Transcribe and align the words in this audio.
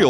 Real 0.00 0.09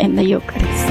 in 0.01 0.15
the 0.15 0.23
Eucharist. 0.23 0.87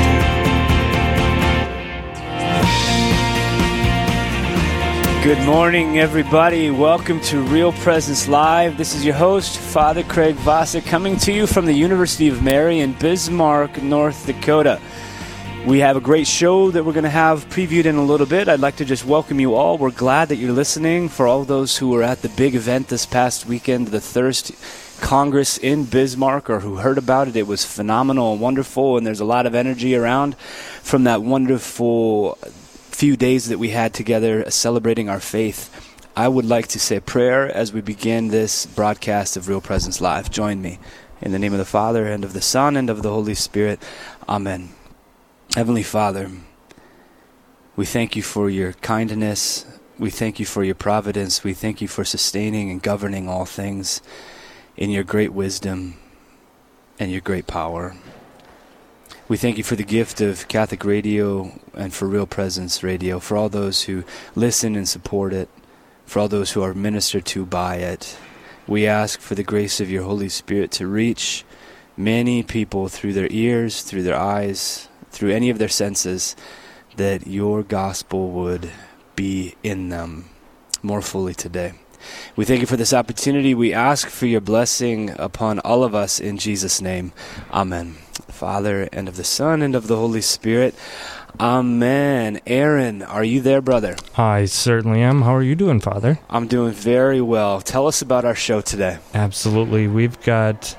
Good 5.24 5.44
morning, 5.44 5.98
everybody. 5.98 6.70
Welcome 6.70 7.20
to 7.22 7.42
Real 7.42 7.72
Presence 7.72 8.28
Live. 8.28 8.78
This 8.78 8.94
is 8.94 9.04
your 9.04 9.16
host, 9.16 9.58
Father 9.58 10.04
Craig 10.04 10.36
Vasa, 10.36 10.80
coming 10.80 11.16
to 11.18 11.32
you 11.32 11.48
from 11.48 11.66
the 11.66 11.72
University 11.72 12.28
of 12.28 12.42
Mary 12.42 12.78
in 12.78 12.92
Bismarck, 12.94 13.82
North 13.82 14.26
Dakota. 14.26 14.80
We 15.66 15.80
have 15.80 15.96
a 15.96 16.00
great 16.00 16.26
show 16.26 16.70
that 16.70 16.84
we're 16.84 16.94
going 16.94 17.04
to 17.04 17.10
have 17.10 17.46
previewed 17.50 17.84
in 17.84 17.96
a 17.96 18.02
little 18.02 18.26
bit. 18.26 18.48
I'd 18.48 18.60
like 18.60 18.76
to 18.76 18.84
just 18.84 19.04
welcome 19.04 19.40
you 19.40 19.56
all. 19.56 19.76
We're 19.76 19.90
glad 19.90 20.28
that 20.28 20.36
you're 20.36 20.52
listening. 20.52 21.08
For 21.10 21.26
all 21.26 21.44
those 21.44 21.76
who 21.76 21.90
were 21.90 22.02
at 22.02 22.22
the 22.22 22.30
big 22.30 22.54
event 22.54 22.88
this 22.88 23.04
past 23.04 23.44
weekend, 23.44 23.88
the 23.88 24.00
Thirst 24.00 24.52
Congress 25.00 25.58
in 25.58 25.84
Bismarck, 25.84 26.48
or 26.48 26.60
who 26.60 26.76
heard 26.76 26.98
about 26.98 27.28
it, 27.28 27.36
it 27.36 27.46
was 27.46 27.64
phenomenal 27.64 28.32
and 28.32 28.40
wonderful, 28.40 28.96
and 28.96 29.06
there's 29.06 29.20
a 29.20 29.24
lot 29.24 29.46
of 29.46 29.54
energy 29.54 29.94
around 29.94 30.36
from 30.36 31.04
that 31.04 31.22
wonderful 31.22 32.38
few 32.90 33.16
days 33.16 33.48
that 33.48 33.58
we 33.58 33.70
had 33.70 33.94
together 33.94 34.48
celebrating 34.50 35.08
our 35.08 35.20
faith. 35.20 35.70
I 36.16 36.28
would 36.28 36.44
like 36.44 36.68
to 36.68 36.78
say 36.78 37.00
prayer 37.00 37.50
as 37.50 37.72
we 37.72 37.80
begin 37.80 38.28
this 38.28 38.66
broadcast 38.66 39.36
of 39.36 39.48
Real 39.48 39.60
Presence 39.60 40.00
Live. 40.00 40.30
Join 40.30 40.60
me. 40.60 40.78
In 41.22 41.32
the 41.32 41.38
name 41.38 41.52
of 41.52 41.58
the 41.58 41.64
Father, 41.64 42.06
and 42.06 42.24
of 42.24 42.32
the 42.32 42.40
Son, 42.40 42.76
and 42.76 42.88
of 42.88 43.02
the 43.02 43.10
Holy 43.10 43.34
Spirit. 43.34 43.82
Amen. 44.28 44.70
Heavenly 45.54 45.82
Father, 45.82 46.30
we 47.76 47.84
thank 47.84 48.16
you 48.16 48.22
for 48.22 48.48
your 48.48 48.74
kindness. 48.74 49.66
We 49.98 50.10
thank 50.10 50.40
you 50.40 50.46
for 50.46 50.64
your 50.64 50.74
providence. 50.74 51.44
We 51.44 51.54
thank 51.54 51.80
you 51.80 51.88
for 51.88 52.04
sustaining 52.04 52.70
and 52.70 52.82
governing 52.82 53.28
all 53.28 53.44
things 53.44 54.00
in 54.80 54.90
your 54.90 55.04
great 55.04 55.32
wisdom 55.32 55.94
and 56.98 57.12
your 57.12 57.20
great 57.20 57.46
power. 57.46 57.94
We 59.28 59.36
thank 59.36 59.58
you 59.58 59.62
for 59.62 59.76
the 59.76 59.84
gift 59.84 60.22
of 60.22 60.48
Catholic 60.48 60.84
Radio 60.84 61.60
and 61.74 61.92
for 61.92 62.08
Real 62.08 62.26
Presence 62.26 62.82
Radio, 62.82 63.20
for 63.20 63.36
all 63.36 63.50
those 63.50 63.82
who 63.82 64.04
listen 64.34 64.74
and 64.74 64.88
support 64.88 65.34
it, 65.34 65.50
for 66.06 66.18
all 66.18 66.28
those 66.28 66.52
who 66.52 66.62
are 66.62 66.74
ministered 66.74 67.26
to 67.26 67.44
by 67.44 67.76
it. 67.76 68.18
We 68.66 68.86
ask 68.86 69.20
for 69.20 69.34
the 69.34 69.44
grace 69.44 69.80
of 69.80 69.90
your 69.90 70.02
Holy 70.02 70.30
Spirit 70.30 70.70
to 70.72 70.86
reach 70.86 71.44
many 71.96 72.42
people 72.42 72.88
through 72.88 73.12
their 73.12 73.28
ears, 73.30 73.82
through 73.82 74.02
their 74.02 74.18
eyes, 74.18 74.88
through 75.10 75.30
any 75.30 75.50
of 75.50 75.58
their 75.58 75.68
senses, 75.68 76.34
that 76.96 77.26
your 77.26 77.62
gospel 77.62 78.30
would 78.30 78.70
be 79.14 79.56
in 79.62 79.90
them 79.90 80.24
more 80.82 81.02
fully 81.02 81.34
today. 81.34 81.74
We 82.36 82.44
thank 82.44 82.60
you 82.60 82.66
for 82.66 82.76
this 82.76 82.92
opportunity. 82.92 83.54
We 83.54 83.72
ask 83.72 84.08
for 84.08 84.26
your 84.26 84.40
blessing 84.40 85.10
upon 85.18 85.58
all 85.60 85.84
of 85.84 85.94
us 85.94 86.20
in 86.20 86.38
Jesus' 86.38 86.80
name. 86.80 87.12
Amen. 87.52 87.96
Father, 88.28 88.88
and 88.92 89.08
of 89.08 89.16
the 89.16 89.24
Son, 89.24 89.62
and 89.62 89.74
of 89.74 89.86
the 89.86 89.96
Holy 89.96 90.20
Spirit. 90.20 90.74
Amen. 91.38 92.40
Aaron, 92.46 93.02
are 93.02 93.24
you 93.24 93.40
there, 93.40 93.60
brother? 93.60 93.96
I 94.16 94.44
certainly 94.46 95.00
am. 95.02 95.22
How 95.22 95.34
are 95.34 95.42
you 95.42 95.54
doing, 95.54 95.80
Father? 95.80 96.18
I'm 96.28 96.46
doing 96.46 96.72
very 96.72 97.20
well. 97.20 97.60
Tell 97.60 97.86
us 97.86 98.02
about 98.02 98.24
our 98.24 98.34
show 98.34 98.60
today. 98.60 98.98
Absolutely. 99.14 99.86
We've 99.88 100.20
got 100.22 100.76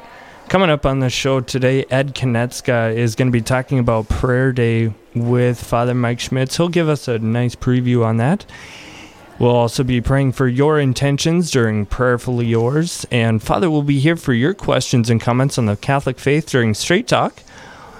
coming 0.49 0.69
up 0.69 0.85
on 0.85 0.99
the 0.99 1.09
show 1.09 1.39
today, 1.39 1.85
Ed 1.89 2.13
Konetska 2.13 2.93
is 2.93 3.15
going 3.15 3.29
to 3.29 3.31
be 3.31 3.41
talking 3.41 3.79
about 3.79 4.09
Prayer 4.09 4.51
Day 4.51 4.93
with 5.15 5.61
Father 5.63 5.93
Mike 5.93 6.19
Schmitz. 6.19 6.57
He'll 6.57 6.67
give 6.67 6.89
us 6.89 7.07
a 7.07 7.19
nice 7.19 7.55
preview 7.55 8.03
on 8.05 8.17
that. 8.17 8.45
We'll 9.41 9.55
also 9.55 9.83
be 9.83 10.01
praying 10.01 10.33
for 10.33 10.47
your 10.47 10.79
intentions 10.79 11.49
during 11.49 11.87
Prayerfully 11.87 12.45
Yours. 12.45 13.07
And 13.09 13.41
Father 13.41 13.71
will 13.71 13.81
be 13.81 13.99
here 13.99 14.15
for 14.15 14.33
your 14.33 14.53
questions 14.53 15.09
and 15.09 15.19
comments 15.19 15.57
on 15.57 15.65
the 15.65 15.75
Catholic 15.75 16.19
faith 16.19 16.45
during 16.45 16.75
Straight 16.75 17.07
Talk. 17.07 17.41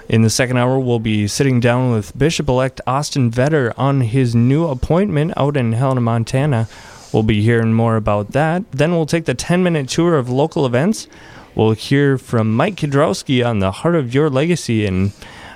In 0.07 0.21
the 0.21 0.29
second 0.29 0.57
hour, 0.57 0.77
we'll 0.77 0.99
be 0.99 1.27
sitting 1.27 1.59
down 1.59 1.91
with 1.91 2.15
Bishop 2.15 2.47
elect 2.47 2.79
Austin 2.85 3.31
Vetter 3.31 3.73
on 3.75 4.01
his 4.01 4.35
new 4.35 4.67
appointment 4.67 5.33
out 5.35 5.57
in 5.57 5.73
Helena, 5.73 6.01
Montana. 6.01 6.69
We'll 7.11 7.23
be 7.23 7.41
hearing 7.41 7.73
more 7.73 7.95
about 7.95 8.33
that. 8.33 8.71
Then 8.71 8.91
we'll 8.91 9.07
take 9.07 9.25
the 9.25 9.33
10 9.33 9.63
minute 9.63 9.89
tour 9.89 10.19
of 10.19 10.29
local 10.29 10.67
events. 10.67 11.07
We'll 11.55 11.71
hear 11.71 12.19
from 12.19 12.55
Mike 12.55 12.75
Kidrowski 12.75 13.43
on 13.43 13.57
the 13.57 13.71
Heart 13.71 13.95
of 13.95 14.13
Your 14.13 14.29
Legacy 14.29 14.85
and 14.85 15.11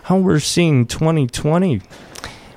how 0.05 0.17
we're 0.17 0.39
seeing 0.39 0.87
2020 0.87 1.83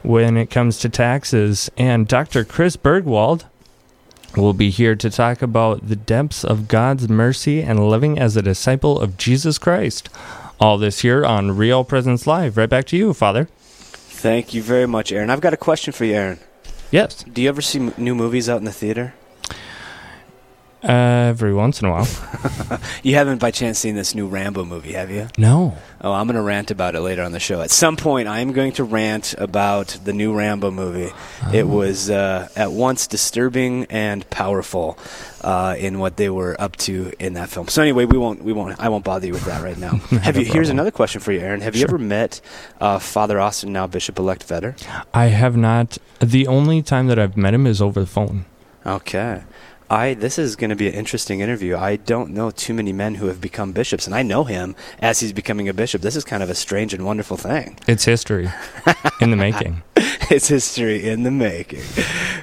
when 0.03 0.37
it 0.37 0.51
comes 0.51 0.79
to 0.79 0.89
taxes. 0.89 1.71
And 1.77 2.07
Dr. 2.09 2.45
Chris 2.45 2.77
Burgwald 2.77 3.45
will 4.37 4.53
be 4.53 4.71
here 4.71 4.95
to 4.97 5.11
talk 5.11 5.43
about 5.43 5.89
the 5.89 5.97
depths 5.97 6.45
of 6.45 6.69
God's 6.69 7.09
mercy 7.09 7.63
and 7.63 7.89
living 7.89 8.19
as 8.19 8.37
a 8.37 8.43
disciple 8.43 9.01
of 9.01 9.17
Jesus 9.17 9.59
Christ. 9.59 10.09
All 10.61 10.79
this 10.79 11.01
here 11.01 11.25
on 11.25 11.57
Real 11.57 11.85
Presence 11.85 12.27
Live. 12.27 12.57
Right 12.57 12.69
back 12.69 12.85
to 12.87 12.97
you, 12.97 13.15
Father. 13.15 13.49
Thank 13.91 14.53
you 14.53 14.63
very 14.63 14.87
much, 14.87 15.13
Aaron. 15.13 15.31
I've 15.31 15.41
got 15.41 15.55
a 15.55 15.59
question 15.59 15.93
for 15.93 16.05
you, 16.05 16.15
Aaron. 16.15 16.41
Yes. 16.91 17.23
Do 17.23 17.41
you 17.43 17.49
ever 17.49 17.61
see 17.63 17.79
m- 17.79 17.95
new 17.97 18.15
movies 18.15 18.49
out 18.49 18.59
in 18.59 18.65
the 18.65 18.73
theater? 18.73 19.15
Every 20.83 21.53
once 21.53 21.81
in 21.81 21.89
a 21.89 21.91
while. 21.91 22.09
you 23.03 23.15
haven't 23.15 23.39
by 23.39 23.51
chance 23.51 23.79
seen 23.79 23.95
this 23.95 24.15
new 24.15 24.27
Rambo 24.27 24.65
movie, 24.65 24.93
have 24.93 25.11
you? 25.11 25.29
No. 25.37 25.77
Oh, 26.01 26.13
I'm 26.13 26.27
going 26.27 26.37
to 26.37 26.43
rant 26.43 26.71
about 26.71 26.95
it 26.95 27.01
later 27.01 27.23
on 27.23 27.33
the 27.33 27.41
show. 27.41 27.61
At 27.61 27.71
some 27.71 27.97
point, 27.97 28.29
I 28.29 28.41
am 28.41 28.53
going 28.53 28.73
to 28.73 28.85
rant 28.85 29.35
about 29.39 29.99
the 30.05 30.13
new 30.13 30.33
Rambo 30.33 30.71
movie. 30.71 31.13
Oh. 31.43 31.53
It 31.53 31.67
was 31.67 32.11
uh, 32.11 32.49
at 32.55 32.71
once 32.71 33.07
disturbing 33.07 33.87
and 33.87 34.29
powerful 34.31 34.99
uh, 35.43 35.75
in 35.79 35.99
what 35.99 36.17
they 36.17 36.31
were 36.31 36.61
up 36.61 36.77
to 36.77 37.13
in 37.19 37.35
that 37.35 37.49
film. 37.49 37.69
So 37.69 37.83
anyway, 37.83 38.05
we 38.05 38.19
won't, 38.19 38.43
we 38.43 38.53
won't, 38.53 38.79
I 38.79 38.89
won't 38.89 39.05
bother 39.05 39.27
you 39.27 39.33
with 39.33 39.45
that 39.47 39.63
right 39.63 39.79
now. 39.79 39.97
have 40.23 40.37
you? 40.37 40.45
Here's 40.45 40.69
another 40.69 40.91
question 40.91 41.21
for 41.21 41.33
you, 41.33 41.41
Aaron. 41.41 41.61
Have 41.61 41.77
you 41.77 41.85
ever 41.85 41.99
met 41.99 42.41
uh, 42.81 42.99
Father 42.99 43.41
Austin, 43.41 43.73
now 43.73 43.87
Bishop-elect 43.87 44.47
Vetter? 44.47 44.77
I 45.13 45.27
have 45.27 45.57
not. 45.57 45.99
The 46.21 46.47
only 46.47 46.83
time 46.83 47.09
that 47.09 47.19
I've 47.19 47.37
met 47.37 47.55
him 47.55 47.67
is 47.67 47.83
over 47.83 48.01
the 48.01 48.07
phone. 48.07 48.45
Okay. 48.87 49.43
I 49.91 50.15
this 50.15 50.39
is 50.39 50.57
going 50.57 50.71
to 50.71 50.77
be 50.77 50.89
an 50.89 50.95
interesting 50.95 51.41
interview. 51.41 51.77
I 51.77 51.97
don't 51.97 52.31
know 52.31 52.51
too 52.51 52.75
many 52.75 52.93
men 52.93 53.15
who 53.15 53.27
have 53.27 53.41
become 53.41 53.73
bishops, 53.73 54.07
and 54.07 54.15
I 54.15 54.23
know 54.23 54.45
him 54.45 54.77
as 55.01 55.21
he's 55.21 55.33
becoming 55.33 55.69
a 55.69 55.75
bishop. 55.75 56.03
This 56.03 56.17
is 56.17 56.25
kind 56.25 56.43
of 56.43 56.51
a 56.51 56.55
strange 56.55 56.93
and 56.93 57.05
wonderful 57.05 57.37
thing. 57.37 57.79
It's 57.87 58.05
history 58.05 58.51
in 59.21 59.31
the 59.31 59.37
making. 59.37 59.83
it's 60.31 60.49
history 60.49 61.09
in 61.09 61.23
the 61.23 61.31
making. 61.31 61.83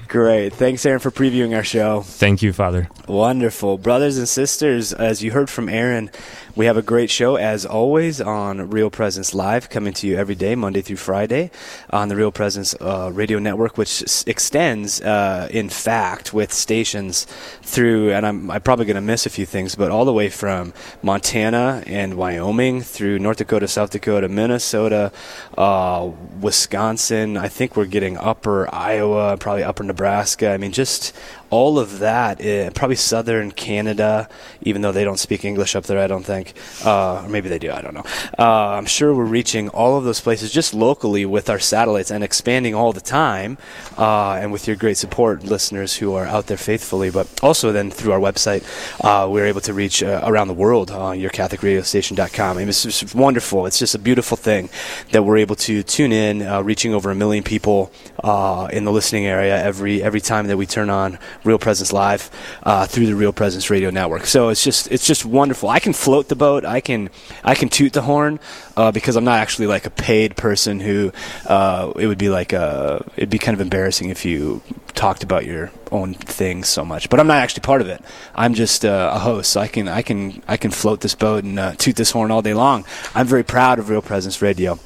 Great. 0.08 0.54
Thanks, 0.54 0.86
Aaron, 0.86 1.00
for 1.00 1.12
previewing 1.12 1.56
our 1.56 1.64
show. 1.64 2.02
Thank 2.02 2.42
you, 2.42 2.52
Father. 2.52 2.90
Wonderful. 3.08 3.78
Brothers 3.78 4.18
and 4.18 4.28
sisters, 4.28 4.94
as 4.94 5.24
you 5.24 5.32
heard 5.32 5.50
from 5.50 5.70
Aaron, 5.70 6.10
we 6.56 6.68
have 6.68 6.78
a 6.78 6.82
great 6.82 7.10
show, 7.10 7.36
as 7.36 7.66
always, 7.66 8.22
on 8.22 8.70
Real 8.70 8.90
Presence 8.90 9.34
Live, 9.34 9.70
coming 9.70 9.92
to 9.94 10.08
you 10.08 10.16
every 10.16 10.36
day, 10.36 10.56
Monday 10.56 10.82
through 10.82 10.96
Friday, 10.96 11.52
on 11.90 12.08
the 12.08 12.16
Real 12.16 12.32
Presence 12.32 12.74
uh, 12.80 13.12
radio 13.14 13.40
network, 13.40 13.78
which 13.78 14.02
s- 14.04 14.24
extends, 14.26 15.02
uh, 15.02 15.50
in 15.52 15.68
fact, 15.68 16.34
with 16.34 16.54
stations 16.54 17.26
through, 17.62 18.14
and 18.14 18.26
I'm, 18.26 18.50
I'm 18.50 18.62
probably 18.62 18.86
going 18.86 18.96
to 18.96 19.02
miss 19.02 19.26
a 19.26 19.30
few 19.30 19.46
things, 19.46 19.76
but 19.76 19.92
all 19.92 20.06
the 20.06 20.14
way 20.14 20.30
from 20.30 20.74
Montana 21.04 21.84
and 21.88 22.14
Wyoming 22.16 22.82
through 22.82 23.20
North 23.20 23.38
Dakota, 23.38 23.68
South 23.68 23.90
Dakota, 23.90 24.30
Minnesota, 24.30 25.12
uh, 25.58 26.10
Wisconsin. 26.40 27.36
I 27.36 27.50
think 27.50 27.76
we're 27.76 27.86
getting 27.86 28.18
upper 28.18 28.74
Iowa, 28.74 29.36
probably 29.36 29.64
upper 29.64 29.84
Nebraska. 29.84 30.52
I 30.52 30.58
mean, 30.58 30.72
just 30.72 31.14
all 31.50 31.80
of 31.80 32.00
that, 32.00 32.44
uh, 32.46 32.70
probably 32.72 32.96
southern 32.96 33.52
Canada, 33.52 34.28
even 34.62 34.82
though 34.82 34.92
they 34.92 35.04
don't 35.04 35.20
speak 35.20 35.46
English 35.46 35.76
up 35.76 35.86
there, 35.86 36.00
I 36.00 36.08
don't 36.08 36.26
think. 36.26 36.54
Uh, 36.84 37.24
or 37.24 37.30
maybe 37.30 37.50
they 37.50 37.60
do, 37.60 37.72
I 37.72 37.82
don't 37.82 37.94
know. 37.94 38.06
Uh, 38.38 38.70
I'm 38.70 38.86
sure 38.86 39.14
we're 39.14 39.26
reaching 39.26 39.70
all 39.70 39.98
of 39.98 40.04
those 40.04 40.22
places 40.22 40.52
just 40.52 40.74
locally 40.74 41.26
with 41.26 41.50
our 41.50 41.60
satellites 41.60 42.12
and 42.12 42.24
expanding 42.24 42.76
all 42.76 42.94
the 42.94 43.02
time, 43.02 43.58
uh, 43.98 44.34
and 44.34 44.52
with 44.52 44.68
your 44.68 44.76
great 44.76 44.98
support, 44.98 45.44
listeners 45.44 45.96
who 45.98 46.14
are 46.14 46.26
out 46.26 46.48
there 46.48 46.58
faithfully. 46.58 47.10
But 47.10 47.28
also 47.44 47.72
then 47.72 47.92
through 47.92 48.14
our 48.14 48.20
website, 48.20 48.64
uh, 49.04 49.30
we're 49.30 49.46
able 49.46 49.62
to 49.62 49.74
reach 49.74 50.04
uh, 50.04 50.22
around 50.24 50.48
the 50.48 50.54
world 50.54 50.92
on 50.92 51.18
yourcatholicradiostation.com. 51.18 52.58
Mean, 52.58 52.70
it's 52.70 52.84
just 52.84 53.16
wonderful. 53.16 53.66
It's 53.66 53.80
just 53.80 53.96
a 53.96 54.00
beautiful 54.00 54.38
thing 54.38 54.70
that 55.12 55.24
we're 55.24 55.38
able 55.38 55.56
to 55.56 55.84
tune 55.84 56.12
in, 56.12 56.42
uh, 56.42 56.62
reaching 56.62 56.94
over 56.94 57.12
a 57.12 57.16
million 57.16 57.44
people 57.44 57.92
uh, 58.24 58.68
in 58.72 58.86
the 58.86 58.92
listening 58.92 59.26
area 59.26 59.62
every 59.62 60.02
every 60.02 60.22
time 60.22 60.48
that 60.48 60.58
we 60.58 60.66
turn 60.66 60.90
on 60.90 61.20
Real 61.46 61.60
Presence 61.60 61.94
Live 61.94 62.30
uh, 62.64 62.86
through 62.86 63.06
the 63.06 63.16
Real 63.16 63.34
Presence 63.34 63.70
Radio 63.70 63.90
Network. 63.90 64.26
So 64.26 64.50
it's 64.50 64.64
just 64.64 64.92
it's 64.92 65.06
just 65.06 65.26
wonderful. 65.26 65.70
I 65.70 65.80
can 65.80 65.94
float 65.94 66.28
the 66.28 66.36
boat. 66.36 66.66
I 66.66 66.82
can 66.82 67.10
I 67.44 67.56
can 67.56 67.70
toot 67.70 67.94
the 67.94 68.02
horn 68.02 68.40
uh, 68.78 68.92
because 68.92 69.16
I'm 69.16 69.24
not 69.24 69.40
actually 69.40 69.68
like 69.68 69.86
a 69.86 69.90
paid 69.90 70.36
person 70.36 70.80
who 70.80 71.12
uh, 71.46 71.92
it 71.98 72.08
would 72.08 72.18
be 72.18 72.30
like 72.30 72.54
uh 72.54 73.00
it'd 73.16 73.30
be 73.30 73.40
kind 73.40 73.56
of 73.56 73.62
embarrassing 73.62 74.10
if 74.10 74.26
you 74.26 74.62
talked 74.94 75.24
about 75.24 75.46
your 75.46 75.72
own 75.92 76.14
things 76.14 76.68
so 76.68 76.84
much. 76.86 77.10
But 77.10 77.20
I'm 77.20 77.28
not 77.28 77.38
actually 77.38 77.62
part 77.62 77.82
of 77.82 77.88
it. 77.90 78.02
I'm 78.34 78.54
just 78.54 78.86
uh, 78.86 79.12
a 79.14 79.20
host, 79.20 79.52
so 79.52 79.62
I 79.62 79.68
can 79.68 79.88
I 79.88 80.02
can 80.02 80.42
I 80.48 80.58
can 80.58 80.72
float 80.72 81.02
this 81.02 81.16
boat 81.16 81.44
and 81.44 81.60
uh, 81.60 81.74
toot 81.76 81.96
this 81.96 82.12
horn 82.12 82.32
all 82.32 82.42
day 82.42 82.54
long. 82.54 82.86
I'm 83.14 83.28
very 83.28 83.44
proud 83.44 83.80
of 83.80 83.90
Real 83.90 84.02
Presence 84.02 84.42
Radio. 84.42 84.80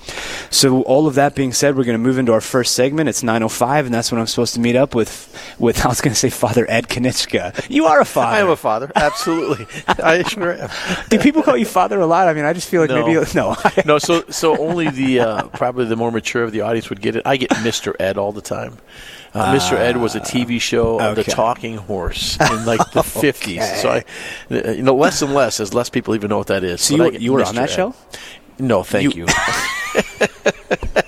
So 0.50 0.82
all 0.84 1.08
of 1.08 1.16
that 1.16 1.36
being 1.36 1.54
said, 1.54 1.78
we're 1.78 1.84
going 1.84 1.98
to 1.98 2.04
move 2.04 2.18
into 2.18 2.34
our 2.34 2.42
first 2.42 2.74
segment. 2.76 3.08
It's 3.10 3.22
9:05, 3.24 3.86
and 3.86 3.94
that's 3.94 4.12
when 4.12 4.20
I'm 4.20 4.28
supposed 4.28 4.54
to 4.56 4.60
meet 4.60 4.76
up 4.76 4.94
with 4.96 5.28
with 5.60 5.86
I 5.86 5.90
was 5.90 6.02
going 6.02 6.14
to 6.14 6.20
say 6.20 6.30
Father 6.30 6.66
Ed 6.70 6.88
Konitschka. 6.88 7.68
You 7.70 7.86
are 7.86 8.02
a 8.02 8.06
father. 8.06 8.36
I 8.38 8.40
am 8.40 8.50
a 8.50 8.56
father. 8.56 8.92
Absolutely. 8.96 9.68
I 9.88 10.24
sure 10.24 10.54
am. 10.54 10.70
Do 11.10 11.20
people 11.20 11.44
call 11.44 11.56
you 11.58 11.66
father 11.66 12.00
a 12.00 12.06
lot? 12.06 12.28
I 12.28 12.34
mean, 12.34 12.46
I 12.46 12.54
just 12.54 12.68
feel 12.70 12.82
like 12.82 12.90
No. 12.90 13.06
maybe 13.06 13.26
no. 13.36 13.56
No, 13.86 13.98
so 14.00 14.24
so 14.30 14.58
only 14.58 14.90
the 14.90 15.20
uh, 15.22 15.44
probably 15.50 15.86
the 15.86 15.96
more 15.96 16.12
mature 16.12 16.44
of 16.44 16.52
the 16.52 16.62
audience 16.62 16.90
would 16.90 17.02
get 17.02 17.16
it. 17.16 17.24
I 17.26 17.38
get 17.38 17.50
Mr. 17.52 17.96
Ed 18.00 18.18
all 18.18 18.32
the 18.32 18.42
time. 18.42 18.78
Uh, 19.34 19.54
Mr. 19.56 19.74
Ed 19.74 19.98
was 19.98 20.16
a 20.16 20.20
TV 20.20 20.60
show 20.60 21.00
of 21.00 21.16
the 21.16 21.24
talking 21.24 21.78
horse 21.78 22.38
in 22.52 22.66
like 22.66 22.92
the 22.92 23.04
fifties. 23.22 23.64
So 23.82 23.90
I, 23.92 24.04
you 24.50 24.82
know, 24.82 24.96
less 24.96 25.22
and 25.22 25.34
less 25.34 25.60
as 25.60 25.74
less 25.74 25.90
people 25.90 26.16
even 26.16 26.30
know 26.30 26.40
what 26.40 26.48
that 26.48 26.64
is. 26.64 26.82
So 26.82 26.96
you, 26.96 27.12
you 27.20 27.34
were 27.34 27.42
Mr. 27.42 27.48
on 27.48 27.56
that 27.56 27.70
Ed. 27.70 27.76
show? 27.76 27.96
No, 28.58 28.84
thank 28.84 29.16
You- 29.16 29.26
you. 29.26 29.34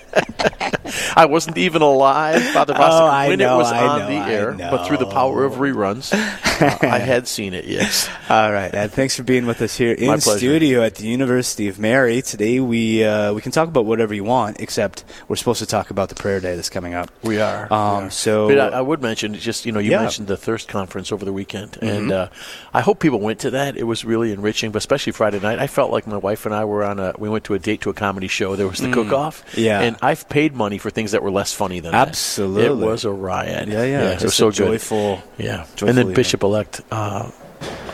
I 1.15 1.25
wasn't 1.25 1.57
even 1.57 1.81
alive, 1.81 2.41
Father 2.53 2.73
Voss, 2.73 2.91
Oh, 3.01 3.27
when 3.29 3.39
know, 3.39 3.55
it 3.55 3.57
was 3.57 3.71
I 3.71 3.85
on 3.87 3.99
know, 3.99 4.07
the 4.07 4.31
air. 4.31 4.51
But 4.53 4.85
through 4.87 4.97
the 4.97 5.05
power 5.07 5.43
of 5.43 5.53
reruns, 5.53 6.13
uh, 6.13 6.77
I 6.87 6.99
had 6.99 7.27
seen 7.27 7.53
it. 7.53 7.65
Yes. 7.65 8.09
All 8.29 8.51
right, 8.51 8.73
Ed. 8.73 8.91
Thanks 8.91 9.15
for 9.15 9.23
being 9.23 9.45
with 9.45 9.61
us 9.61 9.75
here 9.77 9.93
in 9.93 10.21
studio 10.21 10.83
at 10.83 10.95
the 10.95 11.07
University 11.07 11.67
of 11.67 11.79
Mary. 11.79 12.21
Today 12.21 12.59
we 12.59 13.03
uh, 13.03 13.33
we 13.33 13.41
can 13.41 13.51
talk 13.51 13.67
about 13.67 13.85
whatever 13.85 14.13
you 14.13 14.23
want, 14.23 14.59
except 14.61 15.03
we're 15.27 15.35
supposed 15.35 15.59
to 15.59 15.65
talk 15.65 15.89
about 15.91 16.09
the 16.09 16.15
prayer 16.15 16.39
day 16.39 16.55
that's 16.55 16.69
coming 16.69 16.93
up. 16.93 17.09
We 17.23 17.39
are. 17.41 17.63
Um, 17.71 17.97
we 18.03 18.07
are. 18.07 18.09
so- 18.11 18.47
but 18.47 18.59
I, 18.59 18.67
I 18.77 18.81
would 18.81 19.01
mention 19.01 19.33
just 19.33 19.65
you 19.65 19.71
know 19.71 19.79
you 19.79 19.91
Yeah. 19.91 20.01
mentioned 20.01 20.27
the 20.27 20.37
Thirst 20.37 20.67
Conference 20.67 21.11
over 21.11 21.25
the 21.25 21.33
weekend, 21.33 21.71
Mm-hmm. 21.71 21.85
and 21.87 22.11
uh, 22.11 22.27
I 22.73 22.81
hope 22.81 22.99
people 22.99 23.19
went 23.19 23.39
to 23.39 23.51
that. 23.51 23.75
It 23.77 23.83
was 23.83 24.05
really 24.05 24.31
enriching, 24.31 24.71
but 24.71 24.77
especially 24.77 25.13
Friday 25.13 25.39
night. 25.39 25.59
I 25.59 25.67
felt 25.67 25.91
like 25.91 26.05
my 26.07 26.17
wife 26.17 26.45
and 26.45 26.53
I 26.53 26.65
were 26.65 26.83
on 26.83 26.99
a 26.99 27.13
we 27.17 27.27
went 27.29 27.45
to 27.45 27.53
a 27.55 27.59
date 27.59 27.81
to 27.81 27.89
a 27.89 27.93
comedy 27.93 28.27
show. 28.27 28.55
There 28.55 28.67
was 28.67 28.79
the 28.79 28.91
cook 28.91 29.11
off, 29.11 29.43
Mm. 29.55 29.63
Yeah. 29.63 29.81
and 29.81 29.97
I've 30.01 30.27
paid 30.29 30.53
money 30.55 30.77
for 30.77 30.89
things 30.89 31.00
that 31.09 31.23
were 31.23 31.31
less 31.31 31.51
funny 31.53 31.79
than 31.79 31.91
that. 31.93 32.09
Absolutely. 32.09 32.85
it 32.85 32.87
was 32.89 33.03
a 33.03 33.11
riot. 33.11 33.67
Yeah, 33.67 33.83
yeah, 33.83 34.11
it 34.11 34.21
was 34.21 34.35
so 34.35 34.49
a 34.49 34.51
good. 34.51 34.55
joyful. 34.57 35.23
Yeah, 35.39 35.65
joyful 35.75 35.89
and 35.89 35.97
then. 35.97 36.13
Bishop 36.13 36.43
elect 36.43 36.81
uh, 36.91 37.31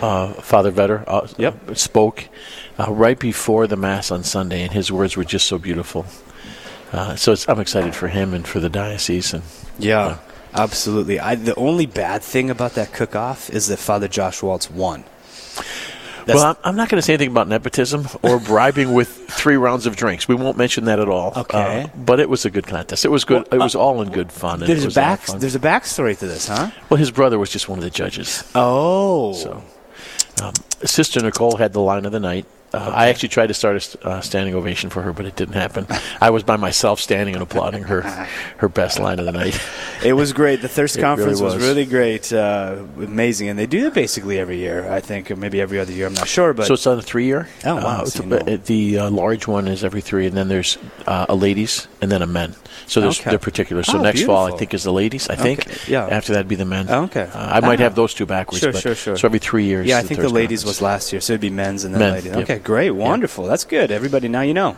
uh, 0.02 0.34
Father 0.34 0.72
Vetter 0.74 1.06
uh, 1.08 1.26
Yep. 1.38 1.78
spoke 1.78 2.28
uh, 2.78 2.92
right 2.92 3.18
before 3.18 3.66
the 3.68 3.78
mass 3.78 4.12
on 4.12 4.24
Sunday, 4.24 4.62
and 4.64 4.74
his 4.74 4.92
words 4.92 5.16
were 5.16 5.24
just 5.24 5.48
so 5.48 5.58
beautiful. 5.58 6.06
Uh, 6.92 7.16
so 7.16 7.32
it's, 7.32 7.48
I'm 7.48 7.60
excited 7.60 7.96
for 7.96 8.10
him 8.10 8.34
and 8.34 8.46
for 8.46 8.60
the 8.60 8.70
diocese, 8.70 9.34
and 9.34 9.44
Yeah, 9.80 10.18
absolutely. 10.54 11.20
I, 11.20 11.36
the 11.36 11.56
only 11.56 11.86
bad 11.86 12.22
thing 12.22 12.50
about 12.50 12.74
that 12.76 12.92
cook-off 12.94 13.50
is 13.50 13.68
that 13.68 13.78
Father 13.80 14.08
Josh 14.08 14.42
Waltz 14.44 14.70
won. 14.70 15.04
That's- 16.28 16.44
well, 16.44 16.58
I'm, 16.64 16.76
not 16.76 16.90
going 16.90 17.00
to 17.00 17.02
say 17.02 17.14
anything 17.14 17.32
about 17.32 17.48
nepotism 17.48 18.08
or 18.22 18.40
bribing 18.52 18.94
with 18.94 19.08
three 19.30 19.56
rounds 19.56 19.86
of 19.86 19.96
drinks. 19.96 20.28
We 20.28 20.36
won't 20.36 20.58
mention 20.58 20.86
that 20.86 21.00
at 21.00 21.08
all. 21.10 21.34
Okay. 21.36 21.84
Uh, 21.84 21.88
but 21.98 22.20
it 22.20 22.30
was 22.30 22.46
a 22.46 22.50
good 22.50 22.68
contest. 22.68 23.06
It 23.06 23.10
was 23.10 23.24
good. 23.26 23.48
it 23.52 23.58
was 23.58 23.76
all 23.76 24.02
in 24.02 24.12
good 24.12 24.32
fun. 24.32 24.60
There's 24.60 24.86
a 24.86 24.92
back. 24.92 25.26
There's 25.26 25.56
a 25.56 25.60
backstory 25.60 26.18
to 26.20 26.28
this, 26.28 26.48
huh? 26.48 26.70
well, 26.90 26.98
his 26.98 27.12
brother 27.12 27.40
was 27.40 27.50
just 27.50 27.68
one 27.70 27.80
of 27.80 27.84
the 27.84 27.90
judges. 27.90 28.44
Oh, 28.54 29.34
So, 29.34 29.64
um, 30.44 30.54
Sister 30.84 31.22
Nicole 31.22 31.58
had 31.58 31.74
the 31.74 31.82
line 31.82 32.06
of 32.06 32.12
the 32.12 32.20
night. 32.20 32.46
Uh, 32.74 32.92
I 32.94 33.08
actually 33.08 33.30
tried 33.30 33.48
to 33.48 33.54
start 33.54 33.78
a 33.78 33.80
st- 33.80 34.04
uh, 34.06 34.20
standing 34.22 34.54
ovation 34.54 34.90
for 34.90 35.02
her, 35.02 35.14
but 35.14 35.26
it 35.26 35.36
didn't 35.38 35.54
happen. 35.56 35.88
I 36.22 36.30
was 36.32 36.44
by 36.44 36.58
myself 36.58 37.00
standing 37.00 37.34
and 37.34 37.42
applauding 37.42 37.84
her 37.84 38.02
her 38.58 38.68
best 38.68 39.00
line 39.00 39.20
of 39.20 39.26
the 39.26 39.32
night. 39.32 39.58
It 40.04 40.14
was 40.14 40.34
great. 40.34 40.62
The 40.62 40.68
Thirst 40.68 41.00
Conference 41.00 41.40
really 41.40 41.44
was. 41.46 41.56
was. 41.56 41.64
really 41.64 41.86
great, 41.86 42.34
uh, 42.34 42.76
amazing, 42.98 43.48
and 43.50 43.58
they 43.58 43.68
do 43.68 43.88
it 43.88 43.94
basically 43.94 44.38
every 44.38 44.58
year. 44.58 44.92
I 44.92 45.00
think, 45.00 45.32
or 45.32 45.36
maybe 45.38 45.62
every 45.62 45.80
other 45.80 45.94
year. 45.94 46.08
I'm 46.08 46.14
not 46.14 46.28
sure, 46.28 46.54
but 46.54 46.68
so 46.68 46.74
it's 46.74 46.86
on 46.88 46.98
a 47.00 47.02
three 47.02 47.26
year. 47.26 47.48
Oh, 47.66 47.76
wow. 47.76 47.82
Uh, 48.02 48.06
So 48.06 48.24
it's- 48.24 48.46
no. 48.46 48.54
uh, 48.54 48.58
the 48.66 49.00
uh, 49.00 49.10
large 49.12 49.48
one 49.48 49.68
is 49.70 49.84
every 49.86 50.02
three, 50.02 50.28
and 50.28 50.36
then 50.36 50.50
there's 50.50 50.78
uh, 51.08 51.26
a 51.30 51.36
ladies 51.36 51.88
and 52.02 52.12
then 52.12 52.22
a 52.22 52.28
men. 52.28 52.54
So 52.86 53.00
there's 53.02 53.20
Okay. 53.20 53.32
they're 53.32 53.40
particular. 53.40 53.84
So 53.84 53.98
Oh, 53.98 54.02
next 54.02 54.24
fall, 54.24 54.46
I 54.54 54.58
think 54.58 54.74
is 54.74 54.84
the 54.84 54.94
ladies. 54.94 55.30
I 55.30 55.36
think. 55.36 55.68
Okay, 55.68 55.92
yeah. 55.94 56.06
After 56.08 56.34
that'd 56.34 56.48
be 56.48 56.56
the 56.56 56.66
men. 56.66 56.88
Oh, 56.90 57.04
okay. 57.04 57.30
Uh, 57.34 57.50
I 57.58 57.60
might 57.62 57.80
Ah. 57.80 57.84
have 57.84 57.96
those 57.96 58.14
two 58.14 58.26
backwards. 58.26 58.60
Sure, 58.62 58.72
but- 58.74 58.82
sure, 58.82 58.96
sure. 58.96 59.18
So 59.18 59.26
every 59.28 59.40
three 59.40 59.66
years. 59.66 59.88
yeah, 59.88 59.98
I 60.00 60.04
think 60.04 60.20
the 60.20 60.30
ladies 60.30 60.64
Conference. 60.64 60.80
was 60.80 60.82
last 60.82 61.12
year, 61.14 61.22
so 61.22 61.34
it'd 61.34 61.42
be 61.42 61.50
men's 61.50 61.84
and 61.86 61.94
then 61.96 62.00
Men, 62.02 62.14
ladies. 62.14 62.36
yep. 62.50 62.57
Okay, 62.58 62.64
great, 62.66 62.92
wonderful. 62.92 63.46
That's 63.46 63.66
good. 63.66 63.92
Everybody, 63.92 64.28
now 64.28 64.42
you 64.42 64.54
know. 64.54 64.78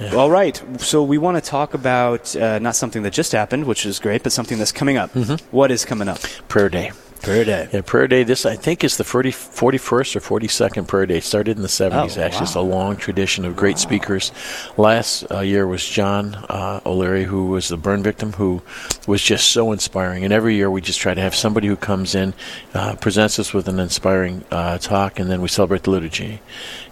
Yeah. 0.00 0.14
All 0.14 0.30
right, 0.30 0.60
so 0.78 1.04
we 1.04 1.18
want 1.18 1.36
to 1.36 1.40
talk 1.40 1.74
about 1.74 2.34
uh, 2.34 2.58
not 2.58 2.74
something 2.74 3.02
that 3.04 3.12
just 3.12 3.32
happened, 3.32 3.66
which 3.66 3.86
is 3.86 4.00
great, 4.00 4.24
but 4.24 4.32
something 4.32 4.58
that's 4.58 4.72
coming 4.72 4.96
up. 4.96 5.12
Mm-hmm. 5.12 5.54
What 5.54 5.70
is 5.70 5.84
coming 5.84 6.08
up? 6.08 6.18
prayer 6.48 6.68
day. 6.68 6.90
Prayer 7.22 7.44
day. 7.44 7.68
Yeah, 7.70 7.82
prayer 7.82 8.08
day. 8.08 8.22
This 8.22 8.46
I 8.46 8.56
think 8.56 8.82
is 8.82 8.96
the 8.96 9.04
40, 9.04 9.30
41st 9.30 10.16
or 10.16 10.20
forty 10.20 10.48
second 10.48 10.86
prayer 10.86 11.04
day. 11.04 11.18
It 11.18 11.24
started 11.24 11.58
in 11.58 11.62
the 11.62 11.68
seventies. 11.68 12.16
Oh, 12.16 12.22
actually, 12.22 12.44
it's 12.44 12.54
a 12.54 12.62
long 12.62 12.96
tradition 12.96 13.44
of 13.44 13.56
great 13.56 13.76
speakers. 13.76 14.32
Last 14.78 15.30
uh, 15.30 15.40
year 15.40 15.66
was 15.66 15.86
John 15.86 16.34
uh, 16.48 16.80
O'Leary, 16.86 17.24
who 17.24 17.48
was 17.48 17.68
the 17.68 17.76
burn 17.76 18.02
victim, 18.02 18.32
who 18.32 18.62
was 19.06 19.22
just 19.22 19.52
so 19.52 19.70
inspiring. 19.70 20.24
And 20.24 20.32
every 20.32 20.54
year 20.54 20.70
we 20.70 20.80
just 20.80 20.98
try 20.98 21.12
to 21.12 21.20
have 21.20 21.34
somebody 21.34 21.68
who 21.68 21.76
comes 21.76 22.14
in, 22.14 22.32
uh, 22.72 22.94
presents 22.96 23.38
us 23.38 23.52
with 23.52 23.68
an 23.68 23.78
inspiring 23.78 24.42
uh, 24.50 24.78
talk, 24.78 25.18
and 25.18 25.30
then 25.30 25.42
we 25.42 25.48
celebrate 25.48 25.82
the 25.82 25.90
liturgy. 25.90 26.40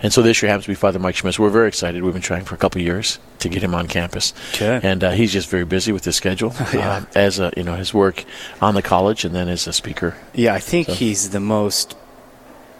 And 0.02 0.12
so 0.12 0.22
this 0.22 0.40
year 0.42 0.48
happens 0.50 0.64
to 0.66 0.70
be 0.70 0.74
Father 0.76 0.98
Mike 0.98 1.16
Schmitz. 1.16 1.38
We're 1.38 1.50
very 1.50 1.68
excited. 1.68 2.02
We've 2.04 2.12
been 2.12 2.22
trying 2.22 2.44
for 2.44 2.54
a 2.54 2.58
couple 2.58 2.80
of 2.80 2.86
years 2.86 3.18
to 3.40 3.48
get 3.48 3.62
him 3.62 3.74
on 3.74 3.88
campus, 3.88 4.32
Okay. 4.54 4.80
and 4.82 5.02
uh, 5.02 5.10
he's 5.10 5.32
just 5.32 5.48
very 5.48 5.64
busy 5.64 5.90
with 5.92 6.04
his 6.04 6.14
schedule 6.16 6.52
uh, 6.60 7.02
as 7.14 7.38
a, 7.40 7.52
you 7.56 7.64
know 7.64 7.74
his 7.74 7.92
work 7.92 8.24
on 8.60 8.74
the 8.74 8.82
college 8.82 9.24
and 9.24 9.34
then 9.34 9.48
as 9.48 9.66
a 9.66 9.72
speaker. 9.72 10.16
Yeah, 10.34 10.54
I 10.54 10.58
think 10.60 10.86
So- 10.88 10.94
he's 10.94 11.30
the 11.30 11.40
most 11.40 11.96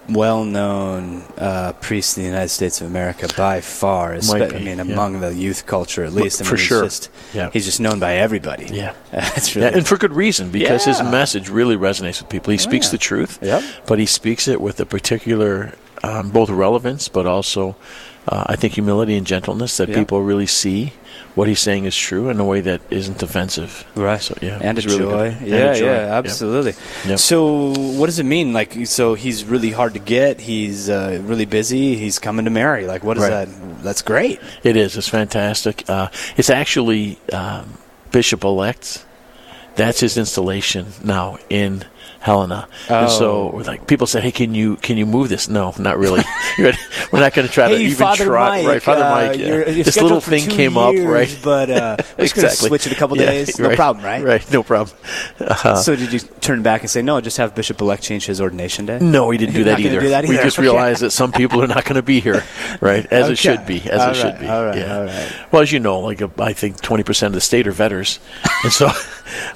well-known 0.09 1.23
uh, 1.37 1.73
priest 1.75 2.17
in 2.17 2.23
the 2.23 2.29
United 2.29 2.49
States 2.49 2.81
of 2.81 2.87
America 2.87 3.29
by 3.37 3.61
far. 3.61 4.15
espe- 4.15 4.39
Might 4.41 4.51
be, 4.51 4.57
I 4.57 4.59
mean, 4.61 4.79
yeah. 4.79 4.95
among 4.95 5.21
the 5.21 5.35
youth 5.35 5.67
culture 5.67 6.03
at 6.05 6.13
least. 6.15 6.41
I 6.41 6.45
for 6.45 6.53
mean, 6.55 6.59
he's 6.61 6.67
sure. 6.67 6.85
Just, 6.85 7.11
Yeah. 7.35 7.51
He's 7.53 7.67
just 7.67 7.79
known 7.81 7.99
by 8.01 8.15
everybody. 8.17 8.67
Yeah. 8.73 8.95
That's 9.11 9.55
Yeah, 9.55 9.65
really. 9.67 9.79
and 9.79 9.87
for 9.87 9.97
good 9.99 10.13
reason 10.15 10.51
because 10.51 10.85
his 10.87 11.03
message 11.03 11.51
really 11.51 11.77
resonates 11.77 12.21
with 12.23 12.31
people. 12.31 12.53
He 12.53 12.59
speaks 12.59 12.87
yeah. 12.87 12.93
the 12.93 12.99
truth, 12.99 13.39
Yep. 13.43 13.63
but 13.87 13.99
he 13.99 14.07
speaks 14.07 14.49
it 14.49 14.61
with 14.63 14.81
a 14.81 14.87
particular 14.87 15.75
um, 16.03 16.31
both 16.31 16.51
relevance, 16.51 17.09
but 17.09 17.27
also 17.27 17.77
uh, 18.29 18.45
I 18.47 18.57
think 18.57 18.75
humility 18.75 19.17
and 19.17 19.27
gentleness 19.27 19.77
that 19.79 19.89
Yeah. 19.89 19.97
people 19.97 20.23
really 20.23 20.47
see 20.47 20.93
what 21.35 21.49
he's 21.49 21.61
saying 21.61 21.85
is 21.85 21.97
true 21.97 22.29
in 22.29 22.39
a 22.41 22.45
way 22.45 22.61
that 22.61 22.81
isn't 22.91 23.23
offensive. 23.23 23.85
Right. 23.95 24.21
So 24.21 24.37
yeah, 24.43 24.59
and 24.61 24.77
a 24.77 24.81
it's 24.81 24.87
really 24.87 24.99
joy. 24.99 25.31
good. 25.39 25.49
Yeah, 25.49 25.75
joy. 25.75 25.87
yeah, 25.87 26.19
absolutely. 26.19 26.75
Yep. 27.07 27.19
So, 27.19 27.73
what 27.99 28.07
does 28.07 28.19
it 28.19 28.25
mean? 28.25 28.53
Like, 28.53 28.87
so 28.87 29.15
he's 29.15 29.45
really 29.45 29.71
hard 29.71 29.95
to 29.95 30.01
get. 30.01 30.41
He's 30.41 30.91
uh, 30.91 31.21
really 31.25 31.47
busy. 31.47 31.97
He's 31.97 32.19
coming 32.19 32.45
to 32.45 32.51
Mary. 32.51 32.87
Like, 32.87 33.03
what 33.05 33.17
is 33.17 33.23
Right. 33.23 33.47
that? 33.47 33.83
That's 33.83 34.03
great. 34.03 34.41
It 34.65 34.77
is. 34.77 34.97
It's 34.97 35.09
fantastic. 35.09 35.85
Uh, 35.89 36.09
it's 36.37 36.51
actually 36.51 37.19
um, 37.33 37.79
Bishop 38.11 38.43
elect. 38.45 39.05
That's 39.77 40.01
his 40.01 40.19
installation 40.19 40.87
now 41.05 41.39
in 41.49 41.85
Helena. 42.21 42.69
And 42.89 43.07
Oh. 43.07 43.09
so, 43.09 43.47
like, 43.67 43.87
people 43.87 44.07
say, 44.07 44.21
"Hey, 44.21 44.33
can 44.33 44.55
you 44.55 44.77
can 44.77 44.97
you 44.97 45.07
move 45.07 45.29
this?" 45.29 45.49
No, 45.49 45.73
not 45.79 45.99
really. 45.99 46.23
We're 46.59 47.21
not 47.21 47.33
going 47.33 47.47
to 47.47 47.53
try 47.53 47.69
to 47.69 47.77
even 47.77 47.97
Father 47.97 48.25
try. 48.27 48.59
Mike, 48.63 48.67
right, 48.67 48.83
Father 48.83 49.05
uh, 49.05 49.11
Mike. 49.11 49.39
yeah. 49.39 49.47
you're- 49.47 49.73
you're 49.75 49.85
this 49.85 49.97
little 50.01 50.21
thing 50.21 50.49
came 50.49 50.77
up, 50.77 50.95
right? 50.99 51.39
But 51.43 51.71
uh, 51.71 51.97
we're 52.19 52.25
just 52.25 52.35
gonna 52.35 52.51
switch 52.51 52.87
it 52.87 52.93
a 52.93 52.97
couple 52.97 53.17
Yeah, 53.17 53.27
days. 53.27 53.59
No 53.59 53.69
right, 53.69 53.77
problem, 53.77 54.05
right? 54.05 54.23
Right, 54.25 54.53
no 54.53 54.63
problem. 54.63 54.97
Uh, 55.41 55.77
So, 55.77 55.95
did 55.97 56.13
you 56.13 56.19
turn 56.41 56.63
back 56.63 56.81
and 56.83 56.91
say 56.91 57.03
no? 57.03 57.21
Just 57.21 57.37
have 57.37 57.55
Bishop 57.55 57.81
elect 57.81 58.03
change 58.03 58.27
his 58.27 58.41
ordination 58.41 58.87
day. 58.87 58.99
no, 59.01 59.27
we 59.27 59.39
didn't 59.39 59.55
do 59.55 59.65
that 59.65 59.79
either. 59.81 60.01
do 60.01 60.09
that 60.11 60.27
We 60.27 60.37
just 60.37 60.59
Okay. 60.59 60.63
realized 60.67 61.03
that 61.03 61.11
some 61.13 61.31
people 61.33 61.63
are 61.63 61.67
not 61.69 61.85
going 61.85 61.97
to 61.97 62.03
be 62.03 62.21
here, 62.21 62.43
right? 62.81 63.07
As 63.13 63.29
it 63.29 63.39
should 63.39 63.65
be, 63.67 63.81
as 63.89 64.01
All 64.01 64.11
it 64.11 64.15
should 64.17 64.39
be. 64.41 64.47
all 64.49 64.65
right, 64.65 64.79
yeah. 64.79 64.97
all 64.99 65.05
right. 65.05 65.33
Well, 65.53 65.63
as 65.63 65.71
you 65.73 65.79
know, 65.81 66.01
like 66.01 66.21
uh, 66.21 66.29
I 66.39 66.53
think 66.53 66.81
twenty 66.81 67.05
percent 67.05 67.29
of 67.29 67.35
the 67.35 67.41
state 67.41 67.67
are 67.69 67.73
vetters, 67.73 68.19
and 68.65 68.73
so 68.73 68.91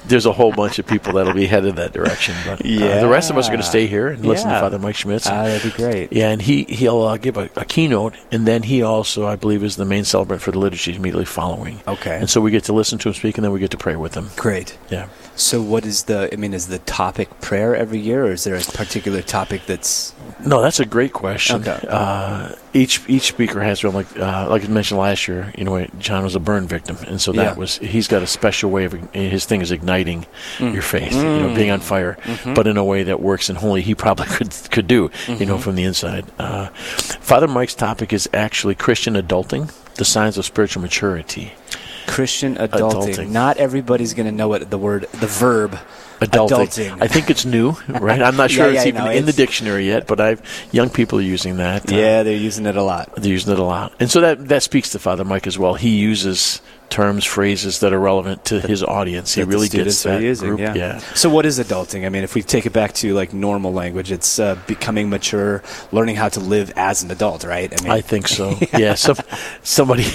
there's 0.05 0.25
a 0.25 0.31
whole 0.33 0.51
bunch 0.51 0.79
of 0.79 0.85
people 0.87 1.13
that'll 1.13 1.33
be 1.33 1.45
headed 1.47 1.75
that 1.77 1.93
direction. 1.93 2.35
But 2.45 2.61
uh, 2.65 2.99
the 3.01 3.07
rest 3.07 3.29
of 3.29 3.37
us 3.37 3.47
are 3.47 3.51
going 3.51 3.61
to 3.61 3.67
stay 3.67 3.87
here 3.87 4.07
and 4.09 4.25
listen 4.25 4.49
Yeah. 4.49 4.55
to 4.55 4.61
Father 4.61 4.79
Mike 4.79 4.95
Schmitz. 4.95 5.27
Ah, 5.27 5.43
that'd 5.43 5.71
be 5.71 5.75
great. 5.77 6.11
yeah, 6.13 6.29
and 6.29 6.41
he 6.41 6.63
he'll 6.63 7.01
uh, 7.01 7.17
give 7.17 7.37
a, 7.37 7.49
a 7.55 7.65
keynote, 7.65 8.13
and 8.31 8.45
then 8.47 8.63
he 8.63 8.81
also, 8.81 9.25
I 9.27 9.35
believe, 9.35 9.63
is 9.63 9.75
the 9.75 9.85
main 9.85 10.03
celebrant 10.05 10.41
for 10.41 10.51
the 10.51 10.59
liturgy 10.59 10.95
immediately 10.95 11.25
following. 11.25 11.79
Okay. 11.87 12.17
And 12.17 12.29
so 12.29 12.41
we 12.41 12.51
get 12.51 12.63
to 12.65 12.73
listen 12.73 12.97
to 12.99 13.09
him 13.09 13.13
speak, 13.15 13.37
and 13.37 13.43
then 13.45 13.51
we 13.51 13.59
get 13.59 13.71
to 13.71 13.77
pray 13.77 13.95
with 13.95 14.13
him. 14.15 14.29
Great. 14.35 14.77
Yeah. 14.89 15.07
So, 15.35 15.61
what 15.63 15.83
is 15.85 16.03
the? 16.03 16.29
I 16.31 16.35
mean, 16.35 16.53
is 16.53 16.67
the 16.67 16.77
topic 16.79 17.41
prayer 17.41 17.75
every 17.75 17.99
year, 17.99 18.25
or 18.27 18.31
is 18.31 18.43
there 18.43 18.55
a 18.55 18.61
particular 18.61 19.21
topic 19.23 19.65
that's? 19.65 20.13
No, 20.45 20.61
that's 20.61 20.79
a 20.79 20.85
great 20.85 21.11
question. 21.13 21.61
Okay. 21.61 21.83
Uh, 21.89 22.53
each 22.73 23.01
each 23.07 23.23
speaker 23.29 23.59
has 23.61 23.81
their 23.81 23.89
own, 23.89 23.95
like 23.95 24.15
uh, 24.19 24.47
like 24.47 24.63
I 24.63 24.67
mentioned 24.67 24.99
last 24.99 25.27
year. 25.27 25.51
You 25.57 25.63
know, 25.63 25.85
John 25.97 26.23
was 26.23 26.35
a 26.35 26.39
burn 26.39 26.67
victim, 26.67 26.97
and 27.07 27.19
so 27.19 27.31
that 27.31 27.53
Yeah. 27.53 27.53
was 27.55 27.79
he's 27.79 28.07
got 28.07 28.21
a 28.21 28.27
special 28.27 28.69
way 28.69 28.85
of 28.85 28.93
his 29.13 29.45
thing 29.45 29.61
is 29.61 29.71
igniting 29.71 30.27
your 30.59 30.83
faith, 30.83 31.13
you 31.13 31.23
know, 31.23 31.55
being 31.55 31.71
on 31.71 31.79
fire, 31.79 32.15
but 32.53 32.67
in 32.67 32.77
a 32.77 32.83
way 32.85 33.01
that 33.03 33.19
works 33.19 33.49
and 33.49 33.57
only 33.57 33.81
he 33.81 33.95
probably 33.95 34.25
could 34.37 34.53
could 34.69 34.85
do, 34.87 35.09
you 35.27 35.47
know, 35.47 35.57
from 35.57 35.73
the 35.75 35.83
inside. 35.83 36.25
Uh, 36.37 36.67
Father 36.67 37.47
Mike's 37.47 37.73
topic 37.75 38.13
is 38.13 38.29
actually 38.33 38.75
Christian 38.75 39.15
adulting, 39.15 39.71
the 39.95 40.05
signs 40.05 40.37
of 40.37 40.45
spiritual 40.45 40.83
maturity. 40.83 41.53
Christian 42.07 42.55
adulting. 42.55 43.15
Adulting. 43.15 43.29
Not 43.29 43.57
everybody's 43.57 44.13
going 44.13 44.25
to 44.27 44.31
know 44.31 44.47
what 44.47 44.69
the 44.69 44.77
word, 44.77 45.03
the 45.13 45.27
verb, 45.27 45.77
Adulting. 46.19 46.49
adulting. 46.49 47.01
I 47.01 47.07
think 47.07 47.29
it's 47.29 47.45
new, 47.45 47.71
right? 47.87 48.21
I'm 48.21 48.35
not 48.37 48.51
sure 48.51 48.67
Yeah, 48.67 48.73
it's 48.73 48.85
yeah, 48.85 48.89
even 48.89 49.05
no, 49.05 49.11
in 49.11 49.25
the 49.25 49.33
dictionary 49.33 49.87
yet, 49.87 50.07
but 50.07 50.21
I've 50.21 50.41
young 50.71 50.89
people 50.89 51.19
are 51.19 51.23
using 51.23 51.57
that. 51.57 51.91
Uh, 51.91 51.95
yeah, 51.95 52.23
they're 52.23 52.35
using 52.37 52.65
it 52.65 52.75
a 52.75 52.83
lot. 52.83 53.13
They're 53.15 53.31
using 53.31 53.53
it 53.53 53.59
a 53.59 53.63
lot. 53.63 53.93
And 53.99 54.09
so 54.09 54.21
that, 54.21 54.47
that 54.47 54.63
speaks 54.63 54.91
to 54.91 54.99
Father 54.99 55.25
Mike 55.25 55.47
as 55.47 55.57
well. 55.59 55.73
He 55.73 55.89
uses 55.97 56.61
terms, 56.89 57.25
phrases 57.25 57.79
that 57.79 57.93
are 57.93 57.99
relevant 57.99 58.45
to 58.45 58.59
his 58.59 58.83
audience. 58.83 59.33
He 59.33 59.43
really 59.43 59.67
gets 59.69 60.03
that 60.03 60.21
using, 60.21 60.55
group. 60.55 60.59
Yeah. 60.75 60.99
So, 61.15 61.29
what 61.29 61.45
is 61.45 61.59
adulting? 61.59 62.05
I 62.05 62.09
mean, 62.09 62.23
if 62.23 62.35
we 62.35 62.41
take 62.43 62.65
it 62.65 62.73
back 62.73 62.93
to 62.95 63.13
like 63.13 63.33
normal 63.33 63.73
language, 63.73 64.11
it's 64.11 64.39
uh, 64.39 64.55
becoming 64.67 65.09
mature, 65.09 65.63
learning 65.91 66.15
how 66.15 66.29
to 66.29 66.39
live 66.39 66.71
as 66.75 67.03
an 67.03 67.11
adult, 67.11 67.43
right? 67.43 67.71
I 67.79 67.83
mean, 67.83 67.91
I 67.91 68.01
think 68.01 68.27
so. 68.27 68.57
yeah. 68.77 68.93
Some, 68.95 69.17
somebody 69.63 70.05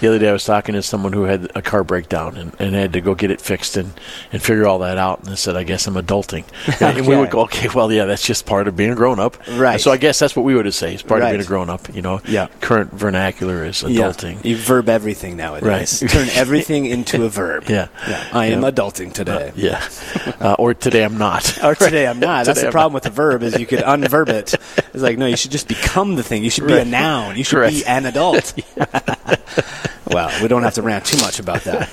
the 0.00 0.08
other 0.08 0.18
day 0.18 0.28
I 0.28 0.32
was 0.32 0.44
talking 0.44 0.74
to 0.74 0.82
someone 0.82 1.12
who 1.12 1.24
had 1.24 1.50
a 1.54 1.62
car 1.62 1.84
breakdown 1.84 2.36
and, 2.36 2.54
and 2.58 2.74
had 2.74 2.92
to 2.92 3.00
go 3.00 3.14
get 3.14 3.30
it 3.30 3.40
fixed 3.40 3.76
and, 3.76 3.92
and 4.32 4.42
figure 4.42 4.66
all 4.66 4.80
that 4.80 4.98
out. 4.98 5.20
And 5.20 5.28
they 5.28 5.36
said, 5.36 5.56
I 5.56 5.64
guess 5.64 5.86
I'm 5.86 5.94
adulting. 5.94 6.44
And 6.88 7.06
we 7.06 7.16
would 7.16 7.30
go, 7.30 7.40
okay, 7.42 7.68
well, 7.74 7.92
yeah, 7.92 8.04
that's 8.04 8.24
just 8.24 8.46
part 8.46 8.68
of 8.68 8.76
being 8.76 8.90
a 8.92 8.94
grown 8.94 9.18
up. 9.18 9.36
Right. 9.50 9.80
So 9.80 9.90
I 9.90 9.96
guess 9.96 10.18
that's 10.18 10.34
what 10.36 10.44
we 10.44 10.54
would 10.54 10.72
say. 10.72 10.94
It's 10.94 11.02
part 11.02 11.20
Right. 11.20 11.28
of 11.28 11.32
being 11.32 11.42
a 11.42 11.46
grown 11.46 11.68
up. 11.70 11.92
You 11.94 12.02
know, 12.02 12.20
Yeah. 12.26 12.46
current 12.60 12.92
vernacular 12.92 13.64
is 13.64 13.82
yeah, 13.82 13.88
adulting. 14.06 14.44
you 14.44 14.56
verb 14.56 14.88
everything 14.88 15.36
nowadays. 15.36 16.02
Right. 16.02 16.12
Turn 16.18 16.28
everything 16.34 16.86
into 16.86 17.24
a 17.24 17.28
verb. 17.28 17.64
Yeah. 17.68 17.88
Yeah. 18.08 18.28
I 18.32 18.46
am 18.46 18.62
Yeah. 18.62 18.70
adulting 18.70 19.12
today. 19.12 19.52
Yeah. 19.54 19.82
Uh, 20.40 20.54
or 20.58 20.74
today 20.74 21.04
I'm 21.04 21.16
not. 21.18 21.58
Or 21.64 21.74
today 21.74 22.06
I'm 22.06 22.18
not. 22.28 22.46
That's 22.46 22.58
Today 22.58 22.68
the 22.68 22.72
problem 22.72 22.94
with 22.94 23.04
the 23.04 23.10
verb 23.10 23.42
is 23.42 23.58
you 23.58 23.66
could 23.66 23.80
unverb 23.80 24.28
it. 24.28 24.54
It's 24.94 25.02
like 25.02 25.18
no, 25.18 25.26
you 25.26 25.36
should 25.36 25.50
just 25.52 25.68
become 25.68 26.16
the 26.16 26.22
thing. 26.22 26.42
You 26.42 26.50
should 26.50 26.66
be 26.66 26.78
a 26.78 26.84
noun. 26.84 27.36
You 27.36 27.44
should 27.44 27.68
be 27.70 27.84
an 27.86 28.06
adult. 28.06 28.54
well, 30.10 30.30
we 30.42 30.48
don't 30.48 30.62
have 30.62 30.74
to 30.74 30.82
rant 30.82 31.04
too 31.06 31.18
much 31.18 31.38
about 31.38 31.62
that. 31.64 31.88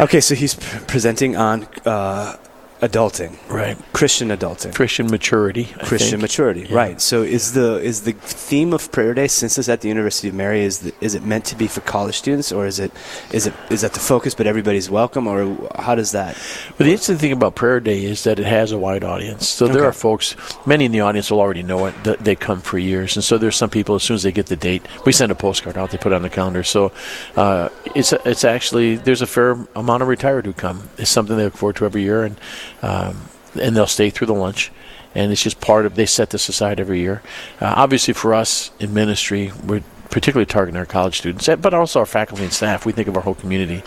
Okay, 0.00 0.20
so 0.20 0.34
he's 0.34 0.54
p- 0.54 0.78
presenting 0.86 1.36
on 1.36 1.68
uh, 1.84 2.36
adulting, 2.80 3.36
Right. 3.48 3.76
Christian 3.92 4.28
adulting. 4.30 4.74
Christian 4.74 5.10
maturity. 5.10 5.68
I 5.80 5.84
Christian 5.84 6.10
think. 6.12 6.22
maturity, 6.22 6.66
Yeah. 6.68 6.76
right? 6.76 7.00
So, 7.00 7.22
is 7.22 7.52
the 7.52 7.76
is 7.78 8.02
the 8.02 8.12
theme 8.12 8.72
of 8.72 8.90
Prayer 8.90 9.12
Day 9.14 9.28
since 9.28 9.58
it's 9.58 9.68
at 9.68 9.80
the 9.82 9.88
University 9.88 10.28
of 10.28 10.34
Mary 10.34 10.62
is 10.64 10.78
the, 10.80 10.92
is 11.00 11.14
it 11.14 11.24
meant 11.24 11.44
to 11.46 11.56
be 11.56 11.66
for 11.66 11.80
college 11.82 12.16
students, 12.16 12.50
or 12.52 12.66
is 12.66 12.78
it 12.78 12.92
is 13.32 13.46
it 13.46 13.54
is 13.70 13.82
that 13.82 13.92
the 13.92 14.00
focus, 14.00 14.34
but 14.34 14.46
everybody's 14.46 14.88
welcome, 14.90 15.26
or 15.26 15.68
how 15.78 15.94
does 15.94 16.12
that? 16.12 16.36
But 16.78 16.84
the 16.84 16.90
interesting 16.92 17.18
thing 17.18 17.32
about 17.32 17.54
Prayer 17.54 17.80
Day 17.80 18.04
is 18.04 18.24
that 18.24 18.38
it 18.38 18.46
has 18.46 18.72
a 18.72 18.78
wide 18.78 19.04
audience. 19.04 19.48
So 19.48 19.68
there 19.68 19.84
are 19.84 19.92
folks, 19.92 20.34
many 20.66 20.84
in 20.86 20.92
the 20.92 21.00
audience 21.00 21.30
will 21.30 21.40
already 21.40 21.62
know 21.62 21.86
it. 21.86 21.94
That 22.04 22.20
they 22.20 22.34
come 22.36 22.60
for 22.60 22.78
years, 22.78 23.16
and 23.16 23.22
so 23.24 23.36
there's 23.38 23.56
some 23.56 23.70
people 23.70 23.94
as 23.94 24.02
soon 24.02 24.14
as 24.14 24.22
they 24.22 24.32
get 24.32 24.46
the 24.46 24.56
date, 24.56 24.82
we 25.04 25.12
send 25.12 25.30
a 25.30 25.34
postcard 25.34 25.76
out. 25.76 25.90
They 25.90 25.98
put 25.98 26.12
it 26.12 26.14
on 26.16 26.22
the 26.22 26.30
calendar. 26.30 26.62
So 26.62 26.92
uh, 27.36 27.68
it's 27.94 28.12
it's 28.24 28.44
actually 28.44 28.96
there's 28.96 29.22
a 29.22 29.26
fair 29.26 29.56
amount 29.76 30.02
of 30.02 30.08
retired 30.08 30.46
who 30.46 30.52
come. 30.54 30.88
It's 30.96 31.10
something 31.10 31.36
they 31.36 31.44
look 31.44 31.56
forward 31.56 31.76
to 31.76 31.84
every 31.84 32.02
year, 32.02 32.24
and 32.24 32.36
um, 32.82 33.28
and 33.60 33.76
they'll 33.76 33.86
stay 33.86 34.10
through 34.10 34.26
the 34.28 34.34
lunch. 34.34 34.70
And 35.14 35.32
it's 35.32 35.42
just 35.42 35.60
part 35.60 35.86
of 35.86 35.96
they 35.96 36.06
set 36.06 36.30
this 36.30 36.48
aside 36.48 36.78
every 36.78 37.00
year. 37.00 37.22
Uh, 37.60 37.74
obviously, 37.76 38.14
for 38.14 38.32
us 38.32 38.70
in 38.78 38.94
ministry, 38.94 39.52
we're 39.66 39.82
particularly 40.08 40.46
targeting 40.46 40.78
our 40.78 40.86
college 40.86 41.18
students, 41.18 41.48
but 41.60 41.74
also 41.74 42.00
our 42.00 42.06
faculty 42.06 42.44
and 42.44 42.52
staff. 42.52 42.86
We 42.86 42.92
think 42.92 43.08
of 43.08 43.16
our 43.16 43.22
whole 43.22 43.34
community, 43.34 43.82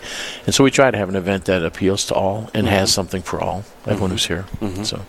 and 0.46 0.54
so 0.54 0.64
we 0.66 0.72
try 0.72 0.92
to 0.92 0.98
have 0.98 1.08
an 1.08 1.16
event 1.16 1.46
that 1.46 1.64
appeals 1.64 2.06
to 2.08 2.14
all 2.14 2.50
and 2.54 2.68
has 2.68 2.94
something 2.94 3.22
for 3.22 3.40
all, 3.42 3.64
everyone 3.86 4.12
who's 4.12 4.26
here. 4.26 4.46
So 4.84 5.02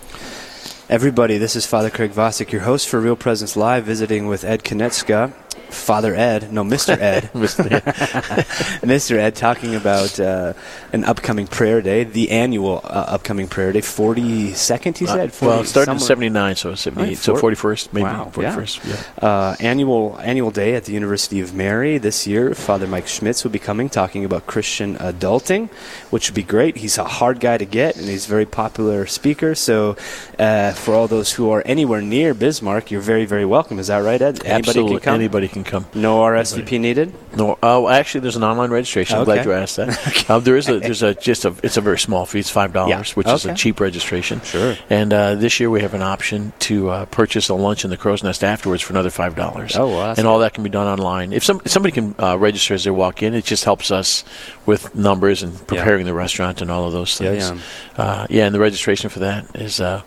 Everybody, 0.87 1.38
this 1.38 1.57
is 1.57 1.64
Father 1.64 1.88
Craig 1.88 2.12
Vosick, 2.12 2.53
your 2.53 2.61
host 2.61 2.88
for 2.88 3.00
Real 3.00 3.17
Presence 3.17 3.57
Live, 3.57 3.85
visiting 3.85 4.26
with 4.26 4.45
Ed 4.45 4.62
Konetska, 4.62 5.33
Father 5.70 6.14
Ed, 6.14 6.52
no, 6.52 6.62
Mr. 6.64 6.96
Ed, 6.99 7.25
Mr. 7.34 9.16
Ed, 9.16 9.34
talking 9.34 9.75
about 9.75 10.18
uh, 10.20 10.52
an 10.92 11.04
upcoming 11.04 11.46
prayer 11.46 11.82
day, 11.82 12.04
the 12.04 12.30
annual 12.30 12.80
uh, 12.84 13.04
upcoming 13.08 13.49
prayer 13.49 13.73
day, 13.73 13.80
42nd, 13.80 14.99
he 14.99 15.06
said? 15.06 15.30
Uh, 15.30 15.34
well, 15.42 15.61
it 15.61 15.66
started 15.66 15.92
in 15.92 15.99
'79, 15.99 16.56
so 16.56 16.75
78, 16.75 17.06
Right, 17.06 17.16
so 17.16 17.34
41st, 17.34 17.92
maybe 17.92 18.04
Wow, 18.04 18.30
41st. 18.32 18.88
Yeah. 19.23 19.28
uh, 19.28 19.56
annual 19.61 20.18
annual 20.23 20.50
day 20.50 20.75
at 20.75 20.84
the 20.84 20.92
University 20.92 21.40
of 21.40 21.54
Mary 21.54 21.99
this 21.99 22.26
year. 22.26 22.54
Father 22.54 22.87
Mike 22.87 23.08
Schmitz 23.08 23.44
will 23.44 23.50
be 23.50 23.58
coming 23.58 23.88
talking 23.88 24.25
about 24.25 24.46
Christian 24.46 24.96
adulting, 24.96 25.68
which 26.11 26.30
would 26.30 26.34
be 26.37 26.42
great. 26.42 26.76
He's 26.78 26.99
a 26.99 27.04
hard 27.04 27.40
guy 27.40 27.58
to 27.58 27.64
get, 27.64 27.96
and 27.96 28.06
he's 28.08 28.26
a 28.26 28.28
very 28.28 28.46
popular 28.46 29.06
speaker. 29.06 29.54
So, 29.54 29.96
uh, 30.38 30.73
for 30.73 30.94
all 30.94 31.08
those 31.08 31.32
who 31.32 31.50
are 31.50 31.62
anywhere 31.66 32.00
near 32.00 32.32
Bismarck, 32.34 32.90
you're 32.90 33.00
very 33.00 33.25
very 33.25 33.44
welcome. 33.44 33.78
Is 33.78 33.88
that 33.88 33.99
right, 33.99 34.20
Ed? 34.20 34.44
Anybody 34.44 34.68
Absolutely, 34.68 34.96
can 34.96 35.00
come. 35.00 35.14
anybody 35.16 35.44
can 35.49 35.65
come. 35.65 35.87
No 35.95 36.21
RSVP 36.21 36.81
needed. 36.81 37.13
No, 37.37 37.59
oh, 37.63 37.89
actually, 37.89 38.21
there's 38.21 38.37
an 38.37 38.45
online 38.45 38.71
registration. 38.71 39.19
I'm 39.19 39.25
glad 39.25 39.45
you 39.45 39.53
asked 39.53 39.77
that. 39.77 40.25
um, 40.31 40.45
there 40.45 40.57
is 40.57 40.69
a 40.69 40.79
there's 40.79 41.03
a 41.03 41.15
just 41.15 41.45
a 41.45 41.55
it's 41.63 41.77
a 41.77 41.81
very 41.81 41.99
small 41.99 42.27
fee. 42.27 42.41
It's 42.41 42.51
five 42.51 42.73
dollars, 42.73 43.11
Yeah. 43.11 43.15
which 43.15 43.27
is 43.27 43.47
a 43.47 43.55
cheap 43.55 43.81
registration. 43.81 44.41
Sure. 44.43 44.77
And 44.91 45.13
uh, 45.13 45.35
this 45.35 45.59
year 45.61 45.71
we 45.71 45.81
have 45.83 45.95
an 45.95 46.03
option 46.03 46.53
to 46.61 46.91
uh, 46.91 47.05
purchase 47.07 47.49
a 47.49 47.55
lunch 47.55 47.85
in 47.85 47.91
the 47.91 47.97
Crow's 47.97 48.23
Nest 48.23 48.45
afterwards 48.45 48.83
for 48.83 48.93
another 48.93 49.11
five 49.11 49.35
dollars. 49.35 49.77
Oh, 49.77 49.89
wow, 49.89 50.15
And 50.17 50.27
all 50.27 50.39
that 50.41 50.55
can 50.55 50.65
be 50.65 50.71
done 50.71 50.87
online. 50.87 51.33
If 51.33 51.45
some 51.45 51.61
somebody 51.67 51.93
can 51.93 52.15
uh, 52.19 52.39
register 52.39 52.75
as 52.75 52.85
they 52.85 52.91
walk 52.91 53.23
in, 53.23 53.35
it 53.35 53.45
just 53.45 53.65
helps 53.65 53.91
us 53.91 54.25
with 54.67 54.95
numbers 54.95 55.43
and 55.43 55.55
preparing 55.67 56.07
the 56.07 56.15
restaurant 56.15 56.63
and 56.63 56.71
all 56.71 56.87
of 56.87 56.93
those 56.93 57.19
things. 57.19 57.51
Yeah, 57.51 57.59
uh, 57.97 58.27
yeah. 58.31 58.47
And 58.47 58.55
the 58.55 58.61
registration 58.61 59.11
for 59.11 59.19
that 59.21 59.57
is 59.57 59.81
uh, 59.81 60.03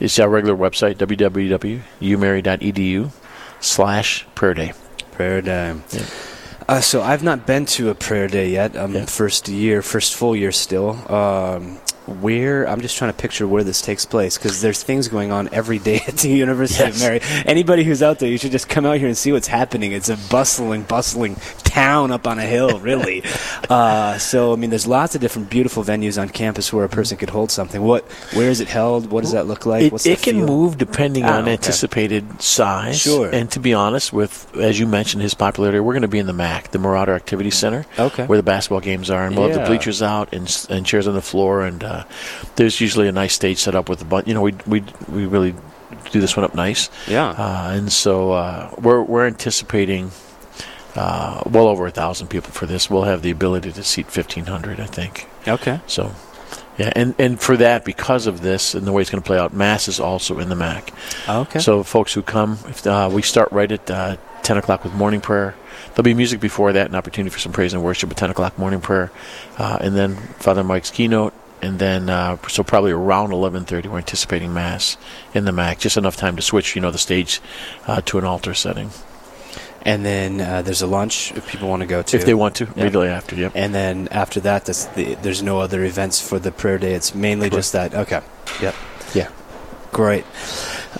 is 0.00 0.18
our 0.20 0.28
regular 0.28 0.56
website 0.56 0.96
www.umary.edu 0.96 3.10
slash 3.60 4.26
prayer 4.34 4.54
day. 4.54 4.72
Prayer 5.12 5.40
day. 5.42 5.74
Yeah. 5.90 6.04
Uh, 6.68 6.80
so 6.80 7.02
I've 7.02 7.22
not 7.22 7.46
been 7.46 7.64
to 7.66 7.88
a 7.88 7.94
prayer 7.94 8.28
day 8.28 8.50
yet. 8.50 8.76
Um, 8.76 8.94
Yeah. 8.94 9.06
First 9.06 9.48
year, 9.48 9.80
first 9.82 10.14
full 10.14 10.36
year 10.36 10.52
still. 10.52 10.90
Um, 11.12 11.78
where 12.08 12.68
I'm 12.68 12.80
just 12.80 12.96
trying 12.96 13.12
to 13.12 13.16
picture 13.16 13.46
where 13.46 13.62
this 13.64 13.80
takes 13.82 14.04
place 14.04 14.38
because 14.38 14.60
there's 14.60 14.82
things 14.82 15.08
going 15.08 15.30
on 15.30 15.48
every 15.52 15.78
day 15.78 16.00
at 16.08 16.16
the 16.18 16.28
University 16.46 16.84
Yes. 16.84 16.96
of 16.96 17.00
Mary. 17.02 17.20
Anybody 17.46 17.84
who's 17.84 18.02
out 18.02 18.18
there, 18.18 18.28
you 18.28 18.38
should 18.38 18.50
just 18.52 18.68
come 18.68 18.86
out 18.86 18.98
here 18.98 19.06
and 19.08 19.16
see 19.16 19.32
what's 19.32 19.46
happening. 19.48 19.92
It's 19.92 20.08
a 20.08 20.16
bustling, 20.30 20.82
bustling 20.82 21.36
town 21.64 22.10
up 22.10 22.26
on 22.26 22.38
a 22.38 22.42
hill, 22.46 22.80
really. 22.80 23.22
uh, 23.68 24.18
so 24.18 24.52
I 24.52 24.56
mean, 24.56 24.70
there's 24.70 24.86
lots 24.86 25.14
of 25.14 25.20
different 25.20 25.50
beautiful 25.50 25.82
venues 25.84 26.20
on 26.20 26.28
campus 26.28 26.72
where 26.72 26.84
a 26.84 26.88
person 26.88 27.16
could 27.16 27.30
hold 27.30 27.50
something. 27.50 27.82
What, 27.82 28.04
where 28.34 28.50
is 28.50 28.60
it 28.60 28.68
held? 28.68 29.10
What 29.10 29.22
does 29.22 29.32
that 29.32 29.46
look 29.46 29.66
like? 29.66 29.84
It, 29.84 29.92
What's 29.92 30.06
it 30.06 30.22
can 30.22 30.44
move 30.44 30.78
depending 30.78 31.24
Ah, 31.24 31.36
on 31.36 31.42
okay. 31.42 31.52
anticipated 31.52 32.40
size. 32.40 32.98
Sure. 33.00 33.28
And 33.30 33.50
to 33.52 33.60
be 33.60 33.74
honest, 33.74 34.12
with 34.12 34.54
as 34.56 34.78
you 34.78 34.86
mentioned, 34.86 35.22
his 35.22 35.34
popularity, 35.34 35.80
we're 35.80 35.92
going 35.92 36.02
to 36.02 36.08
be 36.08 36.18
in 36.18 36.26
the 36.26 36.32
MAC, 36.32 36.70
the 36.70 36.78
Marauder 36.78 37.14
Activity 37.14 37.50
Center, 37.50 37.84
Okay. 37.98 38.26
where 38.26 38.36
the 38.38 38.42
basketball 38.42 38.80
games 38.80 39.10
are, 39.10 39.26
and 39.26 39.36
we'll 39.36 39.48
have 39.48 39.58
the 39.60 39.66
bleachers 39.66 40.02
out 40.02 40.32
and, 40.32 40.66
and 40.70 40.86
chairs 40.86 41.06
on 41.06 41.14
the 41.14 41.22
floor, 41.22 41.62
and 41.62 41.82
uh, 41.84 41.97
there's 42.56 42.80
usually 42.80 43.08
a 43.08 43.12
nice 43.12 43.34
stage 43.34 43.58
set 43.58 43.74
up 43.74 43.88
with 43.88 44.02
a 44.02 44.04
bunch. 44.04 44.26
You 44.28 44.34
know, 44.34 44.42
we 44.42 44.52
we 44.66 44.84
we 45.08 45.26
really 45.26 45.54
do 46.12 46.20
this 46.20 46.36
one 46.36 46.44
up 46.44 46.54
nice, 46.54 46.90
Yeah. 47.06 47.28
uh, 47.30 47.70
and 47.72 47.90
so 47.92 48.32
uh, 48.32 48.74
we're 48.78 49.02
we're 49.02 49.26
anticipating. 49.26 50.10
Uh, 50.96 51.42
well 51.48 51.68
over 51.68 51.86
a 51.86 51.90
thousand 51.92 52.26
people 52.26 52.50
for 52.50 52.66
this. 52.66 52.90
We'll 52.90 53.04
have 53.04 53.22
the 53.22 53.30
ability 53.30 53.70
to 53.72 53.84
seat 53.84 54.10
fifteen 54.10 54.46
hundred, 54.46 54.80
I 54.80 54.86
think. 54.86 55.28
okay. 55.46 55.80
So, 55.86 56.12
yeah, 56.76 56.92
and, 56.96 57.14
and 57.20 57.38
for 57.40 57.56
that, 57.58 57.84
because 57.84 58.26
of 58.26 58.40
this 58.40 58.74
and 58.74 58.84
the 58.84 58.90
way 58.90 59.02
it's 59.02 59.10
going 59.10 59.22
to 59.22 59.26
play 59.26 59.38
out, 59.38 59.52
Mass 59.52 59.86
is 59.86 60.00
also 60.00 60.40
in 60.40 60.48
the 60.48 60.56
MAC. 60.56 60.92
Okay. 61.28 61.60
So, 61.60 61.84
folks 61.84 62.14
who 62.14 62.22
come, 62.22 62.58
if, 62.66 62.84
uh, 62.84 63.08
we 63.12 63.22
start 63.22 63.52
right 63.52 63.70
at 63.70 63.88
uh, 63.88 64.16
10 64.42 64.56
o'clock 64.56 64.82
with 64.82 64.92
morning 64.94 65.20
prayer. 65.20 65.54
There'll 65.90 66.02
be 66.04 66.14
music 66.14 66.40
before 66.40 66.72
that, 66.72 66.88
an 66.88 66.96
opportunity 66.96 67.32
for 67.32 67.38
some 67.38 67.52
praise 67.52 67.74
and 67.74 67.82
worship 67.84 68.10
at 68.10 68.16
10 68.16 68.30
o'clock 68.30 68.58
morning 68.58 68.80
prayer, 68.80 69.12
uh, 69.58 69.78
and 69.80 69.94
then 69.94 70.16
Father 70.16 70.64
Mike's 70.64 70.90
keynote, 70.90 71.32
and 71.62 71.78
then 71.78 72.08
uh, 72.08 72.36
so 72.48 72.62
probably 72.62 72.92
around 72.92 73.30
11:30 73.30 73.86
we're 73.86 73.98
anticipating 73.98 74.52
Mass 74.54 74.96
in 75.34 75.44
the 75.44 75.52
MAC, 75.52 75.78
just 75.78 75.96
enough 75.96 76.16
time 76.16 76.36
to 76.36 76.42
switch, 76.42 76.74
you 76.76 76.80
know, 76.82 76.90
the 76.90 76.98
stage 76.98 77.40
uh, 77.86 78.00
to 78.02 78.18
an 78.18 78.24
altar 78.24 78.54
setting 78.54 78.90
And 79.82 80.04
then 80.04 80.40
uh, 80.40 80.62
there's 80.62 80.82
a 80.82 80.86
lunch 80.86 81.32
if 81.32 81.46
people 81.48 81.68
want 81.68 81.80
to 81.80 81.86
go 81.86 82.02
to. 82.02 82.16
if 82.16 82.24
they 82.24 82.34
want 82.34 82.56
to 82.56 82.64
immediately 82.74 83.08
after. 83.08 83.36
Yep. 83.36 83.52
And 83.54 83.74
then 83.74 84.08
after 84.10 84.40
that, 84.40 84.64
that's 84.66 84.86
the, 84.86 85.14
there's 85.22 85.42
no 85.42 85.60
other 85.60 85.84
events 85.84 86.20
for 86.20 86.38
the 86.38 86.50
prayer 86.50 86.78
day. 86.78 86.94
It's 86.94 87.14
mainly 87.14 87.48
just 87.48 87.72
that. 87.72 87.94
Okay. 87.94 88.20
Yep. 88.60 88.74
Yeah. 89.14 89.30
Great. 89.92 90.24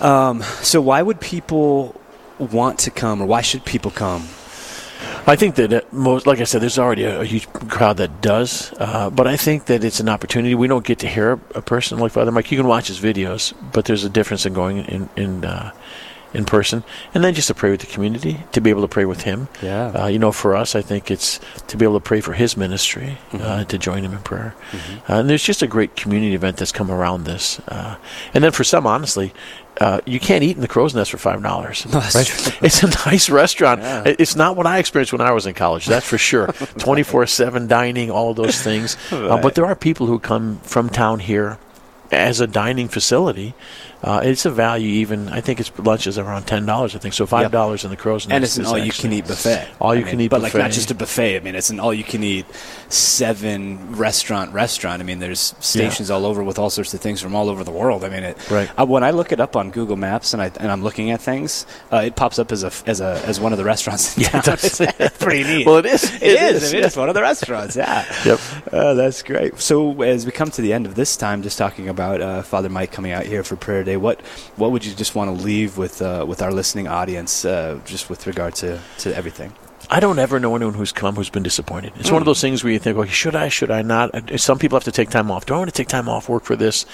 Um, 0.01 0.43
so 0.63 0.81
why 0.81 1.03
would 1.03 1.21
people 1.21 1.95
want 2.39 2.79
to 2.81 2.91
come, 2.91 3.21
or 3.21 3.27
why 3.27 3.43
should 3.43 3.65
people 3.65 3.91
come? 3.91 4.29
I 5.29 5.37
think 5.37 5.57
that 5.57 5.71
uh, 5.71 5.81
most, 5.93 6.27
like 6.27 6.41
I 6.41 6.45
said, 6.45 6.63
there's 6.63 6.79
already 6.79 7.05
a, 7.05 7.21
a 7.21 7.25
huge 7.27 7.47
crowd 7.53 7.99
that 7.99 8.23
does, 8.23 8.73
uh, 8.79 9.11
but 9.11 9.27
I 9.27 9.37
think 9.37 9.67
that 9.67 9.85
it's 9.85 10.01
an 10.01 10.09
opportunity. 10.09 10.55
We 10.55 10.69
don't 10.69 10.87
get 10.87 11.01
to 11.01 11.07
hear 11.07 11.33
a, 11.33 11.41
a 11.57 11.61
person 11.61 11.99
like 11.99 12.13
Father 12.13 12.33
Mike. 12.33 12.51
You 12.51 12.57
can 12.57 12.67
watch 12.67 12.89
his 12.89 12.99
videos, 12.99 13.53
but 13.75 13.85
there's 13.85 14.05
a 14.05 14.09
difference 14.09 14.47
in 14.47 14.55
going 14.55 14.79
in 14.87 15.11
in 15.17 15.45
uh, 15.45 15.73
in 16.35 16.45
person, 16.45 16.85
and 17.15 17.25
then 17.25 17.33
just 17.35 17.49
to 17.49 17.55
pray 17.55 17.71
with 17.71 17.81
the 17.81 17.87
community, 17.87 18.41
to 18.53 18.61
be 18.61 18.69
able 18.71 18.83
to 18.83 18.89
pray 18.89 19.05
with 19.07 19.23
him. 19.23 19.49
Yeah. 19.63 19.87
Uh, 19.89 20.07
you 20.09 20.19
know, 20.19 20.31
for 20.33 20.55
us, 20.55 20.75
I 20.75 20.83
think 20.83 21.11
it's 21.11 21.41
to 21.69 21.77
be 21.77 21.85
able 21.87 21.99
to 21.99 22.05
pray 22.05 22.21
for 22.21 22.35
his 22.35 22.57
ministry, 22.57 23.19
uh, 23.33 23.37
Mm-hmm. 23.39 23.65
to 23.69 23.79
join 23.79 24.05
him 24.05 24.13
in 24.13 24.19
prayer. 24.19 24.55
Uh, 25.09 25.15
and 25.15 25.31
there's 25.31 25.43
just 25.43 25.63
a 25.63 25.67
great 25.67 25.97
community 25.97 26.35
event 26.35 26.59
that's 26.59 26.73
come 26.73 26.91
around 26.91 27.25
this. 27.25 27.61
Uh, 27.69 27.97
and 28.35 28.45
then 28.45 28.53
for 28.53 28.63
some, 28.65 28.87
honestly, 28.87 29.33
uh, 29.81 30.01
you 30.05 30.19
can't 30.21 30.43
eat 30.43 30.57
in 30.57 30.61
the 30.61 30.69
crow's 30.69 30.95
nest 30.95 31.11
for 31.13 31.19
five 31.19 31.41
dollars. 31.43 31.85
that's 31.89 32.51
It's 32.63 32.83
a 32.83 32.89
nice 33.09 33.31
restaurant. 33.31 33.81
Yeah. 33.81 34.03
It's 34.19 34.35
not 34.37 34.57
what 34.57 34.67
I 34.67 34.79
experienced 34.81 35.13
when 35.13 35.21
I 35.23 35.31
was 35.33 35.47
in 35.47 35.55
college. 35.55 35.87
That's 35.87 36.07
for 36.07 36.19
sure. 36.19 36.49
Twenty 36.79 37.05
four 37.05 37.27
seven 37.27 37.69
dining, 37.69 38.11
all 38.11 38.35
those 38.35 38.61
things. 38.61 38.97
Uh, 39.13 39.41
but 39.41 39.55
there 39.55 39.65
are 39.67 39.77
people 39.77 40.07
who 40.07 40.19
come 40.19 40.59
from 40.61 40.91
town 40.91 41.21
here 41.21 41.59
as 42.11 42.41
a 42.41 42.47
dining 42.47 42.89
facility. 42.89 43.55
Uh, 44.03 44.21
it's 44.23 44.45
a 44.47 44.51
value. 44.51 44.89
Even 44.89 45.29
I 45.29 45.41
think 45.41 45.59
it's 45.61 45.77
lunch 45.79 46.07
is 46.07 46.19
around 46.19 46.45
ten 46.47 46.65
dollars. 46.67 46.95
I 46.95 46.99
think 46.99 47.15
so. 47.15 47.27
Five 47.27 47.51
dollars 47.51 47.85
in 47.85 47.91
the 47.91 47.97
crow's 47.97 48.27
nest. 48.29 48.35
and 48.35 48.45
it's 48.45 48.57
an 48.57 48.67
all-you-can-eat 48.67 49.27
buffet. 49.27 49.69
All 49.81 49.91
I 49.91 49.95
you 49.95 50.01
mean, 50.05 50.11
can 50.11 50.21
eat, 50.21 50.29
but 50.31 50.41
like 50.41 50.55
not 50.55 50.71
just 50.71 50.91
a 50.91 50.95
buffet. 50.95 51.37
I 51.37 51.41
mean, 51.41 51.55
it's 51.55 51.71
an 51.71 51.81
all-you-can-eat 51.81 52.47
seven 52.89 53.97
restaurant 53.97 54.53
restaurant. 54.53 55.01
I 55.03 55.05
mean, 55.05 55.19
there's 55.19 55.55
stations 55.61 56.11
all 56.11 56.27
over 56.27 56.43
with 56.43 56.59
all 56.59 56.71
sorts 56.71 56.95
of 56.95 57.01
things 57.01 57.21
from 57.21 57.35
all 57.35 57.49
over 57.49 57.65
the 57.65 57.71
world. 57.71 58.05
I 58.05 58.09
mean, 58.09 58.23
it. 58.25 58.51
Right. 58.51 58.71
Uh, 58.79 58.87
when 58.87 59.05
I 59.05 59.11
look 59.11 59.33
it 59.33 59.41
up 59.41 59.57
on 59.57 59.71
Google 59.71 59.97
Maps 59.97 60.33
and 60.33 60.43
I 60.43 60.51
and 60.59 60.71
I'm 60.71 60.83
looking 60.83 61.11
at 61.11 61.21
things, 61.21 61.67
uh, 61.93 61.99
it 62.07 62.17
pops 62.17 62.39
up 62.39 62.53
as 62.53 62.65
a 62.65 62.73
as 62.87 63.01
a 63.01 63.21
as 63.27 63.41
one 63.41 63.53
of 63.53 63.59
the 63.59 63.65
restaurants. 63.65 64.17
Yeah, 64.19 64.39
it 64.39 64.45
town. 64.45 64.57
It's 64.99 65.17
pretty 65.19 65.45
neat. 65.45 65.67
Well, 65.67 65.77
it 65.77 65.87
is. 65.87 66.05
It, 66.05 66.23
It 66.23 66.43
is. 66.55 66.63
is, 66.65 66.73
I 66.73 66.77
mean, 66.77 66.85
it's 66.85 66.97
one 66.97 67.09
of 67.09 67.15
the 67.15 67.23
restaurants. 67.23 67.77
Yeah. 67.77 68.05
Yep. 68.25 68.41
Uh, 68.73 68.95
that's 68.95 69.23
great. 69.23 69.59
So 69.61 70.03
as 70.03 70.27
we 70.27 70.33
come 70.33 70.51
to 70.51 70.61
the 70.61 70.73
end 70.73 70.87
of 70.87 70.95
this 70.97 71.17
time, 71.17 71.43
just 71.43 71.57
talking 71.57 71.89
about 71.89 72.21
uh, 72.21 72.43
Father 72.43 72.69
Mike 72.69 72.91
coming 72.93 73.13
out 73.13 73.25
here 73.25 73.43
for 73.45 73.57
prayer 73.57 73.85
day, 73.91 73.97
what 73.97 74.21
what 74.57 74.71
would 74.73 74.85
you 74.85 74.95
just 74.95 75.15
want 75.15 75.29
to 75.37 75.45
leave 75.45 75.79
with 75.79 76.01
uh, 76.03 76.25
with 76.29 76.43
our 76.43 76.53
listening 76.53 76.89
audience, 76.89 77.45
uh, 77.45 77.81
just 77.85 78.09
with 78.11 78.27
regard 78.27 78.55
to 78.57 78.81
to 78.99 79.17
everything? 79.17 79.53
I 79.91 80.01
don't 80.01 80.19
ever 80.19 80.39
know 80.39 80.55
anyone 80.55 80.75
who's 80.75 80.93
come 80.93 81.15
who's 81.17 81.31
been 81.31 81.43
disappointed. 81.43 81.93
It's 81.97 82.11
one 82.11 82.21
of 82.21 82.27
those 82.27 82.43
things 82.43 82.63
where 82.63 82.73
you 82.73 82.79
think, 82.79 82.99
"Okay, 82.99 83.11
should 83.11 83.35
I? 83.35 83.49
Should 83.49 83.71
I 83.71 83.83
not?" 83.83 84.11
Some 84.39 84.59
people 84.59 84.77
have 84.77 84.85
to 84.85 84.93
take 84.93 85.09
time 85.09 85.31
off. 85.31 85.47
Do 85.47 85.55
I 85.55 85.59
want 85.59 85.71
to 85.71 85.77
take 85.77 85.89
time 85.89 86.09
off 86.09 86.29
work 86.29 86.45
for 86.45 86.57
this? 86.57 86.85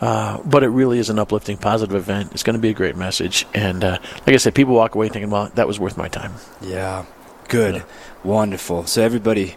Uh, 0.00 0.38
but 0.44 0.62
it 0.62 0.68
really 0.68 0.98
is 0.98 1.08
an 1.08 1.18
uplifting, 1.18 1.56
positive 1.56 1.94
event. 1.94 2.32
It's 2.32 2.42
going 2.42 2.56
to 2.56 2.60
be 2.60 2.68
a 2.68 2.74
great 2.74 2.96
message, 2.96 3.46
and 3.54 3.82
uh, 3.82 3.98
like 4.26 4.34
I 4.34 4.36
said, 4.36 4.54
people 4.54 4.74
walk 4.74 4.94
away 4.94 5.08
thinking, 5.08 5.30
"Well, 5.30 5.50
that 5.54 5.66
was 5.66 5.80
worth 5.80 5.96
my 5.96 6.08
time." 6.08 6.34
Yeah. 6.60 7.06
Good. 7.48 7.76
Yeah. 7.76 7.84
Wonderful. 8.24 8.86
So 8.86 9.02
everybody, 9.02 9.56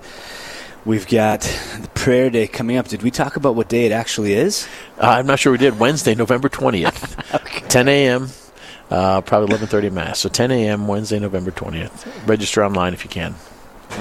we've 0.86 1.08
got 1.08 1.42
the 1.42 1.90
prayer 1.94 2.30
day 2.30 2.48
coming 2.48 2.78
up. 2.78 2.88
Did 2.88 3.04
we 3.04 3.12
talk 3.12 3.36
about 3.36 3.56
what 3.56 3.68
day 3.68 3.86
it 3.86 3.92
actually 3.92 4.34
is? 4.34 4.68
Uh, 4.98 5.08
I'm 5.10 5.26
not 5.26 5.40
sure 5.40 5.52
we 5.52 5.58
did. 5.58 5.80
Wednesday, 5.80 6.16
November 6.16 6.48
20th, 6.50 7.68
10 7.70 7.88
a.m. 7.88 8.30
Uh, 8.90 9.22
probably 9.22 9.56
11:30 9.58 9.92
mass. 9.92 10.20
So 10.20 10.30
10 10.30 10.52
a.m. 10.52 10.88
Wednesday, 10.88 11.20
November 11.20 11.52
20th. 11.52 12.28
Register 12.28 12.64
online 12.64 12.94
if 12.94 13.04
you 13.04 13.10
can. 13.10 13.36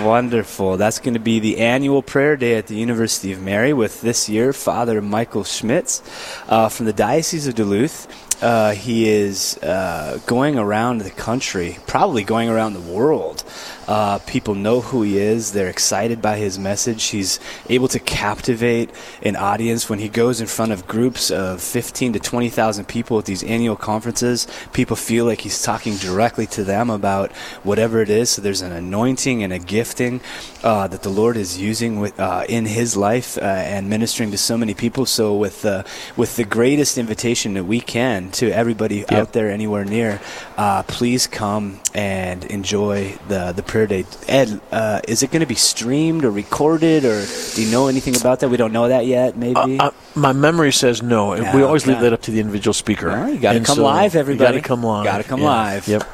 Wonderful. 0.01 0.77
That's 0.77 0.99
going 0.99 1.15
to 1.15 1.21
be 1.21 1.39
the 1.39 1.59
annual 1.59 2.03
prayer 2.03 2.37
day 2.37 2.57
at 2.57 2.67
the 2.67 2.75
University 2.75 3.33
of 3.33 3.41
Mary 3.41 3.73
with 3.73 4.01
this 4.01 4.29
year 4.29 4.53
Father 4.53 5.01
Michael 5.01 5.45
Schmitz 5.45 6.03
uh, 6.49 6.69
from 6.69 6.87
the 6.87 6.93
Diocese 6.93 7.47
of 7.47 7.55
Duluth. 7.55 8.09
Uh, 8.43 8.73
he 8.73 9.09
is 9.09 9.57
uh, 9.59 10.19
going 10.27 10.59
around 10.59 10.99
the 10.99 11.11
country, 11.11 11.79
probably 11.87 12.25
going 12.25 12.49
around 12.49 12.75
the 12.75 12.81
world. 12.81 13.45
Uh, 13.89 14.19
people 14.21 14.55
know 14.55 14.81
who 14.81 15.03
he 15.03 15.19
is. 15.19 15.53
They're 15.53 15.69
excited 15.69 16.21
by 16.23 16.37
his 16.37 16.59
message. 16.59 17.05
He's 17.05 17.41
able 17.69 17.89
to 17.89 17.99
captivate 17.99 18.91
an 19.23 19.37
audience 19.37 19.89
when 19.89 19.99
he 19.99 20.09
goes 20.09 20.41
in 20.41 20.47
front 20.47 20.73
of 20.73 20.87
groups 20.87 21.31
of 21.31 21.61
15 21.63 22.15
to 22.15 22.21
20,000 22.21 22.87
people 22.87 23.19
at 23.19 23.25
these 23.25 23.43
annual 23.45 23.77
conferences. 23.77 24.47
People 24.73 24.97
feel 24.97 25.25
like 25.25 25.41
he's 25.41 25.63
talking 25.63 25.97
directly 25.97 26.47
to 26.49 26.65
them 26.65 26.91
about 26.91 27.33
whatever 27.63 28.01
it 28.01 28.11
is. 28.11 28.31
So 28.31 28.43
there's 28.43 28.63
an 28.63 28.73
anointing 28.73 29.43
and 29.43 29.53
a 29.53 29.59
gifting 29.59 30.21
uh, 30.63 30.89
that 30.89 31.03
the 31.03 31.11
Lord 31.11 31.37
is 31.37 31.61
using 31.61 32.01
with, 32.01 32.19
uh, 32.19 32.45
in 32.49 32.67
his 32.67 32.97
life 32.97 33.37
uh, 33.39 33.43
and 33.43 33.89
ministering 33.89 34.31
to 34.31 34.39
so 34.39 34.57
many 34.57 34.75
people. 34.75 35.07
So 35.07 35.37
with 35.37 35.65
uh, 35.65 35.85
with 36.17 36.37
the 36.37 36.45
greatest 36.45 36.99
invitation 36.99 37.55
that 37.55 37.65
we 37.65 37.81
can 37.81 38.31
to 38.33 38.51
everybody 38.51 39.09
out 39.11 39.33
there 39.33 39.51
anywhere 39.51 39.85
near, 39.85 40.21
uh, 40.57 40.83
please 40.85 41.27
come 41.27 41.81
and 41.95 42.45
enjoy 42.47 43.17
the 43.29 43.53
the 43.53 43.63
prayer 43.75 43.87
day. 43.89 44.05
Ed, 44.29 44.61
uh, 44.71 45.01
is 45.09 45.25
it 45.25 45.33
going 45.33 45.41
to 45.41 45.47
be 45.47 45.57
streamed 45.57 46.25
or 46.25 46.31
recorded, 46.31 47.05
or 47.05 47.27
do 47.55 47.65
you 47.65 47.73
know 47.73 47.89
anything 47.89 48.15
about 48.15 48.39
that? 48.41 48.49
We 48.49 48.57
don't 48.57 48.73
know 48.73 48.87
that 48.87 49.05
yet. 49.05 49.37
Maybe. 49.37 49.81
Uh, 49.81 49.91
my 50.15 50.33
memory 50.33 50.73
says 50.73 51.03
no. 51.03 51.31
we 51.53 51.63
always 51.65 51.85
leave 51.85 51.99
that 51.99 52.13
up 52.13 52.23
to 52.23 52.31
the 52.31 52.39
individual 52.39 52.73
speaker. 52.73 53.11
All 53.11 53.17
right, 53.17 53.35
you 53.35 53.41
gotta 53.41 53.59
come 53.59 53.77
so 53.77 53.83
live, 53.83 54.15
everybody. 54.15 54.59
Got 54.59 54.63
to 54.63 54.69
come 54.69 54.85
live. 54.85 55.05
Gotta 55.05 55.25
come 55.25 55.41
Yeah. 55.41 55.47
live. 55.47 55.89
Yep. 55.89 56.09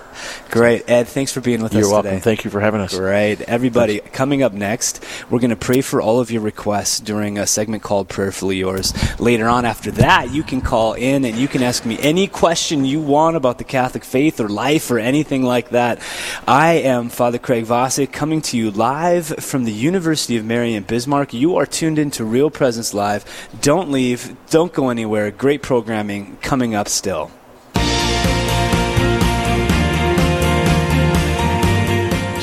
Great, 0.51 0.89
Ed. 0.89 1.09
Thanks 1.09 1.33
for 1.33 1.41
being 1.41 1.63
with 1.63 1.73
us. 1.73 1.79
You're 1.79 1.87
us 1.87 1.93
welcome. 1.93 2.11
today. 2.11 2.21
Thank 2.21 2.45
you 2.45 2.51
for 2.51 2.61
having 2.61 2.81
us. 2.81 2.97
Great. 2.97 3.41
Everybody, 3.43 4.01
coming 4.01 4.43
up 4.43 4.53
next, 4.53 5.05
we're 5.31 5.39
going 5.39 5.51
to 5.51 5.57
pray 5.57 5.81
for 5.81 6.03
all 6.03 6.21
of 6.21 6.31
your 6.31 6.43
requests 6.43 7.01
during 7.01 7.39
a 7.39 7.47
segment 7.47 7.83
called 7.83 8.09
Prayerfully 8.09 8.57
Yours. 8.57 8.93
Later 9.21 9.49
on, 9.49 9.65
after 9.65 9.91
that, 9.93 10.31
you 10.33 10.43
can 10.43 10.61
call 10.61 10.95
in 10.95 11.25
and 11.25 11.37
you 11.37 11.49
can 11.49 11.63
ask 11.63 11.85
me 11.85 11.99
any 12.01 12.27
question 12.27 12.85
you 12.85 13.01
want 13.01 13.37
about 13.37 13.59
the 13.59 13.65
Catholic 13.65 14.05
faith 14.05 14.41
or 14.41 14.49
life 14.49 14.91
or 14.91 14.99
anything 14.99 15.43
like 15.43 15.71
that. 15.71 16.01
I 16.47 16.73
am 16.75 17.09
Father 17.09 17.39
Craig 17.39 17.67
Vossick 17.67 18.13
coming 18.13 18.41
to 18.43 18.57
you 18.57 18.71
live 18.71 19.27
from 19.27 19.65
the 19.65 19.73
University 19.73 20.37
of 20.37 20.45
Mary 20.45 20.75
in 20.75 20.83
Bismarck. 20.83 21.33
You 21.33 21.57
are 21.57 21.67
tuned 21.67 21.99
into 21.99 22.25
Real 22.25 22.51
Presence 22.51 22.93
Live. 22.95 23.25
Don't 23.61 23.91
leave, 23.91 24.37
don't 24.51 24.73
go 24.73 24.89
anywhere. 24.89 25.31
Great 25.31 25.63
programming 25.63 26.37
coming 26.43 26.75
up 26.75 26.89
still. 26.89 27.31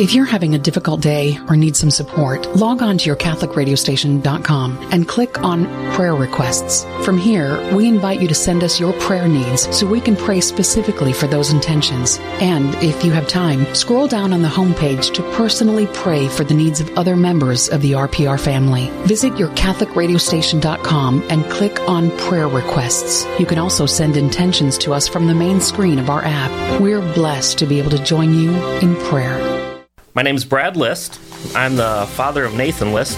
If 0.00 0.14
you're 0.14 0.24
having 0.24 0.54
a 0.54 0.58
difficult 0.58 1.02
day 1.02 1.38
or 1.46 1.56
need 1.56 1.76
some 1.76 1.90
support, 1.90 2.56
log 2.56 2.80
on 2.80 2.96
to 2.96 3.14
yourcatholicradiostation.com 3.14 4.88
and 4.92 5.06
click 5.06 5.42
on 5.42 5.66
prayer 5.92 6.14
requests. 6.14 6.86
From 7.04 7.18
here, 7.18 7.60
we 7.76 7.86
invite 7.86 8.22
you 8.22 8.28
to 8.28 8.34
send 8.34 8.64
us 8.64 8.80
your 8.80 8.94
prayer 8.94 9.28
needs 9.28 9.68
so 9.76 9.86
we 9.86 10.00
can 10.00 10.16
pray 10.16 10.40
specifically 10.40 11.12
for 11.12 11.26
those 11.26 11.52
intentions. 11.52 12.18
And 12.40 12.74
if 12.76 13.04
you 13.04 13.12
have 13.12 13.28
time, 13.28 13.74
scroll 13.74 14.08
down 14.08 14.32
on 14.32 14.40
the 14.40 14.48
homepage 14.48 15.12
to 15.16 15.22
personally 15.34 15.86
pray 15.88 16.28
for 16.28 16.44
the 16.44 16.54
needs 16.54 16.80
of 16.80 16.88
other 16.96 17.14
members 17.14 17.68
of 17.68 17.82
the 17.82 17.92
RPR 17.92 18.40
family. 18.40 18.88
Visit 19.04 19.34
yourcatholicradiostation.com 19.34 21.26
and 21.28 21.44
click 21.50 21.78
on 21.80 22.10
prayer 22.16 22.48
requests. 22.48 23.26
You 23.38 23.44
can 23.44 23.58
also 23.58 23.84
send 23.84 24.16
intentions 24.16 24.78
to 24.78 24.94
us 24.94 25.06
from 25.08 25.26
the 25.26 25.34
main 25.34 25.60
screen 25.60 25.98
of 25.98 26.08
our 26.08 26.24
app. 26.24 26.80
We're 26.80 27.02
blessed 27.12 27.58
to 27.58 27.66
be 27.66 27.78
able 27.78 27.90
to 27.90 28.02
join 28.02 28.32
you 28.32 28.54
in 28.78 28.96
prayer. 28.96 29.59
My 30.12 30.22
name 30.22 30.34
is 30.34 30.44
Brad 30.44 30.76
List. 30.76 31.20
I'm 31.54 31.76
the 31.76 32.04
father 32.14 32.44
of 32.44 32.54
Nathan 32.54 32.92
List. 32.92 33.16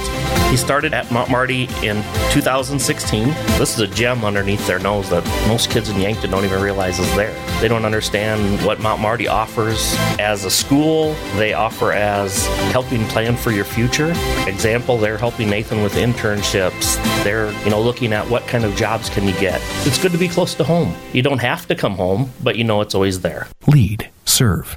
He 0.50 0.58
started 0.58 0.92
at 0.92 1.10
Mount 1.10 1.30
Marty 1.30 1.62
in 1.82 2.02
2016. 2.32 3.28
This 3.56 3.74
is 3.74 3.80
a 3.80 3.86
gem 3.86 4.26
underneath 4.26 4.66
their 4.66 4.78
nose 4.78 5.08
that 5.08 5.24
most 5.48 5.70
kids 5.70 5.88
in 5.88 5.98
Yankton 5.98 6.30
don't 6.30 6.44
even 6.44 6.60
realize 6.60 6.98
is 6.98 7.16
there. 7.16 7.32
They 7.62 7.68
don't 7.68 7.86
understand 7.86 8.62
what 8.66 8.78
Mount 8.78 9.00
Marty 9.00 9.26
offers 9.26 9.94
as 10.18 10.44
a 10.44 10.50
school, 10.50 11.14
they 11.36 11.54
offer 11.54 11.92
as 11.92 12.44
helping 12.72 13.06
plan 13.06 13.38
for 13.38 13.52
your 13.52 13.64
future. 13.64 14.10
Example, 14.46 14.98
they're 14.98 15.16
helping 15.16 15.48
Nathan 15.48 15.82
with 15.82 15.94
internships. 15.94 17.02
They're, 17.24 17.50
you 17.64 17.70
know, 17.70 17.80
looking 17.80 18.12
at 18.12 18.28
what 18.28 18.46
kind 18.46 18.66
of 18.66 18.76
jobs 18.76 19.08
can 19.08 19.26
you 19.26 19.34
get. 19.40 19.62
It's 19.86 20.00
good 20.00 20.12
to 20.12 20.18
be 20.18 20.28
close 20.28 20.54
to 20.56 20.64
home. 20.64 20.94
You 21.14 21.22
don't 21.22 21.40
have 21.40 21.66
to 21.68 21.74
come 21.74 21.94
home, 21.94 22.30
but 22.42 22.56
you 22.56 22.64
know 22.64 22.82
it's 22.82 22.94
always 22.94 23.22
there. 23.22 23.48
Lead, 23.66 24.10
serve, 24.26 24.76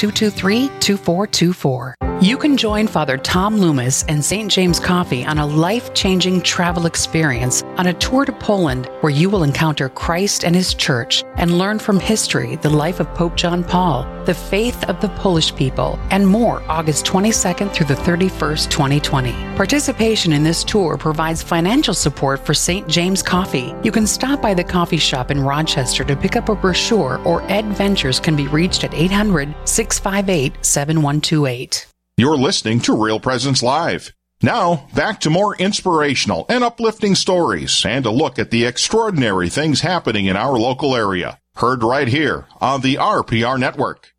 223 0.00 0.70
2424. 0.80 2.09
You 2.22 2.36
can 2.36 2.58
join 2.58 2.86
Father 2.86 3.16
Tom 3.16 3.56
Loomis 3.56 4.04
and 4.06 4.22
St. 4.22 4.52
James 4.52 4.78
Coffee 4.78 5.24
on 5.24 5.38
a 5.38 5.46
life 5.46 5.94
changing 5.94 6.42
travel 6.42 6.84
experience 6.84 7.62
on 7.78 7.86
a 7.86 7.94
tour 7.94 8.26
to 8.26 8.32
Poland 8.32 8.90
where 9.00 9.08
you 9.08 9.30
will 9.30 9.42
encounter 9.42 9.88
Christ 9.88 10.44
and 10.44 10.54
his 10.54 10.74
church 10.74 11.24
and 11.36 11.56
learn 11.56 11.78
from 11.78 11.98
history 11.98 12.56
the 12.56 12.68
life 12.68 13.00
of 13.00 13.08
Pope 13.14 13.36
John 13.36 13.64
Paul, 13.64 14.02
the 14.26 14.34
faith 14.34 14.84
of 14.84 15.00
the 15.00 15.08
Polish 15.08 15.56
people, 15.56 15.98
and 16.10 16.26
more 16.26 16.62
August 16.68 17.06
22nd 17.06 17.72
through 17.72 17.86
the 17.86 17.94
31st, 17.94 18.68
2020. 18.68 19.32
Participation 19.56 20.34
in 20.34 20.42
this 20.42 20.62
tour 20.62 20.98
provides 20.98 21.42
financial 21.42 21.94
support 21.94 22.44
for 22.44 22.52
St. 22.52 22.86
James 22.86 23.22
Coffee. 23.22 23.74
You 23.82 23.92
can 23.92 24.06
stop 24.06 24.42
by 24.42 24.52
the 24.52 24.62
coffee 24.62 24.98
shop 24.98 25.30
in 25.30 25.40
Rochester 25.40 26.04
to 26.04 26.14
pick 26.16 26.36
up 26.36 26.50
a 26.50 26.54
brochure, 26.54 27.18
or 27.24 27.40
Ed 27.50 27.64
Ventures 27.68 28.20
can 28.20 28.36
be 28.36 28.46
reached 28.48 28.84
at 28.84 28.92
800 28.92 29.54
658 29.64 30.62
7128. 30.62 31.89
You're 32.20 32.36
listening 32.36 32.80
to 32.80 32.94
Real 32.94 33.18
Presence 33.18 33.62
Live. 33.62 34.12
Now, 34.42 34.88
back 34.94 35.20
to 35.20 35.30
more 35.30 35.56
inspirational 35.56 36.44
and 36.50 36.62
uplifting 36.62 37.14
stories 37.14 37.82
and 37.86 38.04
a 38.04 38.10
look 38.10 38.38
at 38.38 38.50
the 38.50 38.66
extraordinary 38.66 39.48
things 39.48 39.80
happening 39.80 40.26
in 40.26 40.36
our 40.36 40.58
local 40.58 40.94
area. 40.94 41.40
Heard 41.56 41.82
right 41.82 42.06
here 42.06 42.46
on 42.60 42.82
the 42.82 42.96
RPR 42.96 43.58
Network. 43.58 44.12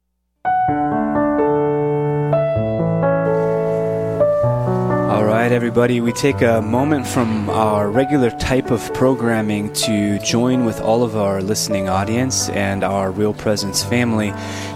All 5.11 5.25
right, 5.25 5.51
everybody, 5.51 6.01
we 6.01 6.11
take 6.11 6.41
a 6.41 6.59
moment 6.59 7.05
from 7.05 7.51
our 7.51 7.91
regular 7.91 8.31
type 8.31 8.71
of 8.71 8.91
programming 8.95 9.71
to 9.73 10.17
join 10.19 10.65
with 10.65 10.81
all 10.81 11.03
of 11.03 11.15
our 11.15 11.43
listening 11.43 11.87
audience 11.87 12.49
and 12.49 12.83
our 12.83 13.11
Real 13.11 13.35
Presence 13.35 13.83
family 13.83 14.33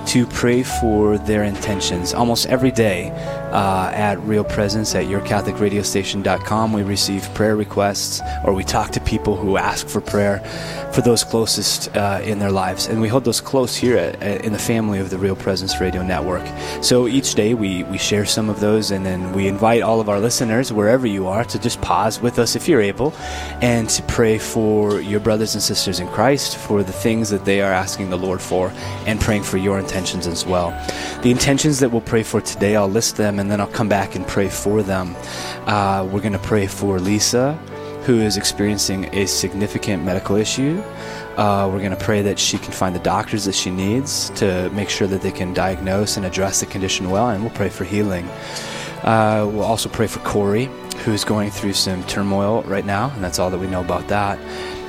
to 0.08 0.28
pray 0.28 0.62
for 0.62 1.18
their 1.18 1.44
intentions. 1.44 2.14
Almost 2.14 2.46
every 2.48 2.72
day 2.72 3.10
uh, 3.52 3.92
at 3.94 4.20
Real 4.20 4.44
Presence 4.44 4.94
at 4.94 5.06
yourcatholicradiostation.com, 5.06 6.74
we 6.74 6.84
receive 6.84 7.34
prayer 7.34 7.56
requests 7.56 8.22
or 8.44 8.54
we 8.54 8.64
talk 8.64 8.92
to 8.92 9.00
people 9.00 9.36
who 9.36 9.58
ask 9.58 9.88
for 9.88 10.02
prayer 10.02 10.40
for 10.94 11.02
those 11.02 11.24
closest 11.24 11.96
uh, 11.98 12.22
in 12.24 12.40
their 12.40 12.52
lives. 12.52 12.88
And 12.88 13.02
we 13.02 13.08
hold 13.08 13.26
those 13.26 13.42
close 13.42 13.76
here 13.76 13.98
at, 13.98 14.22
at, 14.22 14.46
in 14.46 14.54
the 14.54 14.60
family 14.60 15.00
of 15.00 15.10
the 15.10 15.18
Real 15.18 15.36
Presence 15.36 15.82
Radio 15.82 16.04
Network. 16.04 16.46
So 16.84 17.08
each 17.08 17.34
day 17.34 17.54
we, 17.54 17.84
we 17.84 17.98
share 17.98 18.26
some 18.26 18.50
of 18.50 18.60
those 18.60 18.92
and 18.92 19.06
then 19.06 19.34
we 19.34 19.48
invite 19.48 19.82
all 19.82 20.00
of 20.00 20.08
our 20.08 20.20
listeners, 20.20 20.72
wherever 20.72 21.08
you 21.08 21.28
are, 21.28 21.44
to 21.46 21.60
just 21.60 21.82
pause 21.82 22.22
with 22.22 22.38
us 22.38 22.56
if 22.56 22.68
you're 22.68 22.82
able 22.82 23.14
and 23.62 23.90
to 23.90 24.04
pray 24.04 24.38
for 24.38 25.02
your 25.02 25.20
brothers 25.20 25.56
and 25.56 25.64
sisters 25.64 26.00
in 26.00 26.08
Christ, 26.10 26.58
for 26.58 26.84
the 26.84 26.94
things 26.94 27.30
that 27.30 27.44
they 27.44 27.62
are 27.62 27.72
asking 27.72 28.10
the 28.10 28.18
Lord 28.18 28.42
for, 28.42 28.72
and 29.06 29.20
praying 29.20 29.44
for 29.44 29.58
your 29.58 29.80
intentions 29.80 29.95
as 29.96 30.46
well. 30.46 30.70
The 31.22 31.32
intentions 31.32 31.80
that 31.80 31.90
we'll 31.90 32.02
pray 32.02 32.24
for 32.24 32.42
today, 32.42 32.76
I'll 32.76 32.90
list 32.90 33.18
them 33.18 33.40
and 33.40 33.50
then 33.50 33.62
I'll 33.62 33.68
come 33.68 33.90
back 33.90 34.16
and 34.16 34.28
pray 34.28 34.50
for 34.50 34.84
them. 34.84 35.16
Uh, 35.66 36.08
we're 36.12 36.22
going 36.22 36.34
to 36.34 36.40
pray 36.40 36.68
for 36.68 37.00
Lisa 37.00 37.58
who 38.06 38.22
is 38.22 38.38
experiencing 38.38 39.06
a 39.16 39.26
significant 39.26 40.04
medical 40.04 40.36
issue. 40.36 40.80
Uh, 41.38 41.68
we're 41.72 41.80
going 41.80 41.90
to 41.90 42.06
pray 42.06 42.22
that 42.22 42.38
she 42.38 42.58
can 42.60 42.72
find 42.72 42.94
the 42.96 43.00
doctors 43.00 43.46
that 43.46 43.56
she 43.56 43.72
needs 43.72 44.30
to 44.32 44.70
make 44.70 44.90
sure 44.90 45.08
that 45.08 45.22
they 45.22 45.32
can 45.32 45.56
diagnose 45.56 46.16
and 46.16 46.24
address 46.24 46.60
the 46.60 46.68
condition 46.68 47.10
well, 47.10 47.30
and 47.30 47.42
we'll 47.42 47.54
pray 47.54 47.70
for 47.70 47.84
healing. 47.84 48.26
Uh, 49.02 49.50
we'll 49.52 49.64
also 49.64 49.90
pray 49.90 50.06
for 50.06 50.20
Corey, 50.20 50.70
who's 51.04 51.24
going 51.24 51.50
through 51.50 51.74
some 51.74 52.04
turmoil 52.04 52.62
right 52.64 52.86
now, 52.86 53.10
and 53.16 53.24
that's 53.24 53.40
all 53.40 53.50
that 53.50 53.58
we 53.58 53.68
know 53.68 53.82
about 53.82 54.08
that. 54.08 54.38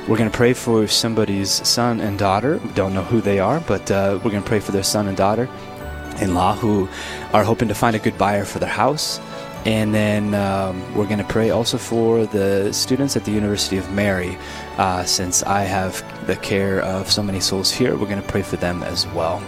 We're 0.07 0.15
going 0.15 0.31
to 0.31 0.37
pray 0.37 0.53
for 0.53 0.87
somebody's 0.87 1.51
son 1.67 1.99
and 1.99 2.17
daughter. 2.17 2.59
We 2.63 2.71
don't 2.71 2.93
know 2.93 3.03
who 3.03 3.19
they 3.19 3.39
are, 3.39 3.59
but 3.59 3.91
uh, 3.91 4.17
we're 4.23 4.31
going 4.31 4.41
to 4.41 4.47
pray 4.47 4.61
for 4.61 4.71
their 4.71 4.81
son 4.81 5.09
and 5.09 5.17
daughter 5.17 5.49
in 6.21 6.33
law 6.33 6.55
who 6.55 6.87
are 7.33 7.43
hoping 7.43 7.67
to 7.67 7.75
find 7.75 7.93
a 7.93 7.99
good 7.99 8.17
buyer 8.17 8.45
for 8.45 8.59
their 8.59 8.69
house. 8.69 9.19
And 9.65 9.93
then 9.93 10.33
um, 10.33 10.81
we're 10.95 11.07
going 11.07 11.17
to 11.17 11.25
pray 11.25 11.49
also 11.49 11.77
for 11.77 12.25
the 12.25 12.71
students 12.71 13.17
at 13.17 13.25
the 13.25 13.31
University 13.31 13.75
of 13.75 13.91
Mary. 13.91 14.37
Uh, 14.77 15.03
since 15.03 15.43
I 15.43 15.63
have 15.63 16.01
the 16.25 16.37
care 16.37 16.81
of 16.83 17.11
so 17.11 17.21
many 17.21 17.41
souls 17.41 17.69
here, 17.69 17.97
we're 17.97 18.07
going 18.07 18.21
to 18.21 18.27
pray 18.29 18.43
for 18.43 18.55
them 18.55 18.83
as 18.83 19.05
well. 19.07 19.43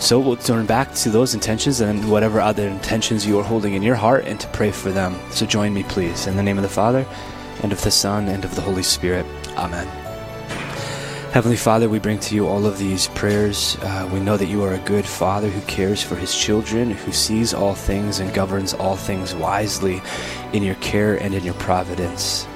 So 0.00 0.18
we'll 0.18 0.34
turn 0.34 0.66
back 0.66 0.92
to 0.94 1.08
those 1.08 1.34
intentions 1.34 1.80
and 1.80 2.10
whatever 2.10 2.40
other 2.40 2.66
intentions 2.66 3.24
you 3.24 3.38
are 3.38 3.44
holding 3.44 3.74
in 3.74 3.82
your 3.82 3.94
heart 3.94 4.24
and 4.24 4.40
to 4.40 4.48
pray 4.48 4.72
for 4.72 4.90
them. 4.90 5.16
So 5.30 5.46
join 5.46 5.72
me, 5.72 5.84
please. 5.84 6.26
In 6.26 6.34
the 6.34 6.42
name 6.42 6.58
of 6.58 6.64
the 6.64 6.68
Father, 6.68 7.06
and 7.62 7.70
of 7.72 7.80
the 7.82 7.92
Son, 7.92 8.26
and 8.26 8.44
of 8.44 8.56
the 8.56 8.60
Holy 8.60 8.82
Spirit. 8.82 9.24
Amen. 9.56 9.86
Heavenly 11.34 11.56
Father, 11.56 11.88
we 11.88 11.98
bring 11.98 12.20
to 12.20 12.34
you 12.36 12.46
all 12.46 12.64
of 12.64 12.78
these 12.78 13.08
prayers. 13.08 13.76
Uh, 13.82 14.08
we 14.12 14.20
know 14.20 14.36
that 14.36 14.46
you 14.46 14.62
are 14.62 14.74
a 14.74 14.78
good 14.78 15.04
Father 15.04 15.48
who 15.48 15.60
cares 15.62 16.00
for 16.00 16.14
his 16.14 16.36
children, 16.36 16.92
who 16.92 17.10
sees 17.10 17.52
all 17.52 17.74
things 17.74 18.20
and 18.20 18.32
governs 18.32 18.72
all 18.72 18.94
things 18.94 19.34
wisely 19.34 20.00
in 20.52 20.62
your 20.62 20.76
care 20.76 21.16
and 21.16 21.34
in 21.34 21.42
your 21.42 21.54
providence. 21.54 22.46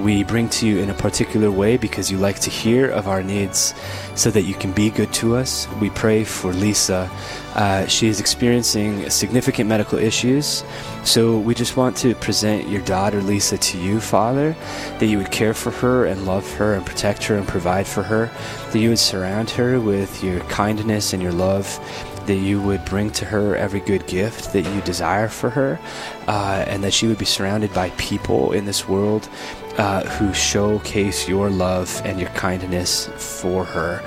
We 0.00 0.24
bring 0.24 0.48
to 0.50 0.66
you 0.66 0.78
in 0.78 0.90
a 0.90 0.94
particular 0.94 1.50
way 1.50 1.76
because 1.76 2.10
you 2.10 2.18
like 2.18 2.40
to 2.40 2.50
hear 2.50 2.90
of 2.90 3.06
our 3.06 3.22
needs 3.22 3.74
so 4.16 4.30
that 4.30 4.42
you 4.42 4.54
can 4.54 4.72
be 4.72 4.90
good 4.90 5.12
to 5.14 5.36
us. 5.36 5.68
We 5.80 5.90
pray 5.90 6.24
for 6.24 6.52
Lisa. 6.52 7.10
Uh, 7.54 7.86
she 7.86 8.08
is 8.08 8.18
experiencing 8.18 9.08
significant 9.08 9.68
medical 9.68 9.98
issues. 9.98 10.64
So 11.04 11.38
we 11.38 11.54
just 11.54 11.76
want 11.76 11.96
to 11.98 12.14
present 12.16 12.68
your 12.68 12.82
daughter 12.82 13.22
Lisa 13.22 13.56
to 13.56 13.78
you, 13.78 14.00
Father, 14.00 14.56
that 14.98 15.06
you 15.06 15.18
would 15.18 15.30
care 15.30 15.54
for 15.54 15.70
her 15.70 16.06
and 16.06 16.26
love 16.26 16.50
her 16.54 16.74
and 16.74 16.84
protect 16.84 17.22
her 17.24 17.36
and 17.36 17.46
provide 17.46 17.86
for 17.86 18.02
her, 18.02 18.30
that 18.72 18.78
you 18.78 18.88
would 18.88 18.98
surround 18.98 19.50
her 19.50 19.78
with 19.78 20.24
your 20.24 20.40
kindness 20.40 21.12
and 21.12 21.22
your 21.22 21.32
love, 21.32 21.78
that 22.26 22.36
you 22.36 22.60
would 22.60 22.84
bring 22.84 23.10
to 23.10 23.24
her 23.24 23.54
every 23.54 23.80
good 23.80 24.06
gift 24.06 24.52
that 24.52 24.62
you 24.62 24.80
desire 24.80 25.28
for 25.28 25.50
her, 25.50 25.78
uh, 26.26 26.64
and 26.66 26.82
that 26.82 26.92
she 26.92 27.06
would 27.06 27.18
be 27.18 27.24
surrounded 27.24 27.72
by 27.72 27.90
people 27.90 28.52
in 28.52 28.64
this 28.64 28.88
world 28.88 29.28
uh, 29.78 30.04
who 30.04 30.32
showcase 30.32 31.28
your 31.28 31.50
love 31.50 32.00
and 32.04 32.20
your 32.20 32.30
kindness 32.30 33.08
for 33.16 33.64
her. 33.64 34.02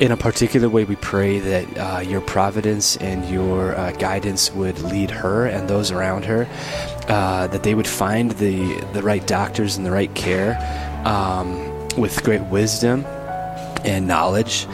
In 0.00 0.12
a 0.12 0.16
particular 0.16 0.68
way, 0.68 0.84
we 0.84 0.94
pray 0.94 1.40
that 1.40 1.78
uh, 1.78 2.00
your 2.00 2.20
providence 2.20 2.96
and 2.98 3.28
your 3.28 3.74
uh, 3.74 3.90
guidance 3.92 4.52
would 4.52 4.78
lead 4.78 5.10
her 5.10 5.46
and 5.46 5.68
those 5.68 5.90
around 5.90 6.24
her, 6.24 6.46
uh, 7.08 7.48
that 7.48 7.64
they 7.64 7.74
would 7.74 7.88
find 7.88 8.30
the, 8.32 8.80
the 8.92 9.02
right 9.02 9.26
doctors 9.26 9.76
and 9.76 9.84
the 9.84 9.90
right 9.90 10.14
care 10.14 10.56
um, 11.04 11.58
with 11.96 12.22
great 12.22 12.42
wisdom 12.42 13.04
and 13.84 14.06
knowledge 14.06 14.68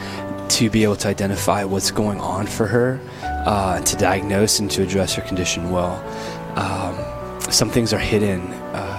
to 0.50 0.68
be 0.68 0.82
able 0.82 0.96
to 0.96 1.08
identify 1.08 1.64
what's 1.64 1.90
going 1.90 2.20
on 2.20 2.46
for 2.46 2.66
her, 2.66 3.00
uh, 3.22 3.80
to 3.80 3.96
diagnose 3.96 4.58
and 4.58 4.70
to 4.70 4.82
address 4.82 5.14
her 5.14 5.22
condition 5.22 5.70
well. 5.70 5.96
Um, 6.56 7.40
some 7.50 7.70
things 7.70 7.92
are 7.94 7.98
hidden 7.98 8.42
uh, 8.74 8.93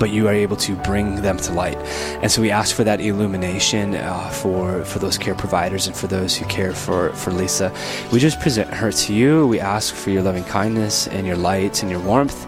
but 0.00 0.10
you 0.10 0.26
are 0.26 0.32
able 0.32 0.56
to 0.56 0.74
bring 0.76 1.22
them 1.22 1.36
to 1.36 1.52
light. 1.52 1.76
And 2.22 2.32
so 2.32 2.42
we 2.42 2.50
ask 2.50 2.74
for 2.74 2.82
that 2.82 3.00
illumination 3.00 3.94
uh, 3.94 4.30
for 4.30 4.82
for 4.84 4.98
those 4.98 5.16
care 5.16 5.36
providers 5.36 5.86
and 5.86 5.94
for 5.94 6.08
those 6.08 6.36
who 6.36 6.44
care 6.46 6.72
for 6.72 7.10
for 7.10 7.30
Lisa. 7.30 7.72
We 8.12 8.18
just 8.18 8.40
present 8.40 8.68
her 8.74 8.90
to 8.90 9.14
you. 9.14 9.46
We 9.46 9.60
ask 9.60 9.94
for 9.94 10.10
your 10.10 10.22
loving 10.22 10.44
kindness 10.44 11.06
and 11.06 11.26
your 11.26 11.36
light 11.36 11.82
and 11.82 11.90
your 11.90 12.00
warmth 12.00 12.40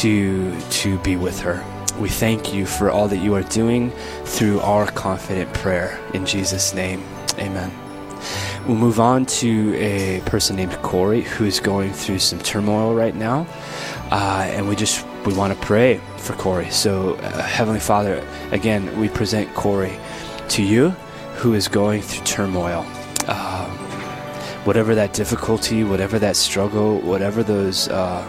to 0.00 0.56
to 0.82 0.98
be 0.98 1.16
with 1.16 1.40
her. 1.40 1.64
We 1.98 2.08
thank 2.08 2.54
you 2.54 2.66
for 2.66 2.90
all 2.90 3.08
that 3.08 3.18
you 3.18 3.34
are 3.34 3.42
doing 3.42 3.90
through 4.24 4.60
our 4.60 4.86
confident 4.86 5.52
prayer 5.52 5.98
in 6.14 6.24
Jesus' 6.24 6.72
name. 6.74 7.02
Amen. 7.38 7.70
We'll 8.66 8.76
move 8.76 9.00
on 9.00 9.26
to 9.26 9.74
a 9.76 10.20
person 10.20 10.56
named 10.56 10.72
Corey 10.82 11.22
who's 11.22 11.58
going 11.58 11.92
through 11.92 12.20
some 12.20 12.38
turmoil 12.38 12.94
right 12.94 13.14
now. 13.14 13.46
Uh, 14.10 14.46
and 14.54 14.68
we 14.68 14.76
just 14.76 15.04
we 15.26 15.34
want 15.34 15.52
to 15.52 15.66
pray 15.66 16.00
for 16.22 16.34
Corey. 16.34 16.70
So, 16.70 17.14
uh, 17.14 17.42
Heavenly 17.42 17.80
Father, 17.80 18.26
again, 18.52 18.98
we 18.98 19.08
present 19.08 19.52
Corey 19.54 19.98
to 20.48 20.62
you, 20.62 20.90
who 21.36 21.54
is 21.54 21.68
going 21.68 22.02
through 22.02 22.24
turmoil. 22.24 22.86
Um, 23.28 23.70
whatever 24.64 24.94
that 24.94 25.12
difficulty, 25.12 25.84
whatever 25.84 26.18
that 26.18 26.36
struggle, 26.36 27.00
whatever 27.00 27.42
those 27.42 27.88
uh, 27.88 28.26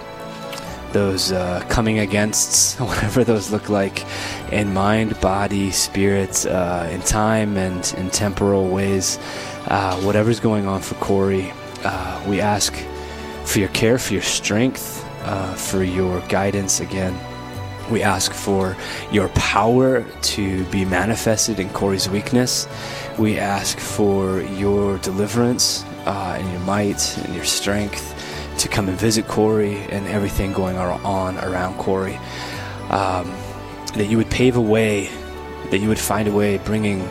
those 0.93 1.31
uh, 1.31 1.63
coming 1.69 1.99
against, 1.99 2.79
whatever 2.79 3.23
those 3.23 3.51
look 3.51 3.69
like, 3.69 4.05
in 4.51 4.73
mind, 4.73 5.19
body, 5.19 5.71
spirit, 5.71 6.45
uh, 6.45 6.87
in 6.91 7.01
time, 7.01 7.57
and 7.57 7.93
in 7.97 8.09
temporal 8.09 8.67
ways, 8.67 9.17
uh, 9.67 9.99
whatever's 10.01 10.39
going 10.39 10.67
on 10.67 10.81
for 10.81 10.95
Corey, 10.95 11.51
uh, 11.83 12.23
we 12.27 12.39
ask 12.39 12.73
for 13.43 13.59
your 13.59 13.69
care, 13.69 13.97
for 13.97 14.13
your 14.13 14.21
strength, 14.21 15.03
uh, 15.23 15.53
for 15.55 15.83
your 15.83 16.21
guidance 16.27 16.79
again. 16.79 17.17
We 17.91 18.01
ask 18.01 18.31
for 18.31 18.75
your 19.11 19.27
power 19.29 20.03
to 20.03 20.63
be 20.65 20.85
manifested 20.85 21.59
in 21.59 21.69
Corey's 21.69 22.09
weakness. 22.09 22.67
We 23.19 23.37
ask 23.37 23.77
for 23.77 24.41
your 24.41 24.97
deliverance 24.99 25.83
uh, 26.05 26.37
and 26.39 26.49
your 26.51 26.61
might 26.61 27.17
and 27.19 27.35
your 27.35 27.45
strength 27.45 28.09
to 28.59 28.67
come 28.67 28.87
and 28.87 28.97
visit 28.97 29.27
Corey 29.27 29.77
and 29.89 30.07
everything 30.07 30.53
going 30.53 30.77
on 30.77 31.37
around 31.39 31.77
Corey. 31.77 32.19
Um, 32.89 33.33
that 33.95 34.05
you 34.05 34.17
would 34.17 34.29
pave 34.29 34.55
a 34.55 34.61
way, 34.61 35.09
that 35.69 35.79
you 35.79 35.87
would 35.87 35.99
find 35.99 36.27
a 36.27 36.31
way 36.31 36.57
bringing 36.59 37.07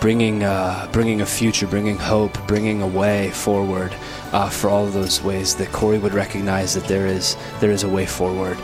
bringing 0.00 0.42
uh, 0.42 0.88
bringing 0.92 1.20
a 1.20 1.26
future, 1.26 1.66
bringing 1.66 1.96
hope, 1.96 2.34
bringing 2.46 2.82
a 2.82 2.86
way 2.86 3.30
forward 3.30 3.94
uh, 4.32 4.48
for 4.48 4.68
all 4.68 4.86
of 4.86 4.92
those 4.92 5.22
ways 5.22 5.56
that 5.56 5.70
Corey 5.72 5.98
would 5.98 6.14
recognize 6.14 6.74
that 6.74 6.84
there 6.84 7.06
is 7.06 7.36
there 7.60 7.70
is 7.70 7.82
a 7.82 7.88
way 7.88 8.06
forward. 8.06 8.58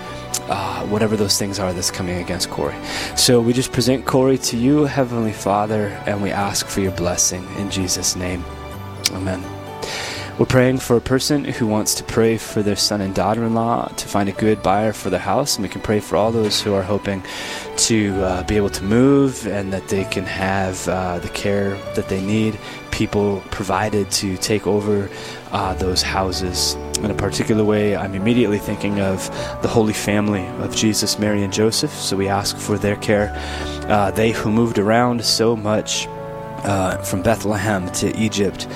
Uh, 0.55 0.85
whatever 0.89 1.17
those 1.17 1.39
things 1.39 1.59
are 1.59 1.73
that's 1.73 1.91
coming 1.91 2.21
against 2.21 2.51
Corey. 2.51 2.77
So 3.17 3.41
we 3.41 3.55
just 3.55 3.73
present 3.73 4.05
Corey 4.05 4.37
to 4.37 4.57
you, 4.59 4.85
Heavenly 4.85 5.33
Father, 5.33 5.87
and 6.05 6.23
we 6.23 6.31
ask 6.31 6.67
for 6.67 6.83
your 6.83 6.93
blessing 6.93 7.43
in 7.57 7.71
Jesus' 7.71 8.17
name. 8.17 8.45
Amen. 9.13 9.43
We're 10.39 10.45
praying 10.45 10.81
for 10.81 10.97
a 10.99 11.01
person 11.01 11.45
who 11.45 11.67
wants 11.67 11.95
to 11.95 12.05
pray 12.05 12.37
for 12.37 12.63
their 12.63 12.77
son 12.77 13.01
and 13.01 13.15
daughter 13.15 13.45
in 13.45 13.55
law 13.55 13.87
to 13.87 14.09
find 14.09 14.29
a 14.29 14.33
good 14.33 14.63
buyer 14.63 14.93
for 14.93 15.09
their 15.09 15.21
house. 15.21 15.57
And 15.57 15.63
we 15.63 15.71
can 15.71 15.81
pray 15.81 16.01
for 16.01 16.17
all 16.17 16.31
those 16.31 16.61
who 16.61 16.75
are 16.75 16.83
hoping 16.83 17.23
to 17.89 18.23
uh, 18.23 18.43
be 18.43 18.57
able 18.57 18.71
to 18.71 18.85
move 18.85 19.47
and 19.47 19.73
that 19.73 19.89
they 19.89 20.05
can 20.05 20.27
have 20.27 20.87
uh, 20.87 21.19
the 21.19 21.31
care 21.31 21.77
that 21.95 22.11
they 22.11 22.21
need, 22.21 22.59
people 22.91 23.43
provided 23.51 24.11
to 24.11 24.37
take 24.37 24.67
over 24.67 25.09
uh, 25.51 25.73
those 25.75 26.03
houses. 26.03 26.77
In 27.03 27.11
a 27.11 27.15
particular 27.15 27.65
way, 27.65 27.97
I'm 27.97 28.15
immediately 28.15 28.59
thinking 28.59 29.01
of 29.01 29.27
the 29.61 29.69
Holy 29.69 29.93
Family 29.93 30.47
of 30.61 30.77
Jesus, 30.77 31.19
Mary, 31.19 31.43
and 31.43 31.53
Joseph. 31.53 31.91
So 31.91 32.17
we 32.17 32.29
ask 32.29 32.57
for 32.57 32.79
their 32.79 32.95
care. 32.95 33.33
Uh, 33.89 34.13
they 34.13 34.31
who 34.31 34.53
moved 34.53 34.79
around 34.79 35.25
so 35.25 35.57
much. 35.57 36.07
Uh, 36.65 36.97
from 36.99 37.23
Bethlehem 37.23 37.91
to 37.91 38.17
Egypt, 38.17 38.69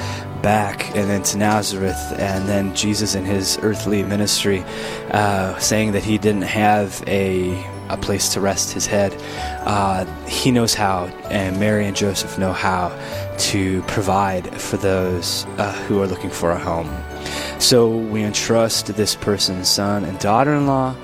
back 0.42 0.88
and 0.96 1.08
then 1.08 1.22
to 1.22 1.38
Nazareth, 1.38 2.14
and 2.18 2.48
then 2.48 2.74
Jesus 2.74 3.14
in 3.14 3.24
his 3.24 3.60
earthly 3.62 4.02
ministry, 4.02 4.64
uh, 5.12 5.56
saying 5.58 5.92
that 5.92 6.02
he 6.02 6.18
didn't 6.18 6.42
have 6.42 7.00
a 7.06 7.64
a 7.88 7.96
place 7.96 8.28
to 8.30 8.40
rest 8.40 8.72
his 8.72 8.86
head. 8.86 9.14
Uh, 9.64 10.04
he 10.26 10.50
knows 10.50 10.74
how, 10.74 11.04
and 11.30 11.58
Mary 11.60 11.86
and 11.86 11.96
Joseph 11.96 12.38
know 12.38 12.52
how 12.52 12.96
to 13.38 13.82
provide 13.82 14.52
for 14.60 14.76
those 14.76 15.46
uh, 15.58 15.72
who 15.86 16.02
are 16.02 16.06
looking 16.06 16.30
for 16.30 16.50
a 16.50 16.58
home. 16.58 16.90
So 17.58 17.88
we 17.88 18.22
entrust 18.22 18.86
this 18.88 19.14
person's 19.14 19.68
son 19.68 20.04
and 20.04 20.18
daughter-in-law 20.18 20.94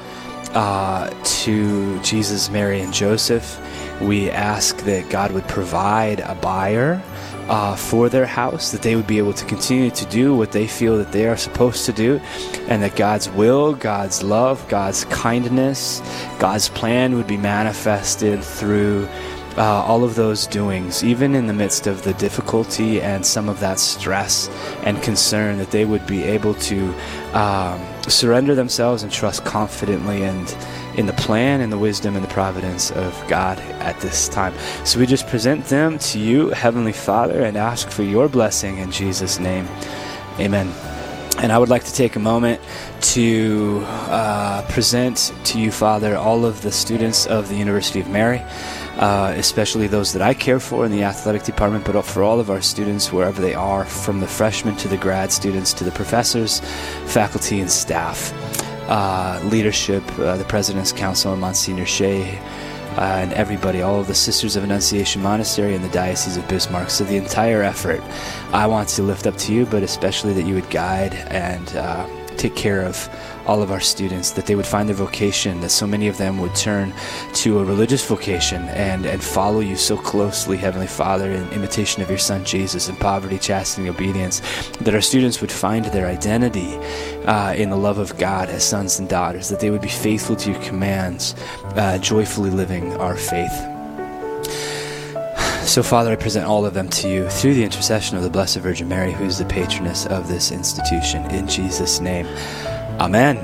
uh, 0.55 1.11
to 1.25 2.01
Jesus, 2.01 2.51
Mary, 2.51 2.81
and 2.81 2.93
Joseph. 2.93 3.59
We 4.01 4.31
ask 4.31 4.77
that 4.79 5.09
God 5.09 5.33
would 5.33 5.49
provide 5.49 6.21
a 6.21 6.35
buyer 6.35 7.03
uh, 7.49 7.75
for 7.75 8.09
their 8.09 8.27
house, 8.27 8.71
that 8.71 8.83
they 8.83 8.95
would 8.95 9.07
be 9.07 9.19
able 9.19 9.33
to 9.33 9.45
continue 9.47 9.91
to 9.91 10.07
do 10.07 10.35
what 10.37 10.53
they 10.53 10.67
feel 10.67 10.99
that 10.99 11.13
they 11.13 11.27
are 11.27 11.37
supposed 11.37 11.87
to 11.87 11.93
do, 11.93 12.21
and 12.69 12.83
that 12.83 12.97
God's 12.97 13.29
will, 13.31 13.75
God's 13.75 14.23
love, 14.23 14.67
God's 14.69 15.05
kindness, 15.07 16.01
God's 16.39 16.69
plan 16.69 17.15
would 17.17 17.27
be 17.27 17.37
manifested 17.37 18.45
through. 18.45 19.09
Uh, 19.57 19.85
all 19.85 20.03
of 20.03 20.15
those 20.15 20.47
doings, 20.47 21.05
even 21.05 21.35
in 21.35 21.47
the 21.47 21.53
midst 21.53 21.87
of 21.87 22.03
the 22.03 22.15
difficulty 22.15 23.03
and 23.03 23.25
some 23.25 23.49
of 23.49 23.61
that 23.61 23.79
stress 23.79 24.49
and 24.85 25.03
concern, 25.03 25.59
that 25.59 25.71
they 25.71 25.85
would 25.85 26.07
be 26.07 26.23
able 26.23 26.55
to 26.55 26.95
um, 27.35 27.79
surrender 28.09 28.55
themselves 28.55 29.03
and 29.03 29.12
trust 29.12 29.45
confidently 29.45 30.23
and 30.23 30.57
in 30.97 31.07
the 31.07 31.12
plan 31.15 31.61
and 31.61 31.73
the 31.73 31.79
wisdom 31.79 32.15
and 32.17 32.25
the 32.25 32.29
providence 32.33 32.91
of 32.93 33.25
God 33.29 33.59
at 33.81 33.99
this 34.01 34.29
time. 34.29 34.55
So 34.85 34.99
we 34.99 35.07
just 35.07 35.27
present 35.27 35.65
them 35.67 35.99
to 35.99 36.19
you, 36.19 36.51
Heavenly 36.51 36.93
Father, 36.93 37.43
and 37.45 37.57
ask 37.57 37.91
for 37.91 38.03
your 38.03 38.29
blessing 38.29 38.79
in 38.79 38.91
Jesus' 38.91 39.38
name. 39.38 39.67
Amen. 40.38 40.92
And 41.43 41.51
I 41.51 41.59
would 41.59 41.69
like 41.69 41.83
to 41.83 41.93
take 41.93 42.15
a 42.15 42.21
moment 42.21 42.61
to 43.15 43.83
uh, 43.85 44.65
present 44.69 45.35
to 45.47 45.59
you, 45.59 45.73
Father, 45.73 46.17
all 46.17 46.45
of 46.45 46.63
the 46.63 46.71
students 46.71 47.27
of 47.27 47.49
the 47.49 47.57
University 47.57 47.99
of 47.99 48.09
Mary, 48.09 48.39
uh, 48.99 49.35
especially 49.37 49.89
those 49.89 50.13
that 50.13 50.23
I 50.23 50.35
care 50.35 50.61
for 50.61 50.87
in 50.87 50.93
the 50.93 51.03
athletic 51.03 51.43
department, 51.43 51.85
but 51.85 52.01
for 52.03 52.23
all 52.23 52.39
of 52.39 52.49
our 52.49 52.61
students, 52.61 53.13
wherever 53.13 53.43
they 53.43 53.55
are, 53.55 53.85
from 53.85 54.21
the 54.21 54.27
freshmen 54.29 54.77
to 54.77 54.87
the 54.87 54.97
grad 54.97 55.33
students 55.33 55.73
to 55.73 55.83
the 55.83 55.91
professors, 55.91 56.61
faculty, 57.07 57.59
and 57.59 57.69
staff 57.69 58.33
uh, 58.89 59.41
leadership, 59.47 60.05
uh, 60.21 60.37
the 60.37 60.45
President's 60.45 60.93
Council, 60.93 61.33
and 61.33 61.41
Monsignor 61.41 61.87
Shea, 61.87 62.39
uh, 62.97 63.21
and 63.23 63.33
everybody, 63.33 63.83
all 63.83 64.01
of 64.01 64.07
the 64.07 64.15
Sisters 64.15 64.57
of 64.57 64.65
Annunciation 64.65 65.23
Monastery 65.23 65.75
and 65.75 65.85
the 65.85 65.91
Diocese 65.91 66.37
of 66.37 66.47
Bismarck. 66.49 66.91
So, 66.91 67.05
the 67.05 67.17
entire 67.17 67.63
effort 67.63 68.01
I 68.53 68.67
want 68.67 68.89
to 68.91 69.03
lift 69.03 69.27
up 69.27 69.37
to 69.39 69.53
you, 69.53 69.67
but 69.67 69.83
especially 69.83 70.33
that 70.35 70.43
you 70.45 70.55
would 70.55 70.71
guide 70.71 71.15
and 71.15 71.77
uh, 71.77 72.07
take 72.38 72.55
care 72.57 72.83
of 72.83 73.09
all 73.47 73.62
of 73.62 73.71
our 73.71 73.81
students, 73.81 74.31
that 74.33 74.47
they 74.47 74.55
would 74.55 74.66
find 74.66 74.88
their 74.88 74.97
vocation, 74.97 75.61
that 75.61 75.71
so 75.71 75.87
many 75.87 76.09
of 76.09 76.16
them 76.16 76.38
would 76.38 76.55
turn 76.55 76.92
to 77.35 77.59
a 77.59 77.64
religious 77.64 78.05
vocation 78.07 78.62
and, 78.68 79.05
and 79.05 79.23
follow 79.23 79.61
you 79.61 79.77
so 79.77 79.97
closely, 79.97 80.57
Heavenly 80.57 80.87
Father, 80.87 81.31
in 81.31 81.49
imitation 81.51 82.03
of 82.03 82.09
your 82.09 82.18
Son 82.18 82.45
Jesus, 82.45 82.88
in 82.88 82.97
poverty, 82.97 83.38
chastity, 83.38 83.88
obedience, 83.88 84.40
that 84.81 84.95
our 84.95 85.01
students 85.01 85.40
would 85.40 85.51
find 85.51 85.85
their 85.87 86.07
identity 86.07 86.77
uh, 87.27 87.55
in 87.55 87.71
the 87.71 87.77
love 87.77 87.99
of 87.99 88.16
God 88.18 88.49
as 88.49 88.64
sons 88.64 88.99
and 88.99 89.09
daughters, 89.09 89.49
that 89.49 89.61
they 89.61 89.71
would 89.71 89.83
be 89.83 89.88
faithful 89.88 90.37
to 90.37 90.53
your 90.53 90.62
commands, 90.62 91.35
uh, 91.75 91.99
joyfully 91.99 92.51
living 92.51 92.92
our 92.97 93.16
faith. 93.16 93.53
So, 95.64 95.83
Father, 95.83 96.12
I 96.12 96.16
present 96.16 96.44
all 96.44 96.66
of 96.66 96.75
them 96.75 96.88
to 96.88 97.09
you 97.09 97.29
through 97.31 97.55
the 97.55 97.64
intercession 97.64 98.16
of 98.18 98.22
the 98.22 98.29
Blessed 98.29 98.59
Virgin 98.59 98.88
Mary, 98.88 99.12
who 99.12 99.25
is 99.25 99.38
the 99.38 99.46
patroness 99.46 100.05
of 100.05 100.29
this 100.29 100.53
institution. 100.53 101.25
In 101.31 101.48
Jesus' 101.48 101.98
name. 101.98 102.27
Amen. 103.01 103.38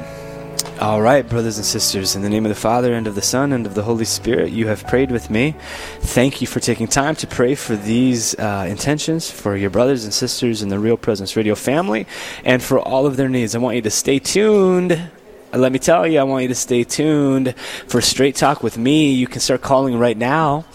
All 0.80 1.00
right, 1.00 1.26
brothers 1.26 1.56
and 1.56 1.64
sisters, 1.64 2.14
in 2.14 2.22
the 2.22 2.28
name 2.28 2.44
of 2.44 2.50
the 2.50 2.60
Father, 2.60 2.92
and 2.92 3.06
of 3.06 3.14
the 3.14 3.22
Son, 3.22 3.52
and 3.52 3.66
of 3.66 3.74
the 3.74 3.82
Holy 3.82 4.04
Spirit, 4.04 4.52
you 4.52 4.66
have 4.66 4.86
prayed 4.86 5.10
with 5.10 5.30
me. 5.30 5.54
Thank 6.00 6.40
you 6.40 6.46
for 6.46 6.60
taking 6.60 6.86
time 6.86 7.16
to 7.16 7.26
pray 7.26 7.54
for 7.54 7.76
these 7.76 8.38
uh, 8.38 8.66
intentions, 8.68 9.30
for 9.30 9.56
your 9.56 9.70
brothers 9.70 10.04
and 10.04 10.12
sisters 10.12 10.60
in 10.60 10.68
the 10.68 10.78
Real 10.78 10.96
Presence 10.96 11.34
Radio 11.34 11.54
family, 11.54 12.06
and 12.44 12.62
for 12.62 12.78
all 12.78 13.06
of 13.06 13.16
their 13.16 13.28
needs. 13.28 13.54
I 13.54 13.58
want 13.58 13.76
you 13.76 13.82
to 13.82 13.90
stay 13.90 14.18
tuned. 14.18 15.10
Let 15.52 15.72
me 15.72 15.78
tell 15.78 16.06
you, 16.06 16.18
I 16.18 16.24
want 16.24 16.42
you 16.42 16.48
to 16.48 16.54
stay 16.54 16.84
tuned 16.84 17.56
for 17.86 18.00
Straight 18.00 18.36
Talk 18.36 18.62
with 18.62 18.76
me. 18.76 19.12
You 19.12 19.26
can 19.26 19.40
start 19.40 19.62
calling 19.62 19.98
right 19.98 20.16
now. 20.16 20.66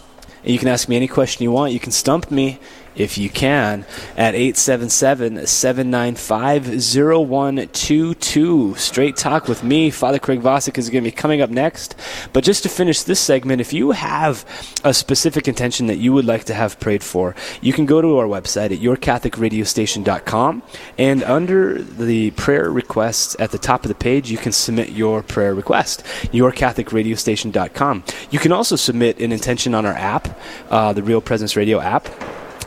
And 0.43 0.51
you 0.51 0.60
can 0.60 0.67
ask 0.67 0.89
me 0.89 0.95
any 0.95 1.08
question 1.08 1.43
you 1.43 1.51
want. 1.51 1.73
You 1.73 1.79
can 1.79 1.91
stump 1.91 2.29
me 2.29 2.60
if 2.95 3.17
you 3.17 3.29
can, 3.29 3.86
at 4.17 4.36
877 4.36 5.47
795 5.47 6.65
0122. 6.84 8.75
Straight 8.75 9.15
talk 9.15 9.47
with 9.47 9.63
me. 9.63 9.89
Father 9.89 10.19
Craig 10.19 10.41
Vosick 10.41 10.77
is 10.77 10.89
going 10.89 11.03
to 11.03 11.10
be 11.10 11.15
coming 11.15 11.41
up 11.41 11.49
next. 11.49 11.95
But 12.34 12.43
just 12.43 12.63
to 12.63 12.69
finish 12.69 13.03
this 13.03 13.19
segment, 13.19 13.62
if 13.62 13.73
you 13.73 13.91
have 13.91 14.45
a 14.84 14.93
specific 14.93 15.47
intention 15.47 15.88
that 15.88 15.97
you 15.97 16.13
would 16.13 16.25
like 16.25 16.45
to 16.45 16.53
have 16.53 16.79
prayed 16.79 17.03
for, 17.03 17.36
you 17.62 17.73
can 17.73 17.86
go 17.86 18.01
to 18.01 18.17
our 18.17 18.25
website 18.25 18.71
at 18.71 18.79
yourcatholicradiostation.com. 18.79 20.63
And 20.97 21.23
under 21.23 21.82
the 21.82 22.32
prayer 22.32 22.69
requests 22.69 23.36
at 23.39 23.51
the 23.51 23.58
top 23.58 23.84
of 23.84 23.89
the 23.89 23.95
page, 23.95 24.32
you 24.32 24.38
can 24.38 24.51
submit 24.51 24.89
your 24.89 25.23
prayer 25.23 25.53
request. 25.53 26.03
Yourcatholicradiostation.com. 26.32 28.03
You 28.32 28.39
can 28.39 28.51
also 28.51 28.75
submit 28.75 29.19
an 29.19 29.32
intention 29.32 29.73
on 29.75 29.86
our 29.86 29.93
app, 29.93 30.39
uh, 30.69 30.93
the 30.93 31.03
Real 31.03 31.21
Presence 31.21 31.56
Radio 31.56 31.79
app 31.79 32.08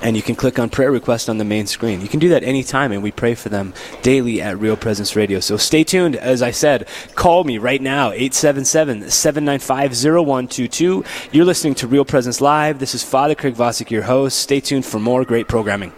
and 0.02 0.16
you 0.16 0.22
can 0.22 0.34
click 0.34 0.58
on 0.58 0.70
prayer 0.70 0.90
request 0.90 1.28
on 1.28 1.38
the 1.38 1.44
main 1.44 1.66
screen. 1.66 2.00
You 2.00 2.08
can 2.08 2.20
do 2.20 2.28
that 2.30 2.42
anytime, 2.42 2.92
and 2.92 3.02
we 3.02 3.10
pray 3.10 3.34
for 3.34 3.48
them 3.48 3.74
daily 4.02 4.40
at 4.40 4.58
Real 4.58 4.76
Presence 4.76 5.16
Radio. 5.16 5.40
So 5.40 5.56
stay 5.56 5.84
tuned. 5.84 6.16
As 6.16 6.42
I 6.42 6.50
said, 6.50 6.88
call 7.14 7.44
me 7.44 7.58
right 7.58 7.80
now, 7.80 8.10
877 8.10 9.10
795 9.10 9.90
0122. 9.92 11.04
You're 11.32 11.44
listening 11.44 11.74
to 11.76 11.86
Real 11.86 12.04
Presence 12.04 12.40
Live. 12.40 12.78
This 12.78 12.94
is 12.94 13.02
Father 13.02 13.34
Craig 13.34 13.54
Vosick, 13.54 13.90
your 13.90 14.02
host. 14.02 14.38
Stay 14.38 14.60
tuned 14.60 14.84
for 14.84 14.98
more 14.98 15.24
great 15.24 15.48
programming. 15.48 15.92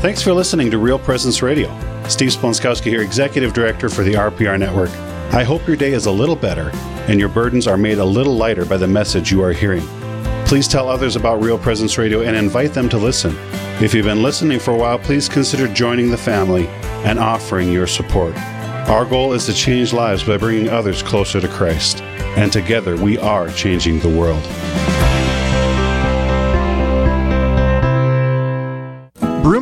Thanks 0.00 0.22
for 0.22 0.32
listening 0.32 0.70
to 0.70 0.78
Real 0.78 0.98
Presence 0.98 1.42
Radio. 1.42 1.68
Steve 2.08 2.30
Splonskowski 2.30 2.86
here, 2.86 3.02
Executive 3.02 3.52
Director 3.52 3.88
for 3.88 4.02
the 4.02 4.14
RPR 4.14 4.58
Network. 4.58 4.90
I 5.32 5.44
hope 5.44 5.66
your 5.66 5.76
day 5.76 5.92
is 5.92 6.06
a 6.06 6.10
little 6.10 6.34
better 6.34 6.70
and 7.06 7.20
your 7.20 7.28
burdens 7.28 7.66
are 7.66 7.76
made 7.76 7.98
a 7.98 8.04
little 8.04 8.34
lighter 8.34 8.64
by 8.64 8.78
the 8.78 8.88
message 8.88 9.30
you 9.30 9.42
are 9.42 9.52
hearing. 9.52 9.86
Please 10.50 10.66
tell 10.66 10.88
others 10.88 11.14
about 11.14 11.40
Real 11.40 11.56
Presence 11.56 11.96
Radio 11.96 12.22
and 12.22 12.36
invite 12.36 12.74
them 12.74 12.88
to 12.88 12.98
listen. 12.98 13.36
If 13.80 13.94
you've 13.94 14.06
been 14.06 14.20
listening 14.20 14.58
for 14.58 14.72
a 14.72 14.76
while, 14.76 14.98
please 14.98 15.28
consider 15.28 15.72
joining 15.72 16.10
the 16.10 16.16
family 16.16 16.66
and 17.06 17.20
offering 17.20 17.70
your 17.70 17.86
support. 17.86 18.36
Our 18.88 19.04
goal 19.04 19.32
is 19.32 19.46
to 19.46 19.52
change 19.52 19.92
lives 19.92 20.24
by 20.24 20.38
bringing 20.38 20.68
others 20.68 21.04
closer 21.04 21.40
to 21.40 21.46
Christ, 21.46 22.02
and 22.02 22.52
together 22.52 22.96
we 22.96 23.16
are 23.16 23.48
changing 23.50 24.00
the 24.00 24.08
world. 24.08 24.42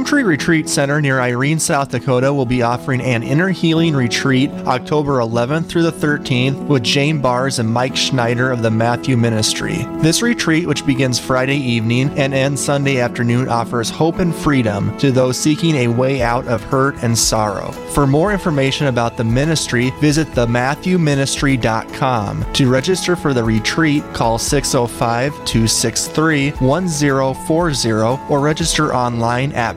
Victory 0.08 0.24
Retreat 0.24 0.70
Center 0.70 1.02
near 1.02 1.20
Irene, 1.20 1.58
South 1.58 1.90
Dakota 1.90 2.32
will 2.32 2.46
be 2.46 2.62
offering 2.62 3.02
an 3.02 3.22
inner 3.22 3.50
healing 3.50 3.94
retreat 3.94 4.48
October 4.66 5.18
11th 5.18 5.66
through 5.66 5.82
the 5.82 5.92
13th 5.92 6.66
with 6.66 6.82
Jane 6.82 7.20
Bars 7.20 7.58
and 7.58 7.70
Mike 7.70 7.94
Schneider 7.94 8.50
of 8.50 8.62
the 8.62 8.70
Matthew 8.70 9.18
Ministry. 9.18 9.84
This 9.98 10.22
retreat, 10.22 10.66
which 10.66 10.86
begins 10.86 11.18
Friday 11.18 11.58
evening 11.58 12.08
and 12.18 12.32
ends 12.32 12.64
Sunday 12.64 13.00
afternoon, 13.00 13.50
offers 13.50 13.90
hope 13.90 14.18
and 14.18 14.34
freedom 14.34 14.96
to 14.96 15.12
those 15.12 15.38
seeking 15.38 15.74
a 15.74 15.88
way 15.88 16.22
out 16.22 16.46
of 16.46 16.62
hurt 16.62 16.94
and 17.02 17.18
sorrow. 17.18 17.72
For 17.92 18.06
more 18.06 18.32
information 18.32 18.86
about 18.86 19.18
the 19.18 19.24
ministry, 19.24 19.90
visit 20.00 20.26
thematthewministry.com. 20.28 22.52
To 22.54 22.70
register 22.70 23.14
for 23.14 23.34
the 23.34 23.44
retreat, 23.44 24.02
call 24.14 24.38
605 24.38 25.32
263 25.44 26.52
1040 26.52 27.92
or 28.32 28.40
register 28.40 28.94
online 28.94 29.52
at 29.52 29.76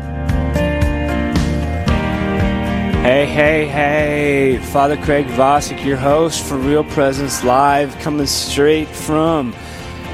Hey, 3.01 3.25
hey, 3.25 3.65
hey. 3.65 4.57
Father 4.59 4.95
Craig 4.95 5.25
Vosick, 5.25 5.83
your 5.83 5.97
host 5.97 6.45
for 6.45 6.55
Real 6.55 6.83
Presence 6.83 7.43
Live, 7.43 7.97
coming 7.97 8.27
straight 8.27 8.87
from 8.89 9.55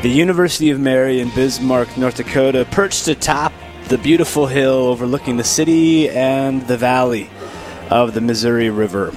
the 0.04 0.08
University 0.08 0.70
of 0.70 0.80
Mary 0.80 1.20
in 1.20 1.30
Bismarck, 1.32 1.98
North 1.98 2.16
Dakota, 2.16 2.66
perched 2.72 3.10
atop 3.10 3.52
the 3.90 3.98
beautiful 3.98 4.48
hill 4.48 4.88
overlooking 4.88 5.36
the 5.36 5.44
city 5.44 6.10
and 6.10 6.66
the 6.68 6.78
valley 6.78 7.30
of 7.90 8.14
the 8.14 8.22
Missouri 8.22 8.70
River. 8.70 9.14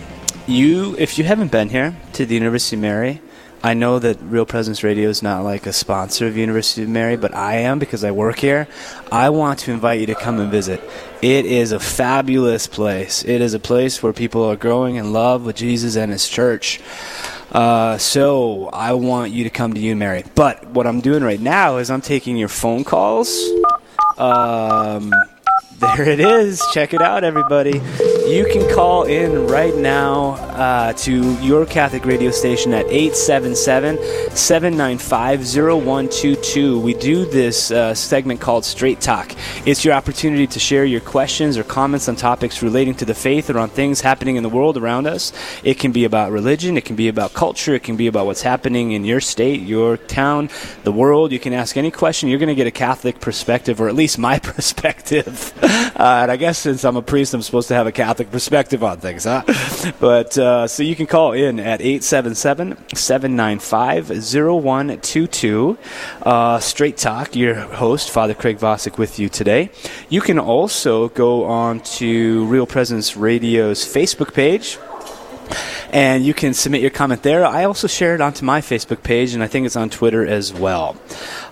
You, 0.49 0.97
if 0.99 1.17
you 1.17 1.23
haven't 1.23 1.53
been 1.53 1.69
here 1.69 1.95
to 2.15 2.27
the 2.27 2.35
University 2.35 2.75
of 2.75 2.83
Mary, 2.83 3.23
I 3.63 3.75
know 3.75 3.99
that 3.99 4.19
Real 4.23 4.47
Presence 4.47 4.83
Radio 4.83 5.11
is 5.11 5.23
not 5.23 5.45
like 5.45 5.67
a 5.67 5.73
sponsor 5.73 6.27
of 6.27 6.37
University 6.37 6.83
of 6.83 6.89
Mary, 6.89 7.17
but 7.17 7.35
I 7.35 7.57
am 7.57 7.79
because 7.79 8.05
I 8.05 8.11
work 8.11 8.39
here. 8.39 8.67
I 9.13 9.29
want 9.29 9.59
to 9.61 9.73
invite 9.73 10.01
you 10.01 10.07
to 10.07 10.15
come 10.15 10.41
and 10.41 10.51
visit. 10.51 10.81
It 11.21 11.45
is 11.45 11.71
a 11.73 11.79
fabulous 11.79 12.67
place. 12.67 13.23
It 13.23 13.43
is 13.43 13.53
a 13.53 13.59
place 13.59 14.03
where 14.03 14.15
people 14.15 14.45
are 14.45 14.57
growing 14.57 14.97
in 14.97 15.13
love 15.13 15.45
with 15.45 15.57
Jesus 15.57 15.97
and 15.97 16.11
His 16.11 16.27
church. 16.27 16.81
Uh, 17.53 17.99
so 17.99 18.71
I 18.73 18.95
want 18.95 19.33
you 19.33 19.45
to 19.45 19.51
come 19.51 19.75
to 19.75 19.81
U 19.81 19.95
Mary. 19.95 20.25
But 20.35 20.67
what 20.69 20.87
I'm 20.87 21.03
doing 21.03 21.23
right 21.23 21.41
now 21.41 21.77
is 21.77 21.91
I'm 21.91 22.01
taking 22.01 22.39
your 22.39 22.49
phone 22.49 22.85
calls. 22.85 23.37
Um, 24.17 25.13
there 25.81 26.09
it 26.09 26.21
is. 26.21 26.63
Check 26.73 26.93
it 26.93 27.01
out, 27.01 27.25
everybody. 27.25 27.81
You 28.29 28.45
can 28.45 28.73
call 28.73 29.05
in 29.05 29.47
right 29.47 29.75
now 29.75 30.33
uh, 30.61 30.93
to 30.93 31.33
your 31.41 31.65
Catholic 31.65 32.05
radio 32.05 32.31
station 32.31 32.73
at 32.75 32.87
877 32.87 33.97
795 34.37 35.41
0122. 35.41 36.79
We 36.81 36.95
do 36.95 37.25
this 37.25 37.71
uh, 37.71 37.95
segment 37.95 38.41
called 38.41 38.65
Straight 38.65 39.01
Talk. 39.01 39.35
It's 39.67 39.85
your 39.85 39.95
opportunity 39.95 40.47
to 40.49 40.59
share 40.61 40.85
your 40.85 41.01
questions 41.01 41.57
or 41.57 41.65
comments 41.65 42.09
on 42.09 42.17
topics 42.17 42.63
relating 42.63 42.95
to 42.97 43.07
the 43.07 43.15
faith 43.15 43.49
or 43.49 43.59
on 43.59 43.71
things 43.71 44.03
happening 44.03 44.37
in 44.37 44.43
the 44.43 44.49
world 44.51 44.77
around 44.77 45.07
us. 45.07 45.33
It 45.65 45.79
can 45.79 45.93
be 45.93 46.05
about 46.05 46.31
religion, 46.31 46.77
it 46.77 46.85
can 46.85 46.97
be 46.97 47.09
about 47.09 47.33
culture, 47.33 47.75
it 47.75 47.83
can 47.83 47.97
be 47.97 48.07
about 48.07 48.27
what's 48.27 48.43
happening 48.43 48.93
in 48.93 49.05
your 49.05 49.21
state, 49.21 49.63
your 49.63 49.97
town, 49.97 50.51
the 50.85 50.93
world. 50.93 51.33
You 51.33 51.41
can 51.41 51.55
ask 51.55 51.77
any 51.79 51.91
question. 51.91 52.29
You're 52.29 52.39
going 52.39 52.49
to 52.49 52.55
get 52.55 52.67
a 52.67 52.71
Catholic 52.71 53.19
perspective, 53.21 53.81
or 53.81 53.89
at 53.89 53.95
least 53.95 54.19
my 54.19 54.39
perspective. 54.51 55.55
Uh, 56.01 56.21
and 56.23 56.31
I 56.31 56.37
guess 56.39 56.57
since 56.57 56.83
I'm 56.85 56.97
a 56.97 57.03
priest, 57.03 57.35
I'm 57.35 57.43
supposed 57.43 57.69
to 57.69 57.75
have 57.75 57.87
a 57.87 57.93
Catholic 57.93 58.31
perspective 58.31 58.83
on 58.83 59.01
things, 59.01 59.25
huh? 59.25 59.43
But 60.01 60.39
uh, 60.39 60.67
so 60.67 60.83
you 60.83 60.97
can 60.97 61.07
call 61.07 61.33
in 61.33 61.61
at 61.61 61.83
877 61.83 62.79
795 62.95 64.09
0122. 64.09 65.79
Uh, 66.23 66.59
Straight 66.59 66.97
Talk, 66.97 67.37
your 67.37 67.55
host, 67.55 68.11
Father 68.11 68.33
Craig 68.33 68.59
Vasek, 68.59 68.97
with 68.97 69.19
you 69.19 69.29
today. 69.29 69.71
You 70.09 70.23
can 70.23 70.39
also 70.39 71.09
go 71.11 71.45
on 71.45 71.81
to 71.81 72.47
Real 72.47 72.67
Presence 72.67 73.15
Radio's 73.15 73.85
Facebook 73.85 74.33
page 74.33 74.79
and 75.93 76.25
you 76.25 76.35
can 76.35 76.55
submit 76.55 76.81
your 76.81 76.91
comment 76.91 77.23
there. 77.23 77.45
I 77.45 77.65
also 77.65 77.87
share 77.87 78.15
it 78.15 78.21
onto 78.21 78.45
my 78.45 78.61
Facebook 78.61 79.03
page, 79.03 79.35
and 79.35 79.43
I 79.43 79.47
think 79.47 79.67
it's 79.67 79.77
on 79.77 79.91
Twitter 79.91 80.27
as 80.27 80.53
well. 80.53 80.97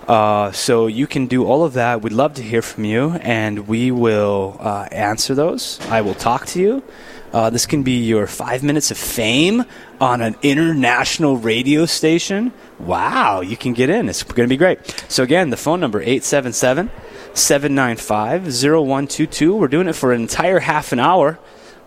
Uh, 0.07 0.51
so 0.51 0.87
you 0.87 1.07
can 1.07 1.27
do 1.27 1.45
all 1.45 1.63
of 1.63 1.73
that. 1.73 2.01
We'd 2.01 2.13
love 2.13 2.35
to 2.35 2.41
hear 2.41 2.61
from 2.61 2.85
you, 2.85 3.11
and 3.21 3.67
we 3.67 3.91
will 3.91 4.57
uh, 4.59 4.87
answer 4.91 5.35
those. 5.35 5.79
I 5.89 6.01
will 6.01 6.15
talk 6.15 6.45
to 6.47 6.59
you. 6.59 6.83
Uh, 7.31 7.49
this 7.49 7.67
can 7.67 7.83
be 7.83 8.03
your 8.05 8.25
five 8.25 8.63
minutes 8.63 8.89
of 8.89 8.97
fame 8.97 9.63
on 10.01 10.21
an 10.21 10.35
international 10.41 11.37
radio 11.37 11.85
station. 11.85 12.51
Wow, 12.79 13.41
you 13.41 13.55
can 13.55 13.73
get 13.73 13.89
in. 13.89 14.09
It's 14.09 14.23
going 14.23 14.47
to 14.47 14.51
be 14.51 14.57
great. 14.57 14.79
So, 15.09 15.21
again, 15.21 15.51
the 15.51 15.57
phone 15.57 15.79
number 15.79 16.01
877 16.01 16.89
795 17.33 18.45
0122. 18.45 19.55
We're 19.55 19.67
doing 19.67 19.87
it 19.87 19.93
for 19.93 20.11
an 20.11 20.21
entire 20.21 20.59
half 20.59 20.91
an 20.91 20.99
hour. 20.99 21.37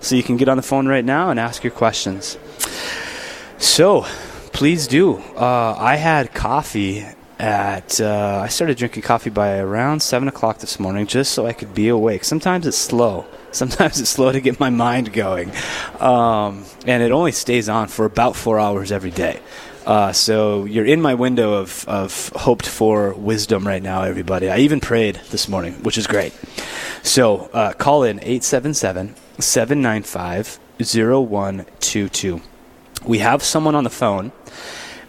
So 0.02 0.16
you 0.16 0.24
can 0.24 0.36
get 0.36 0.48
on 0.48 0.56
the 0.56 0.62
phone 0.62 0.88
right 0.88 1.04
now 1.04 1.30
and 1.30 1.38
ask 1.38 1.62
your 1.62 1.70
questions. 1.70 2.36
So, 3.58 4.02
please 4.52 4.88
do. 4.88 5.18
Uh, 5.36 5.76
I 5.78 5.94
had 5.94 6.34
coffee 6.34 7.06
at. 7.38 8.00
Uh, 8.00 8.40
I 8.42 8.48
started 8.48 8.76
drinking 8.76 9.04
coffee 9.04 9.30
by 9.30 9.58
around 9.58 10.02
seven 10.02 10.26
o'clock 10.26 10.58
this 10.58 10.80
morning, 10.80 11.06
just 11.06 11.32
so 11.32 11.46
I 11.46 11.52
could 11.52 11.72
be 11.72 11.88
awake. 11.88 12.24
Sometimes 12.24 12.66
it's 12.66 12.76
slow. 12.76 13.26
Sometimes 13.52 14.00
it's 14.00 14.10
slow 14.10 14.32
to 14.32 14.40
get 14.40 14.58
my 14.58 14.70
mind 14.70 15.12
going, 15.12 15.52
um, 16.00 16.64
and 16.84 17.02
it 17.02 17.12
only 17.12 17.32
stays 17.32 17.68
on 17.68 17.86
for 17.86 18.04
about 18.04 18.34
four 18.34 18.58
hours 18.58 18.90
every 18.90 19.10
day. 19.12 19.40
Uh, 19.86 20.12
so 20.12 20.64
you're 20.64 20.86
in 20.86 21.00
my 21.00 21.14
window 21.14 21.54
of, 21.54 21.84
of 21.86 22.28
hoped 22.30 22.66
for 22.66 23.12
wisdom 23.14 23.66
right 23.66 23.82
now, 23.82 24.02
everybody. 24.02 24.48
I 24.48 24.58
even 24.58 24.80
prayed 24.80 25.16
this 25.30 25.48
morning, 25.48 25.74
which 25.82 25.98
is 25.98 26.06
great. 26.06 26.32
So 27.02 27.50
uh, 27.52 27.72
call 27.74 28.04
in 28.04 28.18
877 28.18 29.14
795 29.42 30.58
0122. 30.78 32.40
We 33.04 33.18
have 33.18 33.42
someone 33.42 33.74
on 33.74 33.84
the 33.84 33.90
phone. 33.90 34.32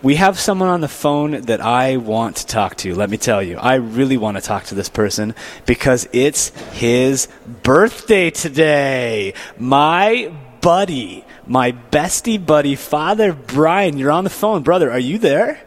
We 0.02 0.16
have 0.16 0.38
someone 0.38 0.68
on 0.68 0.82
the 0.82 0.90
phone 0.90 1.44
that 1.44 1.62
I 1.62 1.96
want 1.96 2.38
to 2.38 2.46
talk 2.46 2.76
to. 2.78 2.94
Let 2.94 3.10
me 3.10 3.18
tell 3.18 3.42
you, 3.42 3.58
I 3.58 3.76
really 3.76 4.18
want 4.18 4.36
to 4.36 4.42
talk 4.42 4.66
to 4.66 4.76
this 4.76 4.90
person 4.90 5.34
because 5.66 6.10
it's 6.12 6.50
his 6.72 7.30
birthday 7.64 8.30
today. 8.30 9.34
My 9.58 10.34
buddy, 10.60 11.24
my 11.48 11.72
bestie 11.72 12.44
buddy, 12.44 12.76
Father 12.76 13.32
Brian, 13.32 13.98
you're 13.98 14.12
on 14.12 14.26
the 14.26 14.30
phone. 14.30 14.64
Brother, 14.64 14.92
are 14.92 15.00
you 15.00 15.18
there? 15.20 15.62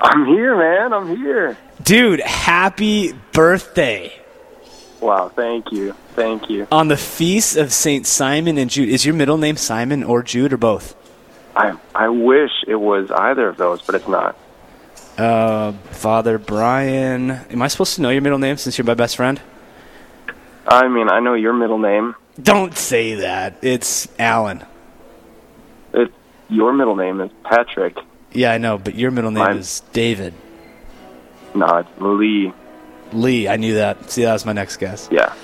I'm 0.00 0.24
here, 0.26 0.56
man. 0.56 0.92
I'm 0.92 1.16
here. 1.16 1.58
Dude, 1.82 2.20
happy 2.20 3.12
birthday. 3.32 4.23
Wow, 5.04 5.28
thank 5.28 5.70
you. 5.70 5.92
Thank 6.14 6.48
you. 6.48 6.66
On 6.72 6.88
the 6.88 6.96
feast 6.96 7.58
of 7.58 7.74
St. 7.74 8.06
Simon 8.06 8.56
and 8.56 8.70
Jude. 8.70 8.88
Is 8.88 9.04
your 9.04 9.14
middle 9.14 9.36
name 9.36 9.58
Simon 9.58 10.02
or 10.02 10.22
Jude 10.22 10.50
or 10.54 10.56
both? 10.56 10.96
I 11.54 11.74
I 11.94 12.08
wish 12.08 12.50
it 12.66 12.76
was 12.76 13.10
either 13.10 13.46
of 13.46 13.58
those, 13.58 13.82
but 13.82 13.96
it's 13.96 14.08
not. 14.08 14.34
Uh, 15.18 15.72
Father 15.90 16.38
Brian. 16.38 17.32
Am 17.32 17.60
I 17.60 17.68
supposed 17.68 17.96
to 17.96 18.00
know 18.00 18.08
your 18.08 18.22
middle 18.22 18.38
name 18.38 18.56
since 18.56 18.78
you're 18.78 18.86
my 18.86 18.94
best 18.94 19.16
friend? 19.16 19.42
I 20.66 20.88
mean, 20.88 21.10
I 21.10 21.20
know 21.20 21.34
your 21.34 21.52
middle 21.52 21.78
name. 21.78 22.14
Don't 22.42 22.74
say 22.74 23.16
that. 23.16 23.58
It's 23.60 24.08
Alan. 24.18 24.64
It, 25.92 26.10
your 26.48 26.72
middle 26.72 26.96
name 26.96 27.20
is 27.20 27.30
Patrick. 27.44 27.98
Yeah, 28.32 28.52
I 28.52 28.56
know, 28.56 28.78
but 28.78 28.94
your 28.94 29.10
middle 29.10 29.30
name 29.30 29.44
Mine- 29.44 29.58
is 29.58 29.82
David. 29.92 30.32
No, 31.54 31.66
it's 31.76 31.90
Lee. 32.00 32.54
Lee, 33.12 33.48
I 33.48 33.56
knew 33.56 33.74
that. 33.74 34.10
See, 34.10 34.22
that 34.24 34.32
was 34.32 34.44
my 34.44 34.52
next 34.52 34.78
guess. 34.78 35.08
Yeah. 35.10 35.34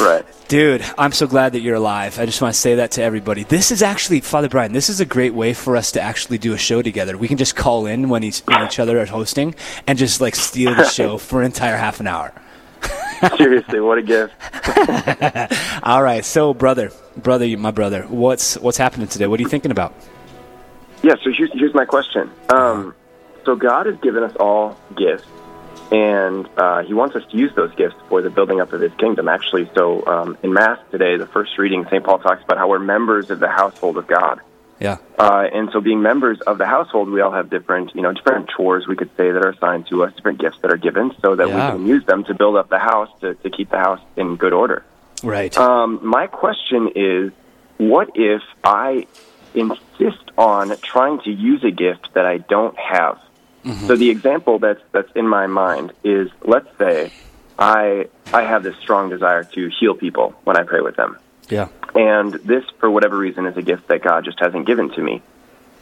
Right. 0.00 0.24
Dude, 0.48 0.84
I'm 0.96 1.12
so 1.12 1.26
glad 1.26 1.52
that 1.52 1.60
you're 1.60 1.76
alive. 1.76 2.18
I 2.18 2.26
just 2.26 2.40
want 2.40 2.54
to 2.54 2.60
say 2.60 2.76
that 2.76 2.92
to 2.92 3.02
everybody. 3.02 3.44
This 3.44 3.70
is 3.70 3.82
actually, 3.82 4.20
Father 4.20 4.48
Brian, 4.48 4.72
this 4.72 4.88
is 4.88 5.00
a 5.00 5.04
great 5.04 5.34
way 5.34 5.52
for 5.52 5.76
us 5.76 5.92
to 5.92 6.00
actually 6.00 6.38
do 6.38 6.54
a 6.54 6.58
show 6.58 6.80
together. 6.82 7.16
We 7.18 7.28
can 7.28 7.36
just 7.36 7.54
call 7.54 7.86
in 7.86 8.08
when, 8.08 8.22
he's, 8.22 8.40
when 8.40 8.64
each 8.64 8.78
other 8.78 8.98
are 8.98 9.06
hosting 9.06 9.54
and 9.86 9.98
just 9.98 10.20
like 10.20 10.34
steal 10.34 10.74
the 10.74 10.88
show 10.88 11.18
for 11.18 11.40
an 11.40 11.46
entire 11.46 11.76
half 11.76 12.00
an 12.00 12.06
hour. 12.06 12.32
Seriously, 13.36 13.80
what 13.80 13.98
a 13.98 14.02
gift. 14.02 14.32
All 15.82 16.02
right, 16.02 16.24
so 16.24 16.54
brother, 16.54 16.90
brother, 17.16 17.46
my 17.58 17.70
brother, 17.70 18.04
what's 18.04 18.56
what's 18.56 18.78
happening 18.78 19.08
today? 19.08 19.26
What 19.26 19.38
are 19.38 19.42
you 19.42 19.48
thinking 19.48 19.70
about? 19.70 19.94
Yeah, 21.02 21.14
so 21.22 21.30
here's, 21.30 21.52
here's 21.52 21.74
my 21.74 21.84
question. 21.84 22.30
Um, 22.48 22.94
so 23.44 23.56
God 23.56 23.86
has 23.86 23.96
given 24.00 24.22
us 24.22 24.34
all 24.36 24.76
gifts, 24.96 25.24
and 25.90 26.48
uh, 26.56 26.82
He 26.82 26.94
wants 26.94 27.16
us 27.16 27.22
to 27.30 27.36
use 27.36 27.52
those 27.54 27.74
gifts 27.74 27.96
for 28.08 28.22
the 28.22 28.30
building 28.30 28.60
up 28.60 28.72
of 28.72 28.80
His 28.80 28.92
kingdom, 28.94 29.28
actually. 29.28 29.70
So 29.74 30.06
um, 30.06 30.38
in 30.42 30.52
Mass 30.52 30.78
today, 30.90 31.16
the 31.16 31.26
first 31.26 31.56
reading, 31.58 31.84
St. 31.86 32.04
Paul 32.04 32.18
talks 32.18 32.42
about 32.44 32.58
how 32.58 32.68
we're 32.68 32.78
members 32.78 33.30
of 33.30 33.40
the 33.40 33.48
household 33.48 33.96
of 33.98 34.06
God. 34.06 34.40
Yeah. 34.80 34.96
Uh, 35.18 35.46
and 35.52 35.68
so, 35.72 35.82
being 35.82 36.00
members 36.00 36.40
of 36.40 36.56
the 36.56 36.64
household, 36.64 37.10
we 37.10 37.20
all 37.20 37.32
have 37.32 37.50
different, 37.50 37.94
you 37.94 38.00
know, 38.00 38.12
different 38.14 38.48
chores 38.48 38.86
we 38.88 38.96
could 38.96 39.10
say 39.14 39.30
that 39.30 39.44
are 39.44 39.50
assigned 39.50 39.86
to 39.88 40.02
us, 40.04 40.14
different 40.14 40.40
gifts 40.40 40.56
that 40.62 40.72
are 40.72 40.78
given, 40.78 41.12
so 41.20 41.36
that 41.36 41.48
Yeah. 41.48 41.72
we 41.72 41.78
can 41.78 41.86
use 41.86 42.06
them 42.06 42.24
to 42.24 42.34
build 42.34 42.56
up 42.56 42.70
the 42.70 42.78
house 42.78 43.10
to, 43.20 43.34
to 43.34 43.50
keep 43.50 43.70
the 43.70 43.78
house 43.78 44.00
in 44.16 44.36
good 44.36 44.54
order. 44.54 44.82
Right. 45.22 45.54
Um, 45.58 46.00
my 46.02 46.28
question 46.28 46.92
is, 46.94 47.30
what 47.76 48.12
if 48.14 48.40
I 48.64 49.06
insist 49.54 50.30
on 50.38 50.74
trying 50.78 51.20
to 51.20 51.30
use 51.30 51.62
a 51.62 51.70
gift 51.70 52.14
that 52.14 52.24
I 52.24 52.38
don't 52.38 52.76
have? 52.78 53.18
So 53.86 53.96
the 53.96 54.10
example 54.10 54.58
that's 54.58 54.80
that's 54.92 55.10
in 55.14 55.28
my 55.28 55.46
mind 55.46 55.92
is, 56.02 56.30
let's 56.42 56.68
say, 56.78 57.12
I 57.58 58.08
I 58.32 58.42
have 58.42 58.62
this 58.62 58.76
strong 58.76 59.10
desire 59.10 59.44
to 59.44 59.70
heal 59.78 59.94
people 59.94 60.34
when 60.44 60.56
I 60.56 60.62
pray 60.62 60.80
with 60.80 60.96
them. 60.96 61.18
Yeah. 61.48 61.68
And 61.94 62.32
this, 62.32 62.64
for 62.78 62.90
whatever 62.90 63.18
reason, 63.18 63.46
is 63.46 63.56
a 63.56 63.62
gift 63.62 63.88
that 63.88 64.02
God 64.02 64.24
just 64.24 64.38
hasn't 64.40 64.66
given 64.66 64.90
to 64.90 65.02
me. 65.02 65.22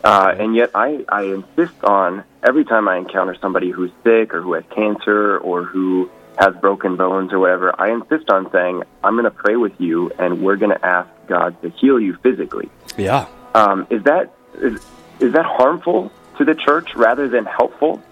Uh, 0.03 0.35
and 0.39 0.55
yet, 0.55 0.71
I, 0.75 1.05
I 1.09 1.23
insist 1.25 1.85
on 1.85 2.25
every 2.43 2.65
time 2.65 2.89
I 2.89 2.97
encounter 2.97 3.37
somebody 3.41 3.71
who's 3.71 3.91
sick 4.05 4.33
or 4.33 4.41
who 4.41 4.55
has 4.55 4.65
cancer 4.75 5.39
or 5.39 5.65
who 5.65 6.11
has 6.39 6.55
broken 6.57 6.97
bones 6.97 7.33
or 7.33 7.39
whatever, 7.41 7.79
I 7.81 7.91
insist 7.91 8.31
on 8.31 8.51
saying, 8.53 8.85
I'm 9.03 9.15
going 9.15 9.25
to 9.25 9.31
pray 9.31 9.57
with 9.57 9.79
you 9.81 10.11
and 10.19 10.41
we're 10.41 10.57
going 10.57 10.71
to 10.71 10.87
ask 10.87 11.11
God 11.27 11.61
to 11.63 11.71
heal 11.71 11.99
you 11.99 12.17
physically. 12.23 12.71
Yeah. 12.97 13.27
Um, 13.55 13.87
is, 13.91 14.05
that, 14.05 14.33
is, 14.55 14.81
is 15.19 15.33
that 15.33 15.45
harmful 15.45 16.13
to 16.39 16.45
the 16.45 16.55
church 16.55 16.95
rather 16.95 17.29
than 17.29 17.45
helpful? 17.45 18.03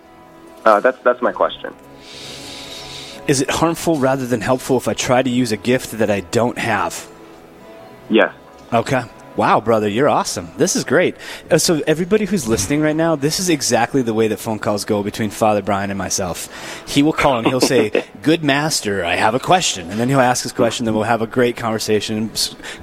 Uh, 0.65 0.81
that's, 0.81 0.99
that's 1.03 1.23
my 1.23 1.33
question. 1.33 1.75
Is 3.27 3.41
it 3.41 3.51
harmful 3.51 3.97
rather 3.99 4.27
than 4.27 4.41
helpful 4.41 4.77
if 4.77 4.87
I 4.87 4.95
try 4.95 5.23
to 5.23 5.31
use 5.31 5.51
a 5.51 5.57
gift 5.57 5.93
that 5.93 6.11
I 6.11 6.21
don't 6.21 6.59
have? 6.59 7.09
Yes. 8.09 8.33
Okay. 8.73 9.03
Wow, 9.37 9.61
brother, 9.61 9.87
you're 9.87 10.09
awesome. 10.09 10.49
This 10.57 10.77
is 10.77 10.85
great. 10.85 11.15
Uh, 11.51 11.59
So, 11.59 11.83
everybody 11.87 12.25
who's 12.25 12.49
listening 12.49 12.81
right 12.81 12.97
now, 12.97 13.17
this 13.17 13.39
is 13.39 13.51
exactly 13.51 14.01
the 14.01 14.15
way 14.15 14.29
that 14.29 14.39
phone 14.39 14.59
calls 14.59 14.87
go 14.87 15.03
between 15.03 15.29
Father 15.29 15.61
Brian 15.61 15.91
and 15.91 15.99
myself. 15.99 16.49
He 16.89 17.03
will 17.03 17.13
call 17.13 17.37
and 17.37 17.47
he'll 17.47 17.61
say, 17.61 18.05
Good 18.23 18.43
master, 18.43 19.05
I 19.05 19.17
have 19.17 19.35
a 19.35 19.39
question. 19.39 19.91
And 19.91 20.01
then 20.01 20.09
he'll 20.09 20.21
ask 20.21 20.43
his 20.43 20.53
question, 20.53 20.87
then 20.87 20.95
we'll 20.95 21.05
have 21.05 21.21
a 21.21 21.27
great 21.27 21.55
conversation, 21.55 22.31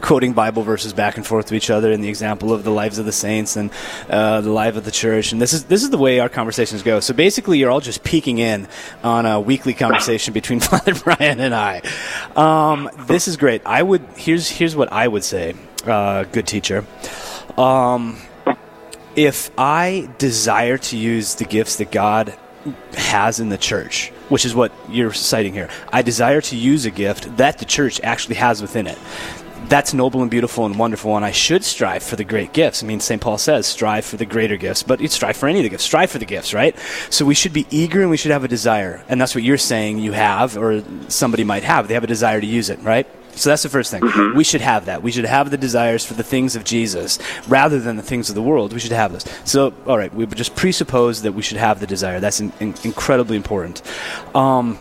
quoting 0.02 0.34
Bible 0.34 0.62
verses 0.62 0.94
back 0.94 1.18
and 1.18 1.26
forth 1.26 1.48
to 1.48 1.56
each 1.56 1.72
other 1.72 1.92
and 1.92 2.04
the 2.04 2.08
example 2.08 2.54
of 2.54 2.64
the 2.64 2.70
lives 2.70 3.00
of 3.00 3.06
the 3.06 3.12
saints 3.12 3.56
and 3.56 3.72
uh, 4.08 4.42
the 4.42 4.52
life 4.52 4.76
of 4.76 4.86
the 4.86 4.92
church. 4.92 5.32
And 5.32 5.42
this 5.42 5.54
is, 5.54 5.64
this 5.66 5.82
is 5.82 5.90
the 5.90 5.98
way 5.98 6.20
our 6.20 6.30
conversations 6.30 6.84
go. 6.84 7.00
So, 7.00 7.16
basically, 7.16 7.58
you're 7.58 7.72
all 7.72 7.82
just 7.82 8.04
peeking 8.04 8.38
in 8.38 8.68
on 9.04 9.26
a 9.26 9.42
weekly 9.42 9.74
conversation 9.74 10.34
between 10.40 10.60
Father 10.72 10.94
Brian 10.94 11.40
and 11.40 11.56
I. 11.56 11.82
Um, 12.36 12.92
this 13.08 13.28
is 13.28 13.38
great. 13.38 13.64
I 13.66 13.82
would, 13.82 14.06
here's, 14.18 14.50
here's 14.50 14.76
what 14.76 14.92
I 14.94 15.08
would 15.08 15.24
say 15.24 15.56
uh, 15.86 16.24
good 16.26 16.48
teacher. 16.48 16.86
Um, 17.58 18.18
if 19.16 19.52
I 19.58 20.10
desire 20.18 20.78
to 20.78 20.98
use 20.98 21.36
the 21.36 21.46
gifts 21.46 21.76
that 21.78 21.92
God 21.92 22.36
has 22.94 23.40
in 23.40 23.50
the 23.50 23.58
church, 23.58 24.10
which 24.30 24.46
is 24.46 24.56
what 24.56 24.72
you're 24.90 25.14
citing 25.14 25.54
here, 25.54 25.70
I 25.92 26.02
desire 26.02 26.42
to 26.42 26.56
use 26.56 26.86
a 26.86 26.92
gift 26.92 27.38
that 27.38 27.60
the 27.60 27.66
church 27.66 28.00
actually 28.02 28.36
has 28.36 28.62
within 28.62 28.88
it. 28.88 28.98
That's 29.70 29.94
noble 29.94 30.22
and 30.22 30.30
beautiful 30.30 30.66
and 30.66 30.78
wonderful, 30.78 31.16
and 31.16 31.24
I 31.24 31.32
should 31.32 31.64
strive 31.64 32.04
for 32.04 32.16
the 32.16 32.24
great 32.24 32.54
gifts. 32.54 32.84
I 32.84 32.88
mean, 32.88 33.00
St. 33.00 33.22
Paul 33.22 33.38
says, 33.38 33.66
strive 33.66 34.04
for 34.04 34.18
the 34.18 34.26
greater 34.26 34.58
gifts, 34.58 34.84
but 34.84 35.00
you 35.00 35.08
strive 35.08 35.38
for 35.38 35.48
any 35.48 35.60
of 35.60 35.64
the 35.64 35.70
gifts. 35.70 35.86
Strive 35.86 36.12
for 36.12 36.20
the 36.20 36.26
gifts, 36.26 36.54
right? 36.54 36.76
So 37.10 37.24
we 37.26 37.34
should 37.34 37.54
be 37.54 37.66
eager 37.70 38.02
and 38.02 38.10
we 38.10 38.18
should 38.18 38.32
have 38.32 38.44
a 38.44 38.50
desire. 38.50 39.04
And 39.08 39.22
that's 39.22 39.34
what 39.34 39.44
you're 39.44 39.58
saying 39.58 40.00
you 40.00 40.12
have, 40.12 40.58
or 40.58 40.84
somebody 41.08 41.44
might 41.44 41.64
have. 41.64 41.88
They 41.88 41.94
have 41.94 42.04
a 42.04 42.08
desire 42.08 42.42
to 42.42 42.48
use 42.48 42.70
it, 42.70 42.80
right? 42.80 43.08
So 43.36 43.50
that's 43.50 43.64
the 43.64 43.70
first 43.70 43.92
thing. 43.92 44.02
We 44.36 44.44
should 44.44 44.62
have 44.62 44.86
that. 44.86 45.02
We 45.04 45.12
should 45.12 45.26
have 45.26 45.50
the 45.50 45.58
desires 45.58 46.06
for 46.06 46.14
the 46.14 46.24
things 46.24 46.56
of 46.56 46.64
Jesus 46.64 47.20
rather 47.48 47.80
than 47.80 47.96
the 47.96 48.04
things 48.04 48.30
of 48.30 48.36
the 48.36 48.42
world. 48.42 48.74
We 48.74 48.80
should 48.80 48.92
have 48.92 49.12
this. 49.12 49.26
So, 49.44 49.74
all 49.88 49.98
right, 49.98 50.14
we 50.14 50.26
just 50.28 50.56
presuppose 50.56 51.22
that 51.24 51.32
we 51.34 51.42
should 51.42 51.58
have 51.58 51.80
the 51.80 51.88
desire. 51.88 52.20
That's 52.20 52.40
in, 52.40 52.52
in- 52.60 52.76
incredibly 52.84 53.36
important. 53.36 53.82
Um, 54.36 54.80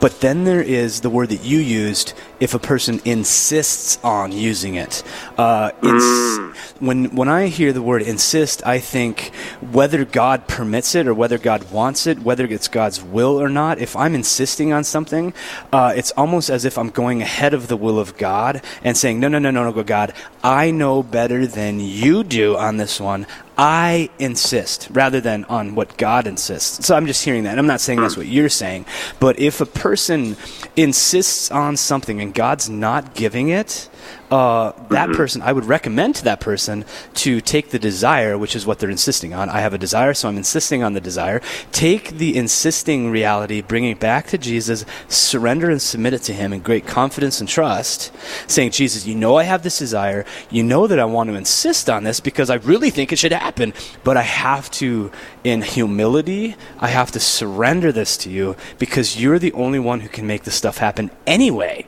but 0.00 0.20
then 0.20 0.44
there 0.44 0.62
is 0.62 1.00
the 1.00 1.10
word 1.10 1.30
that 1.30 1.44
you 1.44 1.58
used 1.58 2.14
if 2.40 2.54
a 2.54 2.58
person 2.58 3.00
insists 3.04 3.98
on 4.02 4.32
using 4.32 4.74
it. 4.74 5.02
Uh, 5.38 5.70
ins- 5.82 6.56
when, 6.80 7.14
when 7.16 7.28
I 7.28 7.46
hear 7.46 7.72
the 7.72 7.82
word 7.82 8.02
insist, 8.02 8.66
I 8.66 8.78
think 8.78 9.32
whether 9.72 10.04
God 10.04 10.46
permits 10.48 10.94
it 10.94 11.06
or 11.06 11.14
whether 11.14 11.38
God 11.38 11.70
wants 11.70 12.06
it, 12.06 12.20
whether 12.20 12.44
it's 12.44 12.68
God's 12.68 13.02
will 13.02 13.40
or 13.40 13.48
not, 13.48 13.78
if 13.78 13.96
I'm 13.96 14.14
insisting 14.14 14.72
on 14.72 14.84
something, 14.84 15.32
uh, 15.72 15.92
it's 15.96 16.10
almost 16.12 16.50
as 16.50 16.64
if 16.64 16.76
I'm 16.76 16.90
going 16.90 17.22
ahead 17.22 17.54
of 17.54 17.68
the 17.68 17.76
will 17.76 17.98
of 17.98 18.16
God 18.16 18.62
and 18.82 18.96
saying, 18.96 19.20
no, 19.20 19.28
no, 19.28 19.38
no, 19.38 19.50
no, 19.50 19.70
no, 19.70 19.82
God, 19.82 20.12
I 20.42 20.70
know 20.70 21.02
better 21.02 21.46
than 21.46 21.80
you 21.80 22.24
do 22.24 22.56
on 22.56 22.76
this 22.76 23.00
one. 23.00 23.26
I 23.56 24.10
insist 24.18 24.88
rather 24.90 25.20
than 25.20 25.44
on 25.44 25.74
what 25.74 25.96
God 25.96 26.26
insists. 26.26 26.86
So 26.86 26.96
I'm 26.96 27.06
just 27.06 27.24
hearing 27.24 27.44
that. 27.44 27.58
I'm 27.58 27.66
not 27.66 27.80
saying 27.80 28.00
that's 28.00 28.16
what 28.16 28.26
you're 28.26 28.48
saying. 28.48 28.86
But 29.20 29.38
if 29.38 29.60
a 29.60 29.66
person 29.66 30.36
insists 30.76 31.50
on 31.50 31.76
something 31.76 32.20
and 32.20 32.34
God's 32.34 32.68
not 32.68 33.14
giving 33.14 33.50
it, 33.50 33.88
uh, 34.34 34.72
that 34.88 35.12
person, 35.12 35.42
I 35.42 35.52
would 35.52 35.64
recommend 35.64 36.16
to 36.16 36.24
that 36.24 36.40
person 36.40 36.84
to 37.14 37.40
take 37.40 37.70
the 37.70 37.78
desire, 37.78 38.36
which 38.36 38.56
is 38.56 38.66
what 38.66 38.80
they're 38.80 38.90
insisting 38.90 39.32
on. 39.32 39.48
I 39.48 39.60
have 39.60 39.72
a 39.72 39.78
desire, 39.78 40.12
so 40.12 40.28
I'm 40.28 40.36
insisting 40.36 40.82
on 40.82 40.92
the 40.92 41.00
desire. 41.00 41.40
Take 41.70 42.18
the 42.18 42.36
insisting 42.36 43.12
reality, 43.12 43.62
bring 43.62 43.84
it 43.84 44.00
back 44.00 44.26
to 44.28 44.36
Jesus, 44.36 44.84
surrender 45.06 45.70
and 45.70 45.80
submit 45.80 46.14
it 46.14 46.22
to 46.22 46.32
Him 46.32 46.52
in 46.52 46.62
great 46.62 46.84
confidence 46.84 47.38
and 47.38 47.48
trust, 47.48 48.12
saying, 48.50 48.72
Jesus, 48.72 49.06
you 49.06 49.14
know 49.14 49.36
I 49.36 49.44
have 49.44 49.62
this 49.62 49.78
desire. 49.78 50.24
You 50.50 50.64
know 50.64 50.88
that 50.88 50.98
I 50.98 51.04
want 51.04 51.30
to 51.30 51.36
insist 51.36 51.88
on 51.88 52.02
this 52.02 52.18
because 52.18 52.50
I 52.50 52.56
really 52.56 52.90
think 52.90 53.12
it 53.12 53.20
should 53.20 53.30
happen, 53.30 53.72
but 54.02 54.16
I 54.16 54.22
have 54.22 54.68
to, 54.72 55.12
in 55.44 55.62
humility, 55.62 56.56
I 56.80 56.88
have 56.88 57.12
to 57.12 57.20
surrender 57.20 57.92
this 57.92 58.16
to 58.16 58.30
you 58.30 58.56
because 58.80 59.20
you're 59.20 59.38
the 59.38 59.52
only 59.52 59.78
one 59.78 60.00
who 60.00 60.08
can 60.08 60.26
make 60.26 60.42
this 60.42 60.56
stuff 60.56 60.78
happen 60.78 61.12
anyway. 61.24 61.86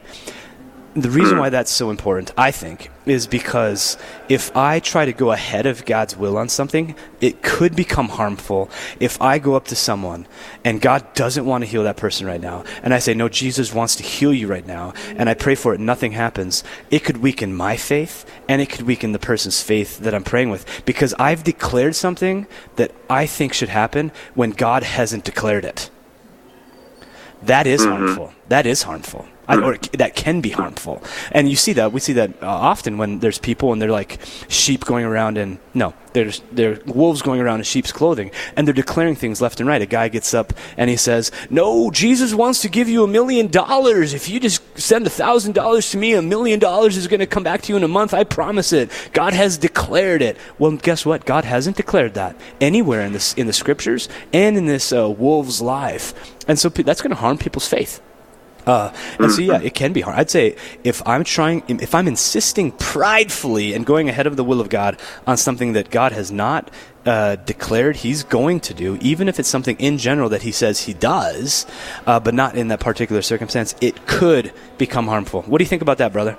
The 0.96 1.10
reason 1.10 1.34
hmm. 1.34 1.40
why 1.40 1.50
that's 1.50 1.70
so 1.70 1.90
important, 1.90 2.32
I 2.38 2.50
think, 2.50 2.90
is 3.04 3.26
because 3.26 3.98
if 4.30 4.56
I 4.56 4.80
try 4.80 5.04
to 5.04 5.12
go 5.12 5.30
ahead 5.30 5.66
of 5.66 5.84
God's 5.84 6.16
will 6.16 6.38
on 6.38 6.48
something, 6.48 6.96
it 7.20 7.42
could 7.42 7.76
become 7.76 8.08
harmful 8.08 8.70
if 8.98 9.20
I 9.20 9.38
go 9.38 9.56
up 9.56 9.66
to 9.66 9.76
someone 9.76 10.26
and 10.64 10.80
God 10.80 11.12
doesn't 11.12 11.44
want 11.44 11.64
to 11.64 11.68
heal 11.68 11.82
that 11.82 11.98
person 11.98 12.26
right 12.26 12.40
now, 12.40 12.64
and 12.82 12.94
I 12.94 12.98
say, 12.98 13.12
No, 13.12 13.28
Jesus 13.28 13.74
wants 13.74 13.96
to 13.96 14.02
heal 14.02 14.32
you 14.32 14.46
right 14.46 14.66
now, 14.66 14.94
and 15.16 15.28
I 15.28 15.34
pray 15.34 15.54
for 15.54 15.74
it, 15.74 15.80
nothing 15.80 16.12
happens. 16.12 16.64
It 16.90 17.04
could 17.04 17.18
weaken 17.18 17.54
my 17.54 17.76
faith, 17.76 18.24
and 18.48 18.62
it 18.62 18.70
could 18.70 18.86
weaken 18.86 19.12
the 19.12 19.18
person's 19.18 19.60
faith 19.60 19.98
that 19.98 20.14
I'm 20.14 20.24
praying 20.24 20.48
with, 20.48 20.64
because 20.86 21.12
I've 21.18 21.44
declared 21.44 21.94
something 21.94 22.46
that 22.76 22.90
I 23.10 23.26
think 23.26 23.52
should 23.52 23.68
happen 23.68 24.12
when 24.34 24.50
God 24.52 24.82
hasn't 24.82 25.24
declared 25.24 25.66
it. 25.66 25.90
That 27.42 27.66
is 27.66 27.82
mm-hmm. 27.82 27.90
harmful. 27.90 28.32
That 28.48 28.64
is 28.64 28.84
harmful. 28.84 29.26
I, 29.48 29.60
or 29.60 29.76
that 29.92 30.16
can 30.16 30.40
be 30.40 30.50
harmful. 30.50 31.02
And 31.32 31.48
you 31.48 31.56
see 31.56 31.72
that. 31.74 31.92
We 31.92 32.00
see 32.00 32.14
that 32.14 32.42
uh, 32.42 32.46
often 32.46 32.98
when 32.98 33.20
there's 33.20 33.38
people 33.38 33.72
and 33.72 33.80
they're 33.80 33.90
like 33.90 34.18
sheep 34.48 34.84
going 34.84 35.04
around 35.04 35.38
and 35.38 35.58
no, 35.72 35.94
there's, 36.12 36.42
they're 36.50 36.80
wolves 36.86 37.22
going 37.22 37.40
around 37.40 37.58
in 37.58 37.64
sheep's 37.64 37.92
clothing 37.92 38.30
and 38.56 38.66
they're 38.66 38.74
declaring 38.74 39.14
things 39.14 39.40
left 39.40 39.60
and 39.60 39.68
right. 39.68 39.80
A 39.82 39.86
guy 39.86 40.08
gets 40.08 40.34
up 40.34 40.52
and 40.76 40.90
he 40.90 40.96
says, 40.96 41.30
No, 41.50 41.90
Jesus 41.90 42.34
wants 42.34 42.62
to 42.62 42.68
give 42.68 42.88
you 42.88 43.04
a 43.04 43.08
million 43.08 43.48
dollars. 43.48 44.14
If 44.14 44.28
you 44.28 44.40
just 44.40 44.62
send 44.78 45.06
a 45.06 45.10
thousand 45.10 45.54
dollars 45.54 45.90
to 45.90 45.98
me, 45.98 46.14
a 46.14 46.22
million 46.22 46.58
dollars 46.58 46.96
is 46.96 47.06
going 47.06 47.20
to 47.20 47.26
come 47.26 47.44
back 47.44 47.62
to 47.62 47.72
you 47.72 47.76
in 47.76 47.84
a 47.84 47.88
month. 47.88 48.14
I 48.14 48.24
promise 48.24 48.72
it. 48.72 48.90
God 49.12 49.32
has 49.32 49.58
declared 49.58 50.22
it. 50.22 50.36
Well, 50.58 50.72
guess 50.72 51.06
what? 51.06 51.24
God 51.24 51.44
hasn't 51.44 51.76
declared 51.76 52.14
that 52.14 52.34
anywhere 52.60 53.02
in, 53.02 53.12
this, 53.12 53.34
in 53.34 53.46
the 53.46 53.52
scriptures 53.52 54.08
and 54.32 54.56
in 54.56 54.66
this 54.66 54.92
uh, 54.92 55.08
wolf's 55.08 55.60
life. 55.60 56.34
And 56.48 56.58
so 56.58 56.70
pe- 56.70 56.82
that's 56.82 57.02
going 57.02 57.10
to 57.10 57.16
harm 57.16 57.38
people's 57.38 57.68
faith. 57.68 58.00
Uh, 58.66 58.92
and 59.20 59.30
so, 59.30 59.40
yeah, 59.42 59.60
it 59.60 59.74
can 59.74 59.92
be 59.92 60.00
hard. 60.00 60.18
I'd 60.18 60.30
say 60.30 60.56
if 60.82 61.06
I'm 61.06 61.22
trying, 61.22 61.62
if 61.68 61.94
I'm 61.94 62.08
insisting 62.08 62.72
pridefully 62.72 63.74
and 63.74 63.86
going 63.86 64.08
ahead 64.08 64.26
of 64.26 64.36
the 64.36 64.42
will 64.42 64.60
of 64.60 64.68
God 64.68 64.98
on 65.26 65.36
something 65.36 65.74
that 65.74 65.90
God 65.90 66.12
has 66.12 66.32
not 66.32 66.70
uh, 67.04 67.36
declared 67.36 67.96
He's 67.96 68.24
going 68.24 68.58
to 68.60 68.74
do, 68.74 68.98
even 69.00 69.28
if 69.28 69.38
it's 69.38 69.48
something 69.48 69.76
in 69.78 69.98
general 69.98 70.28
that 70.30 70.42
He 70.42 70.50
says 70.50 70.80
He 70.80 70.94
does, 70.94 71.64
uh, 72.06 72.18
but 72.18 72.34
not 72.34 72.56
in 72.56 72.68
that 72.68 72.80
particular 72.80 73.22
circumstance, 73.22 73.76
it 73.80 74.06
could 74.06 74.52
become 74.78 75.06
harmful. 75.06 75.42
What 75.42 75.58
do 75.58 75.64
you 75.64 75.68
think 75.68 75.82
about 75.82 75.98
that, 75.98 76.12
brother? 76.12 76.36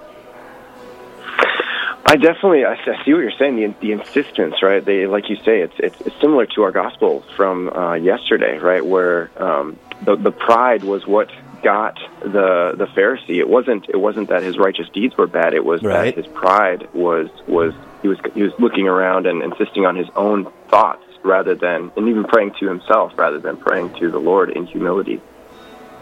I 2.10 2.16
definitely 2.16 2.64
I 2.64 2.78
see 3.04 3.14
what 3.14 3.20
you're 3.20 3.32
saying. 3.38 3.58
The, 3.58 3.74
the 3.82 3.92
insistence, 3.92 4.64
right? 4.64 4.84
They, 4.84 5.08
like 5.08 5.30
you 5.30 5.36
say, 5.38 5.60
it's, 5.60 5.74
it's 5.80 6.22
similar 6.22 6.46
to 6.56 6.64
our 6.64 6.72
gospel 6.72 7.22
from 7.36 7.70
uh, 7.70 7.96
yesterday, 7.96 8.60
right? 8.60 8.86
Where 8.86 9.30
um, 9.36 9.78
the 10.04 10.16
the 10.16 10.32
pride 10.32 10.86
was 10.86 11.06
what 11.06 11.30
got 11.64 11.98
the 12.22 12.74
the 12.78 12.86
Pharisee. 12.96 13.38
It 13.40 13.50
wasn't 13.50 13.88
it 13.90 13.98
wasn't 13.98 14.30
that 14.30 14.44
his 14.44 14.58
righteous 14.58 14.88
deeds 14.94 15.16
were 15.18 15.28
bad. 15.28 15.54
It 15.54 15.66
was 15.66 15.82
Right. 15.84 16.16
that 16.16 16.24
his 16.24 16.32
pride 16.34 16.88
was 16.94 17.30
was 17.48 17.74
he 18.02 18.08
was 18.08 18.18
he 18.34 18.44
was 18.44 18.54
looking 18.60 18.88
around 18.88 19.26
and 19.28 19.42
insisting 19.44 19.86
on 19.86 19.96
his 19.96 20.08
own 20.16 20.48
thoughts 20.70 21.04
rather 21.24 21.56
than 21.56 21.92
and 21.96 22.08
even 22.08 22.24
praying 22.24 22.54
to 22.60 22.68
himself 22.68 23.12
rather 23.18 23.40
than 23.40 23.58
praying 23.58 23.94
to 23.96 24.10
the 24.12 24.20
Lord 24.20 24.50
in 24.52 24.66
humility. 24.66 25.22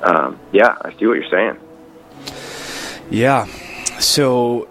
Um, 0.04 0.40
yeah, 0.52 0.76
I 0.82 0.92
see 0.98 1.08
what 1.08 1.14
you're 1.18 1.30
saying. 1.30 1.58
Yeah. 3.10 3.46
So, 4.00 4.68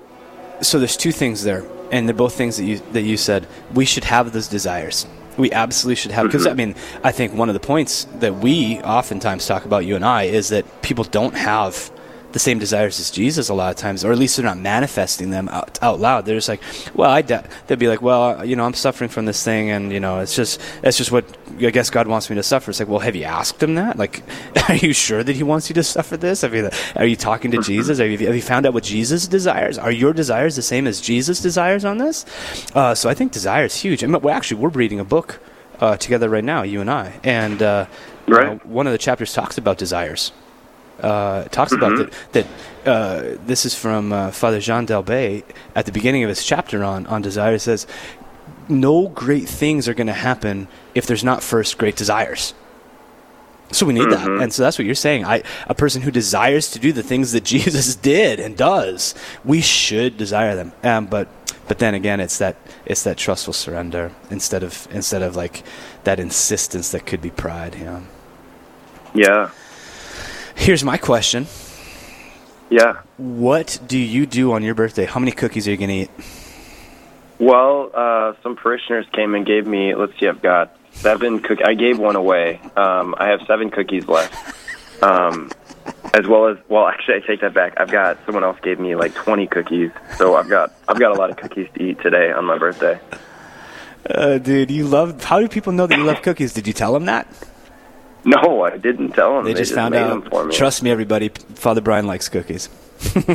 so 0.60 0.78
there's 0.78 0.96
two 0.96 1.12
things 1.12 1.42
there, 1.44 1.64
and 1.90 2.06
they're 2.06 2.14
both 2.14 2.34
things 2.34 2.56
that 2.58 2.64
you 2.64 2.78
that 2.92 3.02
you 3.02 3.16
said. 3.16 3.46
We 3.72 3.84
should 3.84 4.04
have 4.04 4.32
those 4.32 4.48
desires. 4.48 5.06
We 5.36 5.52
absolutely 5.52 5.96
should 5.96 6.12
have 6.12 6.26
because 6.26 6.46
I 6.46 6.50
mm-hmm. 6.50 6.58
mean 6.58 6.74
I 7.02 7.12
think 7.12 7.34
one 7.34 7.48
of 7.48 7.54
the 7.54 7.60
points 7.60 8.04
that 8.20 8.36
we 8.36 8.80
oftentimes 8.80 9.46
talk 9.46 9.64
about 9.64 9.84
you 9.84 9.96
and 9.96 10.04
I 10.04 10.24
is 10.24 10.48
that 10.48 10.82
people 10.82 11.04
don't 11.04 11.34
have 11.34 11.90
the 12.34 12.40
same 12.40 12.58
desires 12.58 12.98
as 12.98 13.12
Jesus 13.12 13.48
a 13.48 13.54
lot 13.54 13.70
of 13.70 13.76
times, 13.76 14.04
or 14.04 14.10
at 14.10 14.18
least 14.18 14.36
they're 14.36 14.44
not 14.44 14.58
manifesting 14.58 15.30
them 15.30 15.48
out, 15.50 15.78
out 15.80 16.00
loud. 16.00 16.26
They're 16.26 16.36
just 16.36 16.48
like, 16.48 16.60
well, 16.92 17.08
I 17.08 17.22
de-. 17.22 17.44
they'll 17.68 17.78
be 17.78 17.86
like, 17.86 18.02
well, 18.02 18.44
you 18.44 18.56
know, 18.56 18.64
I'm 18.64 18.74
suffering 18.74 19.08
from 19.08 19.24
this 19.24 19.44
thing, 19.44 19.70
and 19.70 19.92
you 19.92 20.00
know, 20.00 20.18
it's 20.18 20.34
just 20.34 20.60
it's 20.82 20.98
just 20.98 21.12
what 21.12 21.24
I 21.60 21.70
guess 21.70 21.90
God 21.90 22.08
wants 22.08 22.28
me 22.28 22.34
to 22.34 22.42
suffer. 22.42 22.72
It's 22.72 22.80
like, 22.80 22.88
well, 22.88 22.98
have 22.98 23.14
you 23.14 23.22
asked 23.22 23.62
him 23.62 23.76
that? 23.76 23.96
Like, 23.96 24.24
are 24.68 24.74
you 24.74 24.92
sure 24.92 25.22
that 25.22 25.36
he 25.36 25.44
wants 25.44 25.70
you 25.70 25.74
to 25.74 25.84
suffer 25.84 26.16
this? 26.16 26.40
Have 26.40 26.56
you, 26.56 26.68
are 26.96 27.06
you 27.06 27.14
talking 27.14 27.52
to 27.52 27.58
Jesus? 27.58 27.98
Have 27.98 28.10
you, 28.10 28.18
have 28.26 28.34
you 28.34 28.42
found 28.42 28.66
out 28.66 28.74
what 28.74 28.82
Jesus 28.82 29.28
desires? 29.28 29.78
Are 29.78 29.92
your 29.92 30.12
desires 30.12 30.56
the 30.56 30.62
same 30.62 30.88
as 30.88 31.00
Jesus 31.00 31.40
desires 31.40 31.84
on 31.84 31.98
this? 31.98 32.26
Uh, 32.74 32.96
so 32.96 33.08
I 33.08 33.14
think 33.14 33.30
desire 33.30 33.66
is 33.66 33.76
huge. 33.76 34.02
I 34.02 34.08
mean, 34.08 34.20
well, 34.20 34.34
actually, 34.34 34.60
we're 34.60 34.70
reading 34.70 34.98
a 34.98 35.04
book 35.04 35.40
uh, 35.78 35.96
together 35.98 36.28
right 36.28 36.42
now, 36.44 36.62
you 36.62 36.80
and 36.80 36.90
I, 36.90 37.20
and 37.22 37.62
uh, 37.62 37.86
right. 38.26 38.66
one 38.66 38.88
of 38.88 38.92
the 38.92 38.98
chapters 38.98 39.32
talks 39.32 39.56
about 39.56 39.78
desires 39.78 40.32
uh, 41.02 41.44
talks 41.44 41.72
about 41.72 41.92
Mhm. 41.92 42.10
that. 42.32 42.46
That 42.84 42.90
uh, 42.90 43.22
this 43.46 43.64
is 43.66 43.74
from 43.74 44.12
uh, 44.12 44.30
Father 44.30 44.60
Jean 44.60 44.86
d'Elbée 44.86 45.42
at 45.74 45.86
the 45.86 45.92
beginning 45.92 46.22
of 46.22 46.28
his 46.28 46.44
chapter 46.44 46.84
on 46.84 47.06
on 47.06 47.22
desire. 47.22 47.54
It 47.54 47.60
says, 47.60 47.86
"No 48.68 49.08
great 49.08 49.48
things 49.48 49.88
are 49.88 49.94
going 49.94 50.06
to 50.06 50.12
happen 50.30 50.68
if 50.94 51.06
there's 51.06 51.24
not 51.24 51.42
first 51.42 51.78
great 51.78 51.96
desires." 51.96 52.54
So 53.72 53.86
we 53.86 53.92
need 53.94 54.10
that, 54.10 54.26
Mhm. 54.28 54.42
and 54.42 54.52
so 54.52 54.62
that's 54.62 54.78
what 54.78 54.84
you're 54.84 54.94
saying. 54.94 55.24
I, 55.24 55.42
a 55.66 55.74
person 55.74 56.02
who 56.02 56.10
desires 56.12 56.70
to 56.72 56.78
do 56.78 56.92
the 56.92 57.02
things 57.02 57.32
that 57.32 57.42
Jesus 57.54 57.96
did 57.96 58.38
and 58.38 58.56
does, 58.56 59.14
we 59.44 59.60
should 59.62 60.16
desire 60.16 60.54
them. 60.54 60.72
Um, 60.84 61.06
but 61.06 61.26
but 61.66 61.78
then 61.78 61.94
again, 61.94 62.20
it's 62.20 62.36
that 62.38 62.56
it's 62.84 63.02
that 63.04 63.16
trustful 63.16 63.54
surrender 63.54 64.12
instead 64.30 64.62
of 64.62 64.86
instead 64.92 65.22
of 65.22 65.34
like 65.34 65.64
that 66.04 66.20
insistence 66.20 66.90
that 66.90 67.06
could 67.06 67.22
be 67.22 67.30
pride. 67.30 67.74
Yeah. 67.80 68.00
Yeah. 69.14 69.48
Here's 70.54 70.84
my 70.84 70.96
question. 70.96 71.46
Yeah. 72.70 73.00
What 73.16 73.78
do 73.86 73.98
you 73.98 74.26
do 74.26 74.52
on 74.52 74.62
your 74.62 74.74
birthday? 74.74 75.04
How 75.04 75.20
many 75.20 75.32
cookies 75.32 75.68
are 75.68 75.70
you 75.70 75.76
going 75.76 75.90
to 75.90 75.94
eat? 75.94 76.10
Well, 77.38 77.90
uh, 77.92 78.32
some 78.42 78.56
parishioners 78.56 79.06
came 79.12 79.34
and 79.34 79.44
gave 79.44 79.66
me. 79.66 79.94
Let's 79.94 80.18
see, 80.18 80.28
I've 80.28 80.40
got 80.40 80.76
seven 80.92 81.40
cook. 81.40 81.58
I 81.64 81.74
gave 81.74 81.98
one 81.98 82.16
away. 82.16 82.60
Um, 82.76 83.14
I 83.18 83.28
have 83.28 83.40
seven 83.46 83.70
cookies 83.70 84.06
left. 84.06 84.54
Um, 85.02 85.50
as 86.14 86.26
well 86.26 86.46
as 86.46 86.56
well, 86.68 86.86
actually, 86.86 87.16
I 87.16 87.20
take 87.26 87.40
that 87.40 87.52
back. 87.52 87.74
I've 87.78 87.90
got 87.90 88.18
someone 88.24 88.44
else 88.44 88.58
gave 88.62 88.78
me 88.78 88.94
like 88.94 89.14
twenty 89.14 89.46
cookies, 89.46 89.90
so 90.16 90.36
I've 90.36 90.48
got 90.48 90.72
I've 90.88 90.98
got 90.98 91.10
a 91.10 91.18
lot 91.18 91.30
of 91.30 91.36
cookies 91.36 91.68
to 91.74 91.82
eat 91.82 92.00
today 92.00 92.30
on 92.30 92.44
my 92.44 92.56
birthday. 92.56 92.98
Uh, 94.08 94.38
dude, 94.38 94.70
you 94.70 94.86
love. 94.86 95.22
How 95.24 95.40
do 95.40 95.48
people 95.48 95.72
know 95.72 95.86
that 95.86 95.98
you 95.98 96.04
love 96.04 96.22
cookies? 96.22 96.54
Did 96.54 96.66
you 96.66 96.72
tell 96.72 96.92
them 96.92 97.06
that? 97.06 97.26
No, 98.24 98.62
I 98.62 98.76
didn't 98.78 99.12
tell 99.12 99.36
them. 99.36 99.44
They, 99.44 99.54
just 99.54 99.74
found 99.74 99.94
made 99.94 100.00
out. 100.00 100.28
for 100.30 100.44
me. 100.44 100.54
Trust 100.54 100.82
me, 100.82 100.90
everybody. 100.90 101.28
Father 101.28 101.80
Brian 101.80 102.06
likes 102.06 102.28
cookies. 102.28 102.68
yeah, 103.14 103.28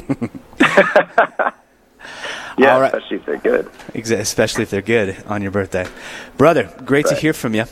All 2.60 2.82
right. 2.82 2.94
especially 2.94 3.18
if 3.18 3.26
they're 3.26 3.38
good. 3.38 3.70
Especially 3.94 4.64
if 4.64 4.70
they're 4.70 4.82
good 4.82 5.24
on 5.28 5.42
your 5.42 5.52
birthday, 5.52 5.86
brother. 6.38 6.72
Great 6.86 7.06
to 7.08 7.16
hear 7.16 7.34
from 7.34 7.54
you. 7.54 7.66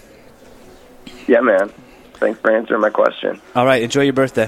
Yeah, 1.28 1.42
man. 1.42 1.72
Thanks 2.16 2.40
for 2.40 2.56
answering 2.56 2.82
my 2.82 2.90
question. 2.90 3.42
All 3.56 3.66
right, 3.66 3.82
enjoy 3.82 4.02
your 4.02 4.14
birthday. 4.14 4.48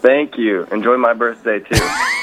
Thank 0.00 0.36
you. 0.36 0.64
Enjoy 0.70 0.96
my 0.96 1.14
birthday 1.14 1.60
too. 1.60 1.88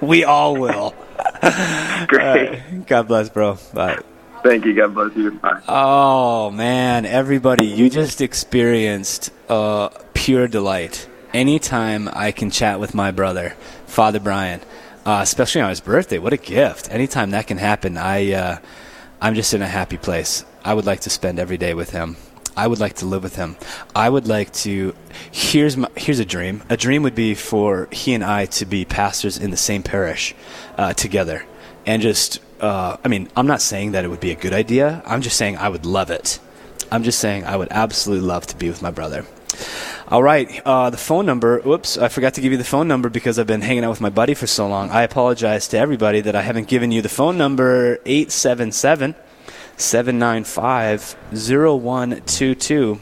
We 0.00 0.24
all 0.24 0.56
will. 0.56 0.94
Great. 2.06 2.86
God 2.86 3.08
bless, 3.08 3.30
bro. 3.30 3.58
Bye. 3.72 3.98
Thank 4.42 4.64
you. 4.64 4.74
God 4.74 4.94
bless 4.94 5.16
you. 5.16 5.32
Bye. 5.32 5.60
Oh 5.68 6.50
man, 6.50 7.04
everybody, 7.04 7.66
you 7.66 7.90
just 7.90 8.20
experienced 8.20 9.30
uh, 9.48 9.88
pure 10.14 10.46
delight. 10.48 11.08
Anytime 11.34 12.08
I 12.12 12.32
can 12.32 12.50
chat 12.50 12.80
with 12.80 12.94
my 12.94 13.10
brother, 13.10 13.50
Father 13.86 14.20
Brian, 14.20 14.60
uh, 15.04 15.20
especially 15.22 15.60
on 15.60 15.70
his 15.70 15.80
birthday, 15.80 16.18
what 16.18 16.32
a 16.32 16.36
gift! 16.36 16.90
Anytime 16.90 17.30
that 17.30 17.46
can 17.46 17.58
happen, 17.58 17.96
I 17.96 18.32
uh, 18.32 18.58
I'm 19.20 19.34
just 19.34 19.52
in 19.52 19.62
a 19.62 19.68
happy 19.68 19.96
place. 19.96 20.44
I 20.64 20.74
would 20.74 20.86
like 20.86 21.00
to 21.00 21.10
spend 21.10 21.38
every 21.38 21.58
day 21.58 21.74
with 21.74 21.90
him. 21.90 22.16
I 22.56 22.66
would 22.66 22.80
like 22.80 22.94
to 22.94 23.06
live 23.06 23.22
with 23.22 23.36
him. 23.36 23.56
I 23.94 24.08
would 24.08 24.26
like 24.26 24.52
to. 24.64 24.94
Here's 25.30 25.76
my, 25.76 25.88
here's 25.96 26.20
a 26.20 26.24
dream. 26.24 26.62
A 26.70 26.76
dream 26.76 27.02
would 27.02 27.14
be 27.14 27.34
for 27.34 27.88
he 27.92 28.14
and 28.14 28.24
I 28.24 28.46
to 28.46 28.64
be 28.64 28.84
pastors 28.84 29.36
in 29.38 29.50
the 29.50 29.56
same 29.56 29.82
parish 29.82 30.34
uh, 30.78 30.92
together, 30.92 31.44
and 31.84 32.00
just. 32.00 32.40
Uh, 32.60 32.96
I 33.04 33.08
mean, 33.08 33.28
I'm 33.36 33.46
not 33.46 33.60
saying 33.60 33.92
that 33.92 34.04
it 34.04 34.08
would 34.08 34.20
be 34.20 34.30
a 34.30 34.36
good 34.36 34.52
idea. 34.52 35.02
I'm 35.06 35.22
just 35.22 35.36
saying 35.36 35.56
I 35.56 35.68
would 35.68 35.86
love 35.86 36.10
it. 36.10 36.38
I'm 36.90 37.02
just 37.02 37.18
saying 37.18 37.44
I 37.44 37.56
would 37.56 37.68
absolutely 37.70 38.26
love 38.26 38.46
to 38.48 38.56
be 38.56 38.68
with 38.68 38.82
my 38.82 38.90
brother. 38.90 39.26
All 40.08 40.22
right, 40.22 40.62
uh, 40.64 40.90
the 40.90 40.96
phone 40.96 41.26
number. 41.26 41.60
Whoops, 41.60 41.98
I 41.98 42.08
forgot 42.08 42.34
to 42.34 42.40
give 42.40 42.52
you 42.52 42.58
the 42.58 42.64
phone 42.64 42.86
number 42.86 43.08
because 43.08 43.38
I've 43.38 43.46
been 43.46 43.60
hanging 43.60 43.84
out 43.84 43.90
with 43.90 44.00
my 44.00 44.10
buddy 44.10 44.34
for 44.34 44.46
so 44.46 44.68
long. 44.68 44.90
I 44.90 45.02
apologize 45.02 45.66
to 45.68 45.78
everybody 45.78 46.20
that 46.20 46.36
I 46.36 46.42
haven't 46.42 46.68
given 46.68 46.92
you 46.92 47.02
the 47.02 47.08
phone 47.08 47.36
number 47.36 47.98
877 48.06 49.16
795 49.76 51.16
0122. 51.32 53.00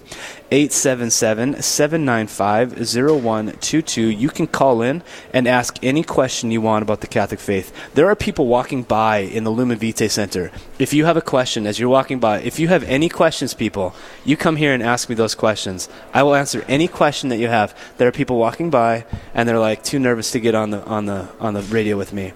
877 0.51 1.62
795 1.62 2.72
0122. 2.72 4.03
You 4.03 4.28
can 4.28 4.47
call 4.47 4.82
in 4.82 5.03
and 5.32 5.49
ask 5.49 5.78
any 5.82 6.03
question 6.03 6.51
you 6.51 6.61
want 6.61 6.82
about 6.82 7.01
the 7.01 7.07
Catholic 7.07 7.40
faith. 7.40 7.72
There 7.95 8.07
are 8.09 8.14
people 8.14 8.47
walking 8.47 8.82
by 8.82 9.18
in 9.18 9.45
the 9.45 9.51
Lumen 9.51 9.78
Vitae 9.78 10.09
Center. 10.09 10.51
If 10.78 10.92
you 10.92 11.07
have 11.07 11.16
a 11.16 11.22
question 11.22 11.66
as 11.66 11.78
you're 11.78 11.88
walking 11.88 12.20
by, 12.20 12.40
if 12.40 12.59
you 12.59 12.68
have 12.68 12.84
any 12.84 13.09
questions, 13.09 13.55
people, 13.55 13.95
you 14.24 14.36
come 14.36 14.57
here 14.57 14.72
and 14.72 14.82
ask 14.82 15.09
me 15.09 15.14
those 15.14 15.34
questions. 15.34 15.88
I 16.12 16.22
will 16.22 16.34
answer 16.34 16.64
any 16.68 16.88
question 16.88 17.30
that 17.30 17.38
you 17.38 17.49
have. 17.49 17.76
There 17.97 18.09
are 18.09 18.12
people 18.12 18.36
walking 18.36 18.70
by 18.70 19.07
and 19.34 19.49
they're 19.49 19.59
like 19.59 19.82
too 19.82 19.99
nervous 19.99 20.30
to 20.32 20.40
get 20.40 20.55
on 20.55 20.70
the 20.70 20.84
on 20.84 21.07
the 21.07 21.28
on 21.40 21.55
the 21.55 21.62
radio 21.62 21.97
with 21.97 22.12
me. 22.12 22.32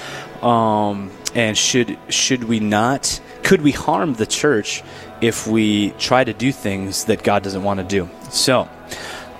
Um, 0.42 1.10
and 1.34 1.56
should 1.56 1.98
should 2.08 2.44
we 2.44 2.60
not? 2.60 3.20
Could 3.42 3.62
we 3.62 3.72
harm 3.72 4.14
the 4.14 4.26
church 4.26 4.82
if 5.20 5.46
we 5.46 5.90
try 5.92 6.24
to 6.24 6.32
do 6.32 6.52
things 6.52 7.04
that 7.04 7.22
God 7.22 7.42
doesn't 7.42 7.62
want 7.62 7.80
to 7.80 7.84
do? 7.84 8.08
So, 8.30 8.68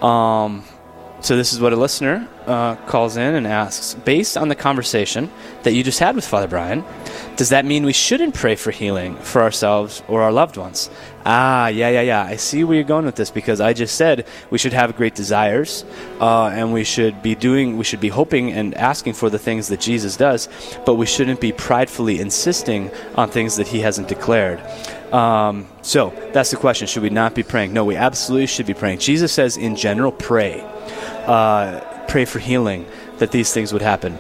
um, 0.03 0.65
so 1.21 1.37
this 1.37 1.53
is 1.53 1.61
what 1.61 1.73
a 1.73 1.77
listener 1.77 2.29
uh, 2.47 2.77
calls 2.87 3.17
in 3.17 3.35
and 3.35 3.47
asks: 3.47 3.95
Based 3.95 4.37
on 4.37 4.49
the 4.49 4.55
conversation 4.55 5.31
that 5.63 5.73
you 5.73 5.83
just 5.83 5.99
had 5.99 6.15
with 6.15 6.27
Father 6.27 6.49
Brian, 6.49 6.85
does 7.37 7.51
that 7.51 7.65
mean 7.65 7.85
we 7.85 7.93
shouldn't 7.93 8.35
pray 8.35 8.57
for 8.57 8.71
healing 8.71 9.17
for 9.17 9.43
ourselves 9.43 10.03
or 10.09 10.23
our 10.23 10.33
loved 10.33 10.57
ones? 10.57 10.91
Ah, 11.25 11.67
yeah, 11.67 11.89
yeah, 11.89 12.03
yeah. 12.03 12.23
I 12.23 12.37
see 12.37 12.63
where 12.63 12.77
you're 12.77 12.85
going 12.85 13.05
with 13.05 13.17
this 13.17 13.31
because 13.31 13.61
I 13.61 13.73
just 13.73 13.97
said 13.97 14.27
we 14.51 14.59
should 14.59 14.73
have 14.73 14.97
great 14.97 15.15
desires, 15.15 15.85
uh, 16.21 16.47
and 16.47 16.73
we 16.73 16.85
should 16.85 17.23
be 17.23 17.35
doing, 17.35 17.77
we 17.77 17.85
should 17.85 18.01
be 18.01 18.09
hoping 18.09 18.53
and 18.53 18.75
asking 18.75 19.15
for 19.15 19.29
the 19.29 19.39
things 19.39 19.69
that 19.69 19.81
Jesus 19.81 20.17
does, 20.17 20.49
but 20.85 20.95
we 20.95 21.07
shouldn't 21.07 21.41
be 21.41 21.53
pridefully 21.53 22.21
insisting 22.21 22.91
on 23.17 23.29
things 23.29 23.57
that 23.57 23.67
He 23.67 23.81
hasn't 23.81 24.09
declared. 24.09 24.61
Um, 25.13 25.67
so 25.83 26.13
that's 26.33 26.51
the 26.51 26.57
question: 26.57 26.87
Should 26.87 27.03
we 27.03 27.11
not 27.11 27.35
be 27.35 27.43
praying? 27.43 27.73
No, 27.73 27.85
we 27.85 27.97
absolutely 27.97 28.47
should 28.47 28.67
be 28.67 28.75
praying. 28.75 28.99
Jesus 28.99 29.33
says, 29.33 29.57
in 29.57 29.77
general, 29.77 30.13
pray, 30.13 30.61
uh, 31.27 31.81
pray 32.09 32.25
for 32.25 32.39
healing, 32.39 32.87
that 33.19 33.33
these 33.33 33.53
things 33.53 33.73
would 33.73 33.83
happen 33.83 34.19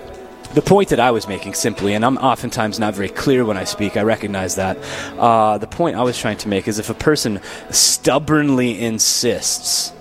the 0.56 0.62
point 0.62 0.88
that 0.88 1.00
I 1.00 1.10
was 1.10 1.28
making 1.28 1.52
simply, 1.52 1.92
and 1.92 2.02
I'm 2.02 2.16
oftentimes 2.16 2.78
not 2.78 2.94
very 2.94 3.10
clear 3.10 3.44
when 3.44 3.58
I 3.58 3.64
speak, 3.64 3.96
I 3.98 4.02
recognize 4.02 4.54
that. 4.54 4.78
Uh, 5.18 5.58
the 5.58 5.66
point 5.66 5.96
I 5.96 6.02
was 6.02 6.18
trying 6.18 6.38
to 6.38 6.48
make 6.48 6.66
is 6.66 6.78
if 6.78 6.88
a 6.88 6.94
person 6.94 7.40
stubbornly 7.70 8.80
insists 8.80 9.92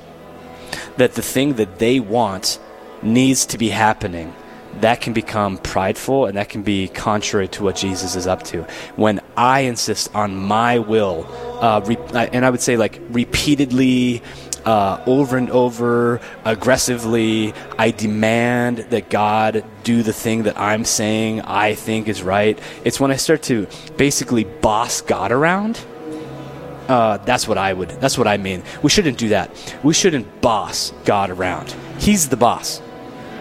that 0.96 1.14
the 1.14 1.22
thing 1.22 1.56
that 1.56 1.80
they 1.80 2.00
want 2.00 2.58
needs 3.02 3.46
to 3.48 3.58
be 3.58 3.68
happening, 3.68 4.34
that 4.80 5.02
can 5.02 5.12
become 5.12 5.58
prideful 5.58 6.26
and 6.26 6.38
that 6.38 6.48
can 6.48 6.64
be 6.64 6.88
contrary 6.88 7.50
to 7.50 7.64
what 7.64 7.76
Jesus 7.76 8.16
is 8.16 8.26
up 8.26 8.44
to. 8.44 8.64
When 8.96 9.20
I 9.36 9.62
insist 9.62 10.14
on 10.16 10.36
my 10.36 10.80
will, 10.80 11.28
uh, 11.62 11.82
re- 11.86 11.98
and 12.14 12.46
I 12.46 12.50
would 12.50 12.62
say 12.62 12.78
like 12.78 13.02
repeatedly 13.10 14.22
uh, 14.66 15.02
over 15.06 15.38
and 15.38 15.50
over, 15.50 16.20
aggressively. 16.44 17.54
I 17.78 17.92
demand 17.92 18.80
that 18.90 19.10
God 19.10 19.64
do 19.84 20.04
the 20.04 20.14
thing 20.14 20.44
that 20.44 20.60
I'm 20.60 20.86
saying 20.86 21.42
I 21.42 21.76
think 21.76 22.08
is 22.08 22.24
right. 22.24 22.60
It's 22.84 23.00
when 23.00 23.12
I 23.12 23.16
start 23.16 23.44
to 23.44 23.68
basically 23.98 24.44
boss 24.44 25.02
God 25.02 25.32
around. 25.32 25.80
Uh, 26.88 27.18
that's 27.18 27.48
what 27.48 27.58
I 27.58 27.74
would. 27.74 27.90
That's 27.90 28.18
what 28.18 28.28
I 28.28 28.38
mean. 28.38 28.64
We 28.84 28.90
shouldn't 28.90 29.18
do 29.18 29.30
that. 29.30 29.50
We 29.84 29.94
shouldn't 29.94 30.42
boss 30.42 30.94
God 31.04 31.30
around. 31.30 31.76
He's 31.98 32.30
the 32.30 32.38
boss. 32.38 32.82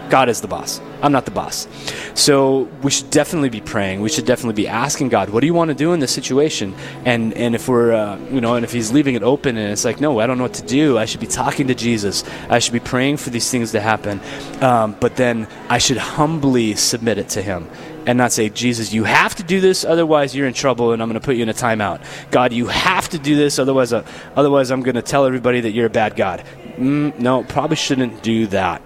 God 0.09 0.29
is 0.29 0.41
the 0.41 0.49
boss. 0.49 0.81
I'm 1.05 1.13
not 1.13 1.27
the 1.27 1.31
boss. 1.31 1.69
So 2.15 2.63
we 2.83 2.91
should 2.91 3.11
definitely 3.11 3.51
be 3.51 3.61
praying. 3.61 4.01
We 4.01 4.09
should 4.09 4.25
definitely 4.25 4.55
be 4.55 4.69
asking 4.69 5.11
God, 5.11 5.29
what 5.29 5.41
do 5.41 5.47
you 5.47 5.53
want 5.53 5.69
to 5.69 5.75
do 5.75 5.93
in 5.93 6.01
this 6.01 6.13
situation? 6.13 6.75
And 7.05 7.35
and 7.35 7.55
if 7.55 7.69
we're 7.69 7.93
uh, 7.93 8.19
you 8.33 8.41
know, 8.41 8.55
and 8.55 8.65
if 8.65 8.73
He's 8.73 8.91
leaving 8.91 9.15
it 9.15 9.23
open, 9.23 9.59
and 9.59 9.71
it's 9.71 9.85
like, 9.85 10.01
no, 10.01 10.19
I 10.19 10.27
don't 10.27 10.39
know 10.39 10.45
what 10.45 10.55
to 10.55 10.67
do. 10.67 10.97
I 10.97 11.05
should 11.05 11.21
be 11.21 11.27
talking 11.27 11.69
to 11.69 11.75
Jesus. 11.75 12.25
I 12.49 12.59
should 12.59 12.73
be 12.73 12.81
praying 12.81 13.19
for 13.19 13.29
these 13.29 13.51
things 13.51 13.73
to 13.73 13.81
happen. 13.83 14.19
Um, 14.63 14.97
but 14.99 15.17
then 15.17 15.47
I 15.69 15.77
should 15.77 15.99
humbly 15.99 16.75
submit 16.75 17.19
it 17.19 17.29
to 17.31 17.43
Him 17.43 17.69
and 18.07 18.17
not 18.17 18.33
say, 18.33 18.49
Jesus, 18.49 18.93
you 18.93 19.05
have 19.05 19.35
to 19.35 19.43
do 19.43 19.61
this, 19.61 19.85
otherwise 19.85 20.35
you're 20.35 20.47
in 20.47 20.55
trouble, 20.55 20.93
and 20.93 21.03
I'm 21.03 21.09
going 21.09 21.21
to 21.21 21.25
put 21.25 21.37
you 21.37 21.43
in 21.43 21.49
a 21.49 21.55
timeout. 21.55 22.03
God, 22.31 22.53
you 22.53 22.67
have 22.67 23.09
to 23.11 23.19
do 23.19 23.35
this, 23.37 23.59
otherwise, 23.59 23.93
uh, 23.93 24.07
otherwise 24.37 24.71
I'm 24.71 24.83
going 24.83 24.97
to 24.97 25.03
tell 25.03 25.25
everybody 25.25 25.61
that 25.63 25.73
you're 25.73 25.87
a 25.87 25.91
bad 25.91 26.17
God. 26.17 26.45
Mm, 26.77 27.19
no, 27.19 27.45
probably 27.45 27.77
shouldn't 27.77 28.23
do 28.23 28.47
that. 28.49 28.83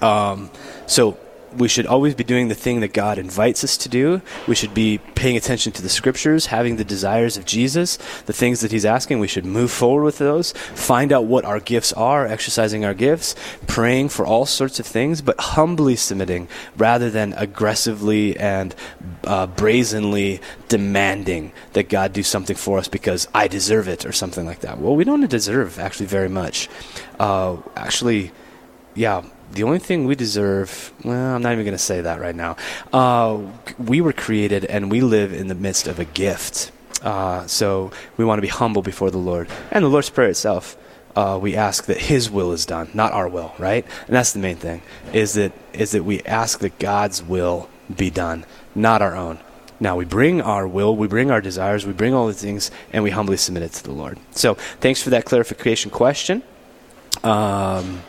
Um, 0.00 0.50
so 0.86 1.18
we 1.56 1.68
should 1.68 1.86
always 1.86 2.14
be 2.14 2.24
doing 2.24 2.48
the 2.48 2.54
thing 2.54 2.80
that 2.80 2.92
God 2.92 3.18
invites 3.18 3.64
us 3.64 3.76
to 3.78 3.88
do. 3.88 4.20
We 4.46 4.54
should 4.54 4.74
be 4.74 4.98
paying 5.14 5.36
attention 5.36 5.72
to 5.72 5.82
the 5.82 5.88
scriptures, 5.88 6.46
having 6.46 6.76
the 6.76 6.84
desires 6.84 7.36
of 7.36 7.44
Jesus, 7.44 7.96
the 8.26 8.32
things 8.32 8.60
that 8.60 8.72
He's 8.72 8.84
asking. 8.84 9.20
We 9.20 9.28
should 9.28 9.44
move 9.44 9.70
forward 9.70 10.04
with 10.04 10.18
those, 10.18 10.52
find 10.52 11.12
out 11.12 11.24
what 11.24 11.44
our 11.44 11.60
gifts 11.60 11.92
are, 11.92 12.26
exercising 12.26 12.84
our 12.84 12.94
gifts, 12.94 13.34
praying 13.66 14.10
for 14.10 14.26
all 14.26 14.46
sorts 14.46 14.78
of 14.80 14.86
things, 14.86 15.22
but 15.22 15.38
humbly 15.38 15.96
submitting 15.96 16.48
rather 16.76 17.10
than 17.10 17.32
aggressively 17.34 18.36
and 18.38 18.74
uh, 19.24 19.46
brazenly 19.46 20.40
demanding 20.68 21.52
that 21.72 21.88
God 21.88 22.12
do 22.12 22.22
something 22.22 22.56
for 22.56 22.78
us 22.78 22.88
because 22.88 23.28
I 23.34 23.48
deserve 23.48 23.88
it 23.88 24.04
or 24.04 24.12
something 24.12 24.46
like 24.46 24.60
that. 24.60 24.78
Well, 24.78 24.96
we 24.96 25.04
don't 25.04 25.26
deserve 25.28 25.78
actually 25.78 26.06
very 26.06 26.28
much. 26.28 26.68
Uh, 27.18 27.56
actually, 27.76 28.32
yeah 28.94 29.22
the 29.52 29.62
only 29.62 29.78
thing 29.78 30.06
we 30.06 30.14
deserve, 30.14 30.92
well, 31.04 31.34
I'm 31.34 31.42
not 31.42 31.52
even 31.52 31.64
going 31.64 31.76
to 31.76 31.78
say 31.78 32.00
that 32.00 32.20
right 32.20 32.34
now. 32.34 32.56
Uh, 32.92 33.40
we 33.78 34.00
were 34.00 34.12
created 34.12 34.64
and 34.64 34.90
we 34.90 35.00
live 35.00 35.32
in 35.32 35.48
the 35.48 35.54
midst 35.54 35.86
of 35.86 35.98
a 35.98 36.04
gift. 36.04 36.72
Uh, 37.02 37.46
so 37.46 37.90
we 38.16 38.24
want 38.24 38.38
to 38.38 38.42
be 38.42 38.48
humble 38.48 38.82
before 38.82 39.10
the 39.10 39.18
Lord. 39.18 39.48
And 39.70 39.84
the 39.84 39.88
Lord's 39.88 40.10
Prayer 40.10 40.28
itself, 40.28 40.76
uh, 41.14 41.38
we 41.40 41.56
ask 41.56 41.86
that 41.86 41.98
His 41.98 42.30
will 42.30 42.52
is 42.52 42.66
done, 42.66 42.90
not 42.92 43.12
our 43.12 43.28
will, 43.28 43.54
right? 43.58 43.84
And 44.06 44.16
that's 44.16 44.32
the 44.32 44.38
main 44.38 44.56
thing, 44.56 44.82
is 45.12 45.34
that, 45.34 45.52
is 45.72 45.92
that 45.92 46.04
we 46.04 46.22
ask 46.22 46.58
that 46.60 46.78
God's 46.78 47.22
will 47.22 47.68
be 47.94 48.10
done, 48.10 48.44
not 48.74 49.02
our 49.02 49.16
own. 49.16 49.38
Now 49.78 49.96
we 49.96 50.04
bring 50.04 50.40
our 50.40 50.66
will, 50.66 50.96
we 50.96 51.06
bring 51.06 51.30
our 51.30 51.40
desires, 51.40 51.86
we 51.86 51.92
bring 51.92 52.14
all 52.14 52.26
the 52.26 52.34
things, 52.34 52.70
and 52.92 53.04
we 53.04 53.10
humbly 53.10 53.36
submit 53.36 53.62
it 53.62 53.72
to 53.72 53.84
the 53.84 53.92
Lord. 53.92 54.18
So 54.32 54.54
thanks 54.54 55.02
for 55.02 55.10
that 55.10 55.24
clarification 55.24 55.90
question. 55.90 56.42
Um, 57.22 58.02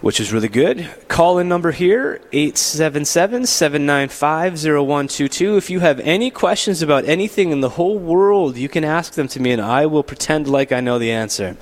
which 0.00 0.20
is 0.20 0.32
really 0.32 0.48
good. 0.48 0.88
Call 1.08 1.38
in 1.38 1.48
number 1.48 1.72
here, 1.72 2.20
877 2.32 3.46
795 3.46 4.54
0122. 4.54 5.56
If 5.56 5.70
you 5.70 5.80
have 5.80 6.00
any 6.00 6.30
questions 6.30 6.82
about 6.82 7.04
anything 7.04 7.50
in 7.50 7.60
the 7.60 7.70
whole 7.70 7.98
world, 7.98 8.56
you 8.56 8.68
can 8.68 8.84
ask 8.84 9.14
them 9.14 9.28
to 9.28 9.40
me 9.40 9.52
and 9.52 9.60
I 9.60 9.86
will 9.86 10.02
pretend 10.02 10.48
like 10.48 10.72
I 10.72 10.80
know 10.80 10.98
the 10.98 11.12
answer. 11.12 11.56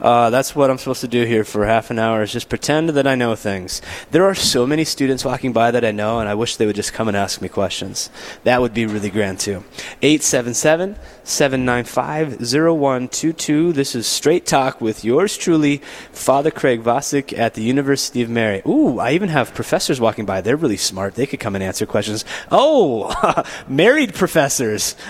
Uh, 0.00 0.30
that's 0.30 0.56
what 0.56 0.70
I'm 0.70 0.78
supposed 0.78 1.02
to 1.02 1.08
do 1.08 1.24
here 1.24 1.44
for 1.44 1.66
half 1.66 1.90
an 1.90 1.98
hour, 1.98 2.22
is 2.22 2.32
just 2.32 2.48
pretend 2.48 2.90
that 2.90 3.06
I 3.06 3.14
know 3.14 3.36
things. 3.36 3.80
There 4.10 4.24
are 4.24 4.34
so 4.34 4.66
many 4.66 4.84
students 4.84 5.24
walking 5.24 5.52
by 5.52 5.70
that 5.70 5.84
I 5.84 5.92
know, 5.92 6.18
and 6.18 6.28
I 6.28 6.34
wish 6.34 6.56
they 6.56 6.66
would 6.66 6.76
just 6.76 6.92
come 6.92 7.08
and 7.08 7.16
ask 7.16 7.40
me 7.40 7.48
questions. 7.48 8.10
That 8.42 8.60
would 8.60 8.74
be 8.74 8.86
really 8.86 9.10
grand 9.10 9.40
too. 9.40 9.64
877 10.02 10.64
795 10.64 11.13
0122. 11.24 13.72
This 13.72 13.94
is 13.94 14.06
Straight 14.06 14.44
Talk 14.44 14.78
with 14.80 15.04
yours 15.04 15.38
truly, 15.38 15.78
Father 16.12 16.50
Craig 16.50 16.82
Vasek 16.82 17.32
at 17.36 17.54
the 17.54 17.62
University 17.62 18.22
of 18.22 18.28
Mary. 18.28 18.60
Ooh, 18.66 18.98
I 18.98 19.12
even 19.12 19.30
have 19.30 19.54
professors 19.54 20.00
walking 20.00 20.26
by. 20.26 20.42
They're 20.42 20.56
really 20.56 20.76
smart. 20.76 21.14
They 21.14 21.26
could 21.26 21.40
come 21.40 21.54
and 21.54 21.64
answer 21.64 21.86
questions. 21.86 22.26
Oh, 22.50 23.42
married 23.68 24.14
professors. 24.14 24.96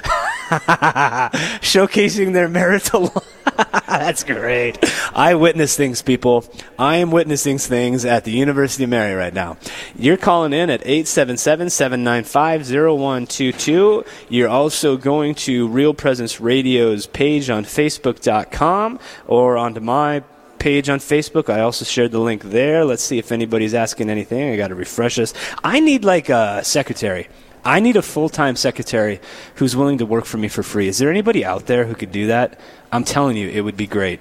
Showcasing 1.60 2.32
their 2.32 2.48
marital 2.48 3.12
That's 3.86 4.24
great. 4.24 4.78
I 5.14 5.34
witness 5.34 5.76
things, 5.76 6.02
people. 6.02 6.44
I 6.78 6.96
am 6.96 7.10
witnessing 7.10 7.58
things 7.58 8.04
at 8.04 8.24
the 8.24 8.32
University 8.32 8.84
of 8.84 8.90
Mary 8.90 9.14
right 9.14 9.32
now. 9.32 9.56
You're 9.96 10.16
calling 10.16 10.52
in 10.52 10.70
at 10.70 10.80
877 10.82 11.70
795 11.70 12.68
0122. 12.68 14.04
You're 14.28 14.48
also 14.48 14.96
going 14.96 15.34
to 15.36 15.68
Real 15.68 15.94
Presence 15.94 16.40
Radio's 16.40 17.06
page 17.06 17.50
on 17.50 17.64
Facebook.com 17.64 18.98
or 19.26 19.56
onto 19.56 19.80
my 19.80 20.22
page 20.58 20.88
on 20.88 20.98
Facebook. 20.98 21.52
I 21.52 21.60
also 21.60 21.84
shared 21.84 22.10
the 22.10 22.18
link 22.18 22.42
there. 22.42 22.84
Let's 22.84 23.02
see 23.02 23.18
if 23.18 23.30
anybody's 23.30 23.74
asking 23.74 24.10
anything. 24.10 24.52
I 24.52 24.56
got 24.56 24.68
to 24.68 24.74
refresh 24.74 25.16
this. 25.16 25.34
I 25.62 25.80
need 25.80 26.04
like 26.04 26.30
a 26.30 26.64
secretary. 26.64 27.28
I 27.64 27.80
need 27.80 27.96
a 27.96 28.02
full 28.02 28.28
time 28.28 28.56
secretary 28.56 29.20
who's 29.56 29.74
willing 29.74 29.98
to 29.98 30.06
work 30.06 30.26
for 30.26 30.36
me 30.36 30.48
for 30.48 30.62
free. 30.62 30.88
Is 30.88 30.98
there 30.98 31.10
anybody 31.10 31.44
out 31.44 31.66
there 31.66 31.86
who 31.86 31.94
could 31.94 32.12
do 32.12 32.26
that? 32.26 32.58
I'm 32.92 33.04
telling 33.04 33.36
you, 33.36 33.48
it 33.48 33.62
would 33.62 33.76
be 33.76 33.86
great. 33.86 34.20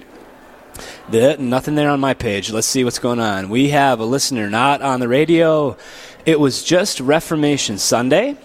The, 1.10 1.36
nothing 1.38 1.74
there 1.74 1.90
on 1.90 2.00
my 2.00 2.14
page. 2.14 2.50
Let's 2.50 2.66
see 2.66 2.84
what's 2.84 2.98
going 2.98 3.20
on. 3.20 3.50
We 3.50 3.68
have 3.68 4.00
a 4.00 4.04
listener 4.04 4.48
not 4.48 4.82
on 4.82 5.00
the 5.00 5.08
radio. 5.08 5.76
It 6.24 6.40
was 6.40 6.64
just 6.64 7.00
Reformation 7.00 7.76
Sunday, 7.76 8.36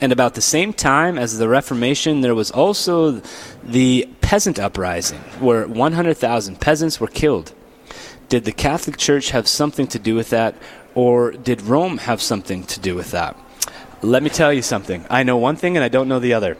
and 0.00 0.12
about 0.12 0.34
the 0.34 0.40
same 0.40 0.72
time 0.72 1.18
as 1.18 1.36
the 1.38 1.48
Reformation, 1.48 2.20
there 2.20 2.34
was 2.34 2.50
also 2.52 3.20
the 3.62 4.08
peasant 4.20 4.58
uprising, 4.58 5.18
where 5.40 5.66
100,000 5.66 6.60
peasants 6.60 7.00
were 7.00 7.08
killed. 7.08 7.52
Did 8.28 8.44
the 8.44 8.52
Catholic 8.52 8.96
Church 8.96 9.30
have 9.30 9.48
something 9.48 9.88
to 9.88 9.98
do 9.98 10.14
with 10.14 10.30
that, 10.30 10.54
or 10.94 11.32
did 11.32 11.62
Rome 11.62 11.98
have 11.98 12.22
something 12.22 12.64
to 12.64 12.80
do 12.80 12.94
with 12.94 13.10
that? 13.10 13.36
Let 14.02 14.22
me 14.22 14.30
tell 14.30 14.52
you 14.52 14.62
something. 14.62 15.04
I 15.08 15.22
know 15.22 15.36
one 15.36 15.56
thing 15.56 15.76
and 15.76 15.84
I 15.84 15.88
don't 15.88 16.08
know 16.08 16.18
the 16.18 16.34
other. 16.34 16.56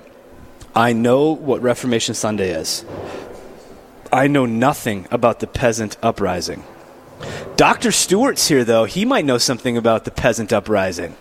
I 0.75 0.93
know 0.93 1.31
what 1.31 1.63
Reformation 1.63 2.15
Sunday 2.15 2.51
is. 2.51 2.85
I 4.13 4.27
know 4.27 4.47
nothing 4.47 5.07
about 5.11 5.41
the 5.41 5.47
peasant 5.47 5.97
uprising. 6.03 6.65
Dr. 7.57 7.93
Stewart's 7.93 8.49
here, 8.49 8.65
though. 8.65 8.85
He 8.85 9.05
might 9.05 9.25
know 9.25 9.39
something 9.39 9.77
about 9.77 10.05
the 10.05 10.11
peasant 10.11 10.53
uprising. 10.53 11.17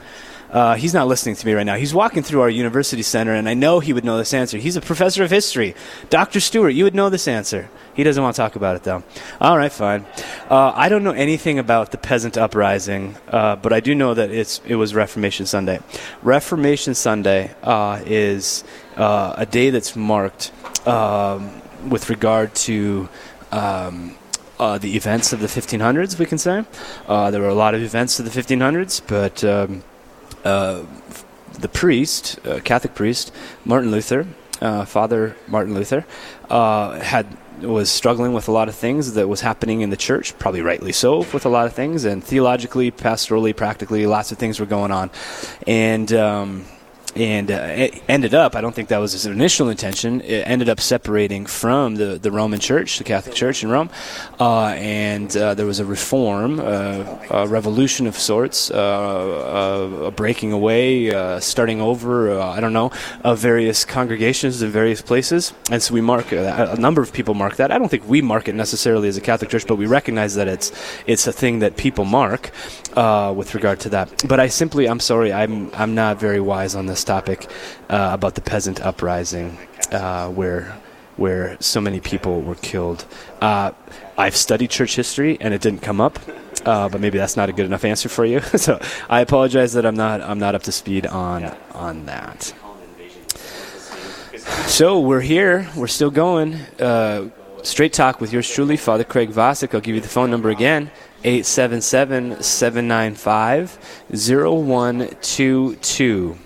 Uh, 0.53 0.75
he's 0.75 0.93
not 0.93 1.07
listening 1.07 1.35
to 1.35 1.45
me 1.47 1.53
right 1.53 1.65
now. 1.65 1.75
He's 1.75 1.95
walking 1.95 2.21
through 2.21 2.41
our 2.41 2.49
university 2.49 3.01
center, 3.01 3.33
and 3.33 3.49
I 3.49 3.55
know 3.55 3.79
he 3.79 3.91
would 3.91 4.05
know 4.05 4.17
this 4.19 4.35
answer. 4.35 4.59
He's 4.59 4.75
a 4.75 4.81
professor 4.81 5.23
of 5.23 5.31
history. 5.31 5.73
Dr. 6.11 6.39
Stewart, 6.39 6.75
you 6.75 6.83
would 6.83 6.93
know 6.93 7.09
this 7.09 7.27
answer. 7.27 7.69
He 7.95 8.03
doesn't 8.03 8.21
want 8.21 8.35
to 8.35 8.41
talk 8.41 8.55
about 8.55 8.75
it, 8.75 8.83
though. 8.83 9.03
All 9.41 9.57
right, 9.57 9.71
fine. 9.71 10.05
Uh, 10.49 10.71
I 10.75 10.89
don't 10.89 11.03
know 11.03 11.11
anything 11.11 11.57
about 11.57 11.91
the 11.91 11.97
peasant 11.97 12.37
uprising, 12.37 13.15
uh, 13.29 13.55
but 13.55 13.73
I 13.73 13.79
do 13.79 13.95
know 13.95 14.13
that 14.13 14.29
it's 14.29 14.61
it 14.67 14.75
was 14.75 14.93
Reformation 14.93 15.47
Sunday. 15.47 15.79
Reformation 16.21 16.93
Sunday 16.93 17.55
uh, 17.63 18.03
is 18.05 18.63
uh, 18.95 19.33
a 19.35 19.47
day 19.47 19.71
that's 19.71 19.95
marked 19.95 20.51
um, 20.87 21.61
with 21.89 22.09
regard 22.09 22.53
to. 22.67 23.09
Um, 23.51 24.17
uh, 24.59 24.77
the 24.77 24.95
events 24.95 25.33
of 25.33 25.39
the 25.41 25.47
1500s, 25.47 26.17
we 26.19 26.25
can 26.25 26.37
say. 26.37 26.63
Uh, 27.07 27.31
there 27.31 27.41
were 27.41 27.49
a 27.49 27.55
lot 27.55 27.73
of 27.73 27.81
events 27.81 28.19
of 28.19 28.25
the 28.25 28.31
1500s, 28.31 29.01
but 29.07 29.43
um, 29.43 29.83
uh, 30.43 30.83
the 31.53 31.69
priest, 31.69 32.39
uh, 32.45 32.59
Catholic 32.59 32.95
priest, 32.95 33.31
Martin 33.65 33.91
Luther, 33.91 34.27
uh, 34.61 34.85
Father 34.85 35.35
Martin 35.47 35.73
Luther, 35.73 36.05
had 36.49 37.37
was 37.61 37.89
struggling 37.89 38.33
with 38.33 38.47
a 38.47 38.51
lot 38.51 38.67
of 38.67 38.75
things 38.75 39.13
that 39.13 39.27
was 39.27 39.41
happening 39.41 39.81
in 39.81 39.89
the 39.89 39.97
church, 39.97 40.37
probably 40.37 40.61
rightly 40.61 40.91
so, 40.91 41.19
with 41.33 41.45
a 41.45 41.49
lot 41.49 41.65
of 41.65 41.73
things, 41.73 42.03
and 42.03 42.23
theologically, 42.23 42.91
pastorally, 42.91 43.55
practically, 43.55 44.05
lots 44.05 44.31
of 44.31 44.37
things 44.37 44.59
were 44.59 44.65
going 44.65 44.91
on, 44.91 45.09
and 45.67 46.11
um, 46.13 46.65
and 47.15 47.51
uh, 47.51 47.53
it 47.53 48.01
ended 48.07 48.33
up, 48.33 48.55
I 48.55 48.61
don't 48.61 48.73
think 48.73 48.89
that 48.89 48.97
was 48.97 49.11
his 49.11 49.25
initial 49.25 49.69
intention, 49.69 50.21
it 50.21 50.47
ended 50.47 50.69
up 50.69 50.79
separating 50.79 51.45
from 51.45 51.95
the, 51.95 52.17
the 52.17 52.31
Roman 52.31 52.59
Church, 52.59 52.97
the 52.97 53.03
Catholic 53.03 53.35
Church 53.35 53.63
in 53.63 53.69
Rome, 53.69 53.89
uh, 54.39 54.67
and 54.69 55.35
uh, 55.37 55.53
there 55.53 55.65
was 55.65 55.79
a 55.79 55.85
reform, 55.85 56.59
uh, 56.59 57.17
a 57.29 57.47
revolution 57.47 58.07
of 58.07 58.17
sorts, 58.17 58.71
uh, 58.71 60.05
a 60.05 60.11
breaking 60.11 60.51
away, 60.51 61.13
uh, 61.13 61.39
starting 61.39 61.81
over, 61.81 62.39
I 62.39 62.59
don't 62.59 62.73
know, 62.73 62.91
of 63.23 63.39
various 63.39 63.85
congregations 63.85 64.61
in 64.61 64.69
various 64.71 65.01
places. 65.01 65.53
And 65.69 65.81
so 65.81 65.93
we 65.93 66.01
mark, 66.01 66.31
a 66.31 66.75
number 66.79 67.01
of 67.01 67.13
people 67.13 67.33
mark 67.33 67.57
that. 67.57 67.71
I 67.71 67.77
don't 67.77 67.89
think 67.89 68.07
we 68.07 68.21
mark 68.21 68.47
it 68.47 68.55
necessarily 68.55 69.07
as 69.07 69.17
a 69.17 69.21
Catholic 69.21 69.51
Church, 69.51 69.67
but 69.67 69.75
we 69.75 69.85
recognize 69.85 70.35
that 70.35 70.47
it's, 70.47 70.71
it's 71.05 71.27
a 71.27 71.33
thing 71.33 71.59
that 71.59 71.77
people 71.77 72.05
mark 72.05 72.51
with 72.95 73.53
regard 73.53 73.79
to 73.81 73.89
that. 73.89 74.23
But 74.27 74.39
I 74.39 74.47
simply, 74.47 74.87
I'm 74.87 74.99
sorry, 74.99 75.31
I'm, 75.31 75.69
I'm 75.75 75.93
not 75.93 76.19
very 76.19 76.39
wise 76.39 76.75
on 76.75 76.85
this 76.87 77.02
topic 77.03 77.49
uh, 77.89 78.11
about 78.13 78.35
the 78.35 78.41
peasant 78.41 78.81
uprising, 78.81 79.57
uh, 79.91 80.29
where 80.29 80.77
where 81.15 81.57
so 81.59 81.79
many 81.79 81.99
people 81.99 82.41
were 82.41 82.55
killed. 82.55 83.05
Uh, 83.39 83.71
I've 84.17 84.35
studied 84.35 84.71
church 84.71 84.95
history 84.95 85.37
and 85.39 85.53
it 85.53 85.61
didn't 85.61 85.81
come 85.81 86.01
up, 86.01 86.17
uh, 86.65 86.89
but 86.89 87.01
maybe 87.01 87.19
that's 87.19 87.37
not 87.37 87.49
a 87.49 87.53
good 87.53 87.65
enough 87.65 87.85
answer 87.85 88.09
for 88.09 88.25
you. 88.25 88.39
so 88.41 88.79
I 89.09 89.21
apologize 89.21 89.73
that 89.73 89.85
I'm 89.85 89.95
not 89.95 90.21
I'm 90.21 90.39
not 90.39 90.55
up 90.55 90.63
to 90.63 90.71
speed 90.71 91.05
on 91.05 91.55
on 91.73 92.05
that. 92.05 92.53
So 94.67 94.99
we're 94.99 95.21
here. 95.21 95.69
We're 95.75 95.87
still 95.87 96.11
going. 96.11 96.55
Uh, 96.79 97.29
straight 97.63 97.93
talk 97.93 98.19
with 98.19 98.33
yours 98.33 98.49
truly, 98.49 98.77
Father 98.77 99.03
Craig 99.03 99.31
Vasek. 99.31 99.73
I'll 99.73 99.81
give 99.81 99.95
you 99.95 100.01
the 100.01 100.07
phone 100.07 100.31
number 100.31 100.49
again 100.49 100.91
877 101.23 102.43
795 102.43 103.77
0122. 104.09 106.37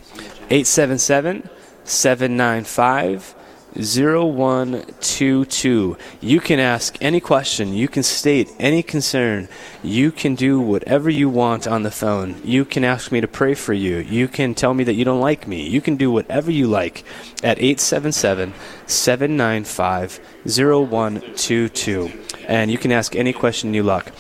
877 0.49 1.49
795 1.83 3.35
0122. 3.77 5.97
You 6.19 6.39
can 6.39 6.59
ask 6.59 6.97
any 6.99 7.19
question, 7.19 7.73
you 7.73 7.87
can 7.87 8.01
state 8.01 8.51
any 8.59 8.81
concern, 8.81 9.47
you 9.83 10.11
can 10.11 10.35
do 10.35 10.59
whatever 10.59 11.09
you 11.09 11.29
want 11.29 11.67
on 11.67 11.83
the 11.83 11.91
phone. 11.91 12.41
You 12.43 12.65
can 12.65 12.83
ask 12.83 13.11
me 13.11 13.21
to 13.21 13.27
pray 13.27 13.53
for 13.53 13.73
you, 13.73 13.97
you 13.97 14.27
can 14.27 14.55
tell 14.55 14.73
me 14.73 14.83
that 14.83 14.95
you 14.95 15.05
don't 15.05 15.21
like 15.21 15.47
me, 15.47 15.67
you 15.67 15.81
can 15.81 15.95
do 15.95 16.09
whatever 16.09 16.49
you 16.49 16.67
like 16.67 17.03
at 17.43 17.59
877 17.59 18.53
795 18.87 20.19
0122. 20.45 22.11
And 22.47 22.71
you 22.71 22.77
can 22.77 22.91
ask 22.91 23.15
any 23.15 23.33
question 23.33 23.73
you 23.73 23.83
like. 23.83 24.11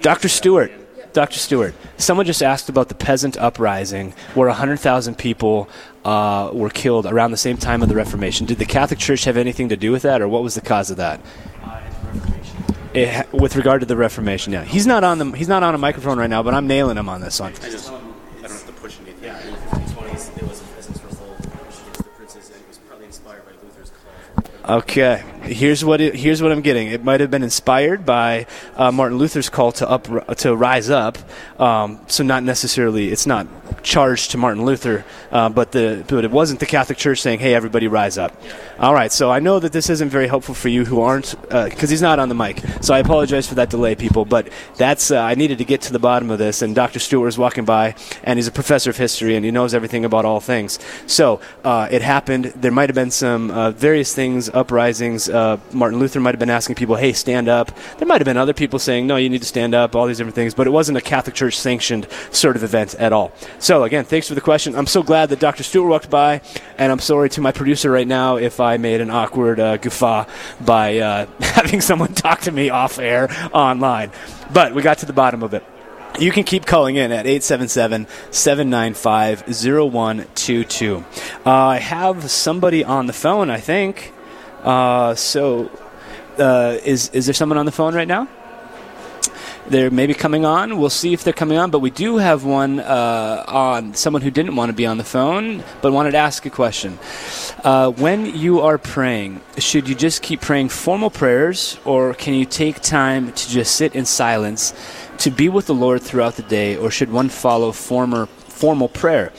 Dr. 0.00 0.28
Stewart, 0.28 0.72
Dr. 1.12 1.38
Stewart, 1.38 1.74
someone 1.96 2.26
just 2.26 2.42
asked 2.42 2.68
about 2.68 2.88
the 2.88 2.94
peasant 2.94 3.36
uprising 3.36 4.14
where 4.34 4.48
100,000 4.48 5.18
people 5.18 5.68
uh, 6.04 6.50
were 6.52 6.70
killed 6.70 7.06
around 7.06 7.32
the 7.32 7.36
same 7.36 7.56
time 7.56 7.82
of 7.82 7.88
the 7.88 7.94
Reformation. 7.94 8.46
Did 8.46 8.58
the 8.58 8.64
Catholic 8.64 8.98
Church 8.98 9.24
have 9.24 9.36
anything 9.36 9.68
to 9.70 9.76
do 9.76 9.90
with 9.92 10.02
that, 10.02 10.22
or 10.22 10.28
what 10.28 10.42
was 10.42 10.54
the 10.54 10.60
cause 10.60 10.90
of 10.90 10.96
that? 10.98 11.20
It, 12.94 13.32
with 13.32 13.56
regard 13.56 13.80
to 13.80 13.86
the 13.86 13.96
Reformation, 13.96 14.52
yeah, 14.52 14.64
he's 14.64 14.86
not 14.86 15.04
on 15.04 15.18
the 15.18 15.30
he's 15.32 15.46
not 15.46 15.62
on 15.62 15.74
a 15.74 15.78
microphone 15.78 16.18
right 16.18 16.30
now, 16.30 16.42
but 16.42 16.54
I'm 16.54 16.66
nailing 16.66 16.96
him 16.96 17.08
on 17.08 17.20
this 17.20 17.38
one. 17.38 17.52
Okay, 24.62 25.24
here's 25.42 25.82
what 25.82 26.02
it, 26.02 26.14
here's 26.14 26.42
what 26.42 26.52
I'm 26.52 26.60
getting. 26.60 26.88
It 26.88 27.02
might 27.02 27.20
have 27.20 27.30
been 27.30 27.42
inspired 27.42 28.04
by 28.04 28.46
uh, 28.76 28.92
Martin 28.92 29.16
Luther's 29.16 29.48
call 29.48 29.72
to 29.72 29.88
up 29.88 30.36
to 30.36 30.54
rise 30.54 30.90
up. 30.90 31.16
Um, 31.58 31.98
so 32.08 32.22
not 32.22 32.42
necessarily, 32.42 33.10
it's 33.10 33.26
not 33.26 33.46
charged 33.82 34.32
to 34.32 34.38
Martin 34.38 34.66
Luther, 34.66 35.04
uh, 35.32 35.48
but 35.48 35.72
the 35.72 36.04
but 36.06 36.24
it 36.24 36.30
wasn't 36.30 36.60
the 36.60 36.66
Catholic 36.66 36.98
Church 36.98 37.22
saying, 37.22 37.38
"Hey, 37.38 37.54
everybody, 37.54 37.88
rise 37.88 38.18
up." 38.18 38.38
All 38.78 38.92
right. 38.92 39.10
So 39.10 39.30
I 39.30 39.40
know 39.40 39.58
that 39.60 39.72
this 39.72 39.88
isn't 39.88 40.10
very 40.10 40.26
helpful 40.26 40.54
for 40.54 40.68
you 40.68 40.84
who 40.84 41.00
aren't 41.00 41.34
because 41.40 41.88
he's 41.88 42.02
not 42.02 42.18
on 42.18 42.28
the 42.28 42.34
mic. 42.34 42.62
So 42.82 42.92
I 42.92 42.98
apologize 42.98 43.46
for 43.46 43.54
that 43.54 43.70
delay, 43.70 43.94
people. 43.94 44.26
But 44.26 44.48
that's 44.76 45.10
uh, 45.10 45.20
I 45.20 45.36
needed 45.36 45.58
to 45.58 45.64
get 45.64 45.80
to 45.82 45.92
the 45.92 45.98
bottom 45.98 46.30
of 46.30 46.38
this, 46.38 46.60
and 46.60 46.74
Dr. 46.74 46.98
Stewart 46.98 47.24
was 47.24 47.38
walking 47.38 47.64
by, 47.64 47.94
and 48.24 48.38
he's 48.38 48.46
a 48.46 48.52
professor 48.52 48.90
of 48.90 48.98
history, 48.98 49.36
and 49.36 49.44
he 49.44 49.50
knows 49.50 49.72
everything 49.72 50.04
about 50.04 50.26
all 50.26 50.40
things. 50.40 50.78
So 51.06 51.40
uh, 51.64 51.88
it 51.90 52.02
happened. 52.02 52.46
There 52.56 52.70
might 52.70 52.90
have 52.90 52.94
been 52.94 53.10
some 53.10 53.50
uh, 53.50 53.70
various 53.70 54.14
things, 54.14 54.49
uprisings. 54.54 55.28
Uh, 55.28 55.58
Martin 55.72 55.98
Luther 55.98 56.20
might 56.20 56.34
have 56.34 56.38
been 56.38 56.50
asking 56.50 56.76
people, 56.76 56.96
"Hey, 56.96 57.12
stand 57.12 57.48
up." 57.48 57.72
There 57.98 58.06
might 58.06 58.20
have 58.20 58.26
been 58.26 58.36
other 58.36 58.52
people 58.52 58.78
saying, 58.78 59.06
"No, 59.06 59.16
you 59.16 59.28
need 59.28 59.42
to 59.42 59.46
stand 59.46 59.74
up." 59.74 59.94
All 59.94 60.06
these 60.06 60.18
different 60.18 60.34
things, 60.34 60.54
but 60.54 60.66
it 60.66 60.70
wasn't 60.70 60.98
a 60.98 61.00
Catholic 61.00 61.34
Church 61.34 61.56
sanctioned 61.58 62.06
sort 62.30 62.56
of 62.56 62.64
event 62.64 62.94
at 62.94 63.12
all. 63.12 63.32
So 63.58 63.84
again, 63.84 64.04
thanks 64.04 64.28
for 64.28 64.34
the 64.34 64.40
question. 64.40 64.74
I'm 64.76 64.86
so 64.86 65.02
glad 65.02 65.28
that 65.30 65.38
Dr. 65.38 65.62
Stewart 65.62 65.88
walked 65.88 66.10
by, 66.10 66.40
and 66.78 66.92
I'm 66.92 66.98
sorry 66.98 67.30
to 67.30 67.40
my 67.40 67.52
producer 67.52 67.90
right 67.90 68.06
now 68.08 68.36
if 68.36 68.60
I 68.60 68.76
made 68.76 69.00
an 69.00 69.10
awkward 69.10 69.60
uh, 69.60 69.76
guffaw 69.76 70.26
by 70.60 70.98
uh, 70.98 71.26
having 71.40 71.80
someone 71.80 72.14
talk 72.14 72.40
to 72.42 72.52
me 72.52 72.70
off 72.70 72.98
air 72.98 73.28
online. 73.52 74.10
But 74.52 74.74
we 74.74 74.82
got 74.82 74.98
to 74.98 75.06
the 75.06 75.12
bottom 75.12 75.42
of 75.42 75.54
it. 75.54 75.64
You 76.18 76.32
can 76.32 76.44
keep 76.44 76.66
calling 76.66 76.96
in 76.96 77.12
at 77.12 77.26
877 77.26 78.06
795 78.30 79.44
0122. 79.46 81.04
I 81.46 81.78
have 81.78 82.30
somebody 82.30 82.84
on 82.84 83.06
the 83.06 83.12
phone, 83.12 83.48
I 83.48 83.58
think. 83.58 84.12
Uh, 84.62 85.14
so, 85.14 85.70
uh, 86.38 86.78
is, 86.84 87.08
is 87.10 87.26
there 87.26 87.34
someone 87.34 87.58
on 87.58 87.66
the 87.66 87.72
phone 87.72 87.94
right 87.94 88.08
now? 88.08 88.28
They're 89.68 89.90
maybe 89.90 90.14
coming 90.14 90.44
on. 90.44 90.78
We'll 90.78 90.90
see 90.90 91.12
if 91.12 91.22
they're 91.22 91.32
coming 91.32 91.56
on. 91.56 91.70
But 91.70 91.78
we 91.78 91.90
do 91.90 92.16
have 92.16 92.44
one 92.44 92.80
uh, 92.80 93.44
on 93.46 93.94
someone 93.94 94.22
who 94.22 94.30
didn't 94.30 94.56
want 94.56 94.70
to 94.70 94.72
be 94.72 94.84
on 94.84 94.98
the 94.98 95.04
phone 95.04 95.62
but 95.80 95.92
wanted 95.92 96.10
to 96.12 96.18
ask 96.18 96.44
a 96.44 96.50
question. 96.50 96.98
Uh, 97.62 97.90
when 97.90 98.26
you 98.34 98.60
are 98.62 98.78
praying, 98.78 99.40
should 99.58 99.88
you 99.88 99.94
just 99.94 100.22
keep 100.22 100.40
praying 100.40 100.70
formal 100.70 101.10
prayers, 101.10 101.78
or 101.84 102.14
can 102.14 102.34
you 102.34 102.46
take 102.46 102.80
time 102.80 103.32
to 103.32 103.48
just 103.48 103.76
sit 103.76 103.94
in 103.94 104.06
silence 104.06 104.74
to 105.18 105.30
be 105.30 105.48
with 105.48 105.66
the 105.66 105.74
Lord 105.74 106.02
throughout 106.02 106.34
the 106.34 106.42
day, 106.42 106.76
or 106.76 106.90
should 106.90 107.12
one 107.12 107.28
follow 107.28 107.70
former 107.70 108.26
formal 108.26 108.88
prayer? 108.88 109.32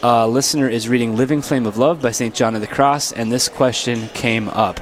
Uh, 0.00 0.28
listener 0.28 0.68
is 0.68 0.88
reading 0.88 1.16
Living 1.16 1.42
Flame 1.42 1.66
of 1.66 1.76
Love 1.76 2.00
by 2.00 2.12
St. 2.12 2.32
John 2.32 2.54
of 2.54 2.60
the 2.60 2.68
Cross, 2.68 3.10
and 3.10 3.32
this 3.32 3.48
question 3.48 4.08
came 4.14 4.48
up. 4.48 4.78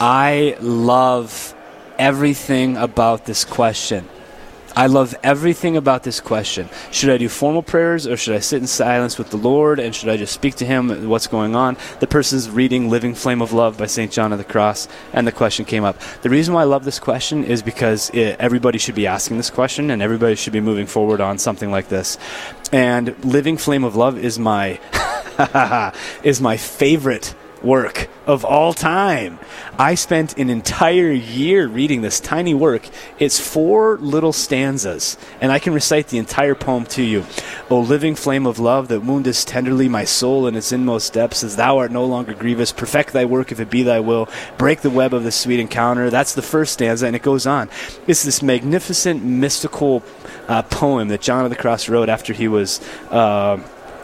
I 0.00 0.56
love 0.60 1.54
everything 1.96 2.76
about 2.76 3.24
this 3.24 3.44
question. 3.44 4.08
I 4.78 4.86
love 4.86 5.12
everything 5.24 5.76
about 5.76 6.04
this 6.04 6.20
question. 6.20 6.68
Should 6.92 7.10
I 7.10 7.18
do 7.18 7.28
formal 7.28 7.64
prayers 7.64 8.06
or 8.06 8.16
should 8.16 8.36
I 8.36 8.38
sit 8.38 8.60
in 8.60 8.68
silence 8.68 9.18
with 9.18 9.30
the 9.30 9.36
Lord 9.36 9.80
and 9.80 9.92
should 9.92 10.08
I 10.08 10.16
just 10.16 10.32
speak 10.32 10.54
to 10.56 10.64
Him 10.64 11.08
what's 11.08 11.26
going 11.26 11.56
on? 11.56 11.76
The 11.98 12.06
person's 12.06 12.48
reading 12.48 12.88
Living 12.88 13.14
Flame 13.14 13.42
of 13.42 13.52
Love 13.52 13.76
by 13.76 13.86
St. 13.86 14.12
John 14.12 14.30
of 14.30 14.38
the 14.38 14.44
Cross, 14.44 14.86
and 15.12 15.26
the 15.26 15.32
question 15.32 15.64
came 15.64 15.82
up. 15.82 15.98
The 16.22 16.30
reason 16.30 16.54
why 16.54 16.60
I 16.62 16.66
love 16.66 16.84
this 16.84 17.00
question 17.00 17.42
is 17.42 17.60
because 17.60 18.10
it, 18.10 18.36
everybody 18.38 18.78
should 18.78 18.94
be 18.94 19.08
asking 19.08 19.38
this 19.38 19.50
question 19.50 19.90
and 19.90 20.00
everybody 20.00 20.36
should 20.36 20.52
be 20.52 20.60
moving 20.60 20.86
forward 20.86 21.20
on 21.20 21.38
something 21.38 21.72
like 21.72 21.88
this. 21.88 22.16
And 22.70 23.24
Living 23.24 23.56
Flame 23.56 23.84
of 23.84 23.96
Love 23.96 24.18
is 24.18 24.38
my 24.38 24.78
is 26.22 26.40
my 26.40 26.56
favorite 26.56 27.34
work 27.62 28.08
of 28.26 28.44
all 28.44 28.72
time. 28.72 29.38
I 29.78 29.94
spent 29.94 30.36
an 30.36 30.50
entire 30.50 31.10
year 31.10 31.66
reading 31.66 32.02
this 32.02 32.20
tiny 32.20 32.52
work. 32.52 32.88
It's 33.18 33.40
four 33.40 33.96
little 33.98 34.32
stanzas, 34.32 35.16
and 35.40 35.50
I 35.50 35.58
can 35.58 35.72
recite 35.72 36.08
the 36.08 36.18
entire 36.18 36.54
poem 36.54 36.84
to 36.86 37.02
you. 37.02 37.24
O 37.70 37.80
living 37.80 38.14
flame 38.14 38.46
of 38.46 38.58
love 38.58 38.88
that 38.88 39.00
woundest 39.00 39.48
tenderly 39.48 39.88
my 39.88 40.04
soul 40.04 40.46
in 40.46 40.56
its 40.56 40.72
inmost 40.72 41.12
depths, 41.12 41.42
as 41.42 41.56
thou 41.56 41.78
art 41.78 41.90
no 41.90 42.04
longer 42.04 42.34
grievous, 42.34 42.72
perfect 42.72 43.12
thy 43.12 43.24
work 43.24 43.50
if 43.52 43.60
it 43.60 43.70
be 43.70 43.82
thy 43.82 44.00
will, 44.00 44.28
break 44.58 44.80
the 44.80 44.90
web 44.90 45.14
of 45.14 45.24
the 45.24 45.32
sweet 45.32 45.60
encounter. 45.60 46.10
That's 46.10 46.34
the 46.34 46.42
first 46.42 46.74
stanza, 46.74 47.06
and 47.06 47.16
it 47.16 47.22
goes 47.22 47.46
on. 47.46 47.70
It's 48.06 48.24
this 48.24 48.42
magnificent, 48.42 49.24
mystical 49.24 50.02
uh, 50.48 50.62
poem 50.62 51.08
that 51.08 51.20
John 51.20 51.44
of 51.44 51.50
the 51.50 51.56
Cross 51.56 51.88
wrote 51.88 52.08
after 52.08 52.32
he 52.32 52.48
was. 52.48 52.80
Uh, 53.10 53.58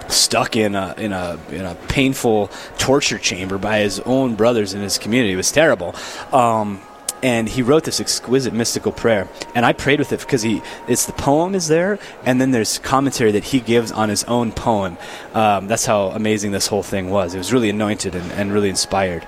stuck 0.08 0.56
in 0.56 0.74
a 0.74 0.94
in 0.98 1.12
a 1.12 1.38
in 1.50 1.64
a 1.64 1.74
painful 1.88 2.50
torture 2.78 3.18
chamber 3.18 3.58
by 3.58 3.80
his 3.80 4.00
own 4.00 4.34
brothers 4.34 4.74
in 4.74 4.80
his 4.80 4.98
community. 4.98 5.32
It 5.32 5.36
was 5.36 5.52
terrible. 5.52 5.94
Um, 6.32 6.80
and 7.24 7.48
he 7.48 7.62
wrote 7.62 7.84
this 7.84 8.00
exquisite 8.00 8.52
mystical 8.52 8.92
prayer. 8.92 9.26
And 9.54 9.64
i 9.64 9.72
prayed 9.72 9.98
with 9.98 10.12
it 10.12 10.20
because 10.20 10.42
he 10.42 10.62
it's 10.86 11.06
the 11.06 11.14
poem 11.14 11.54
is 11.54 11.68
there 11.68 11.98
and 12.24 12.38
then 12.40 12.50
there's 12.50 12.78
commentary 12.78 13.32
that 13.32 13.44
he 13.44 13.60
gives 13.60 13.90
on 13.90 14.10
his 14.10 14.24
own 14.24 14.52
poem. 14.52 14.98
Um, 15.32 15.66
that's 15.66 15.86
how 15.86 16.08
amazing 16.08 16.52
this 16.52 16.66
whole 16.66 16.82
thing 16.82 17.10
was. 17.10 17.34
It 17.34 17.38
was 17.38 17.52
really 17.52 17.70
anointed 17.70 18.14
and, 18.14 18.30
and 18.32 18.52
really 18.52 18.68
inspired. 18.68 19.26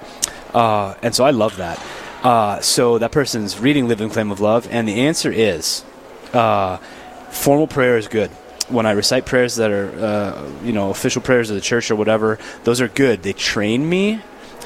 Uh, 0.54 0.94
and 1.02 1.14
so 1.14 1.24
i 1.24 1.30
love 1.30 1.56
that. 1.56 1.82
Uh, 2.22 2.60
so 2.60 2.98
that 2.98 3.12
person's 3.12 3.58
reading 3.58 3.88
living 3.88 4.10
flame 4.10 4.30
of 4.30 4.40
love 4.40 4.68
and 4.70 4.86
the 4.86 5.06
answer 5.06 5.32
is 5.32 5.84
uh, 6.34 6.76
formal 7.30 7.66
prayer 7.66 7.96
is 7.96 8.08
good 8.08 8.30
when 8.68 8.86
I 8.86 8.92
recite 8.92 9.26
prayers 9.26 9.56
that 9.56 9.70
are, 9.70 9.90
uh, 9.98 10.50
you 10.62 10.72
know, 10.72 10.90
official 10.90 11.22
prayers 11.22 11.50
of 11.50 11.54
the 11.56 11.60
church 11.60 11.90
or 11.90 11.96
whatever, 11.96 12.38
those 12.64 12.80
are 12.80 12.88
good. 12.88 13.22
They 13.22 13.32
train 13.32 13.88
me 13.88 14.20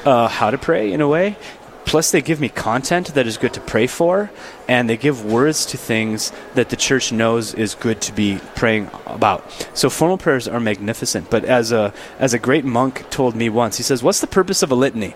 uh, 0.05 0.27
how 0.27 0.51
to 0.51 0.57
pray 0.57 0.91
in 0.91 1.01
a 1.01 1.07
way. 1.07 1.37
Plus, 1.85 2.11
they 2.11 2.21
give 2.21 2.39
me 2.39 2.47
content 2.47 3.13
that 3.15 3.27
is 3.27 3.37
good 3.37 3.53
to 3.53 3.59
pray 3.59 3.87
for, 3.87 4.31
and 4.67 4.89
they 4.89 4.95
give 4.95 5.25
words 5.25 5.65
to 5.65 5.77
things 5.77 6.31
that 6.53 6.69
the 6.69 6.75
church 6.75 7.11
knows 7.11 7.53
is 7.53 7.75
good 7.75 7.99
to 8.01 8.13
be 8.13 8.39
praying 8.55 8.89
about. 9.07 9.43
So, 9.73 9.89
formal 9.89 10.17
prayers 10.17 10.47
are 10.47 10.59
magnificent. 10.59 11.29
But 11.29 11.43
as 11.43 11.71
a 11.71 11.93
as 12.19 12.33
a 12.33 12.39
great 12.39 12.65
monk 12.65 13.09
told 13.09 13.35
me 13.35 13.49
once, 13.49 13.77
he 13.77 13.83
says, 13.83 14.03
"What's 14.03 14.21
the 14.21 14.27
purpose 14.27 14.63
of 14.63 14.71
a 14.71 14.75
litany?" 14.75 15.15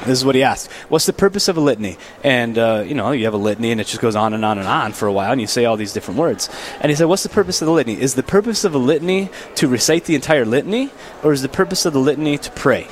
This 0.00 0.18
is 0.18 0.24
what 0.24 0.34
he 0.34 0.42
asked. 0.42 0.70
What's 0.88 1.06
the 1.06 1.12
purpose 1.12 1.48
of 1.48 1.56
a 1.56 1.60
litany? 1.60 1.96
And, 2.22 2.58
uh, 2.58 2.84
you 2.86 2.94
know, 2.94 3.12
you 3.12 3.24
have 3.24 3.34
a 3.34 3.38
litany 3.38 3.70
and 3.72 3.80
it 3.80 3.86
just 3.86 4.00
goes 4.00 4.16
on 4.16 4.34
and 4.34 4.44
on 4.44 4.58
and 4.58 4.68
on 4.68 4.92
for 4.92 5.06
a 5.06 5.12
while 5.12 5.32
and 5.32 5.40
you 5.40 5.46
say 5.46 5.64
all 5.64 5.76
these 5.76 5.92
different 5.92 6.18
words. 6.18 6.48
And 6.80 6.90
he 6.90 6.96
said, 6.96 7.04
What's 7.04 7.22
the 7.22 7.28
purpose 7.28 7.62
of 7.62 7.66
the 7.66 7.72
litany? 7.72 8.00
Is 8.00 8.14
the 8.14 8.22
purpose 8.22 8.64
of 8.64 8.74
a 8.74 8.78
litany 8.78 9.30
to 9.56 9.68
recite 9.68 10.04
the 10.04 10.14
entire 10.14 10.44
litany 10.44 10.90
or 11.22 11.32
is 11.32 11.42
the 11.42 11.48
purpose 11.48 11.86
of 11.86 11.92
the 11.92 12.00
litany 12.00 12.38
to 12.38 12.50
pray? 12.50 12.88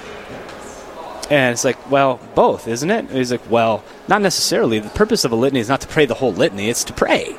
And 1.31 1.53
it's 1.55 1.65
like, 1.65 1.91
well, 1.91 2.21
both, 2.35 2.69
isn't 2.69 2.91
it? 2.91 3.07
And 3.07 3.11
he's 3.11 3.33
like, 3.33 3.49
well, 3.51 3.83
not 4.07 4.21
necessarily. 4.21 4.81
The 4.81 4.91
purpose 4.91 5.25
of 5.25 5.33
a 5.33 5.35
litany 5.35 5.61
is 5.61 5.69
not 5.69 5.81
to 5.81 5.89
pray 5.89 6.05
the 6.05 6.13
whole 6.13 6.33
litany, 6.33 6.69
it's 6.69 6.85
to 6.85 6.93
pray. 6.93 7.35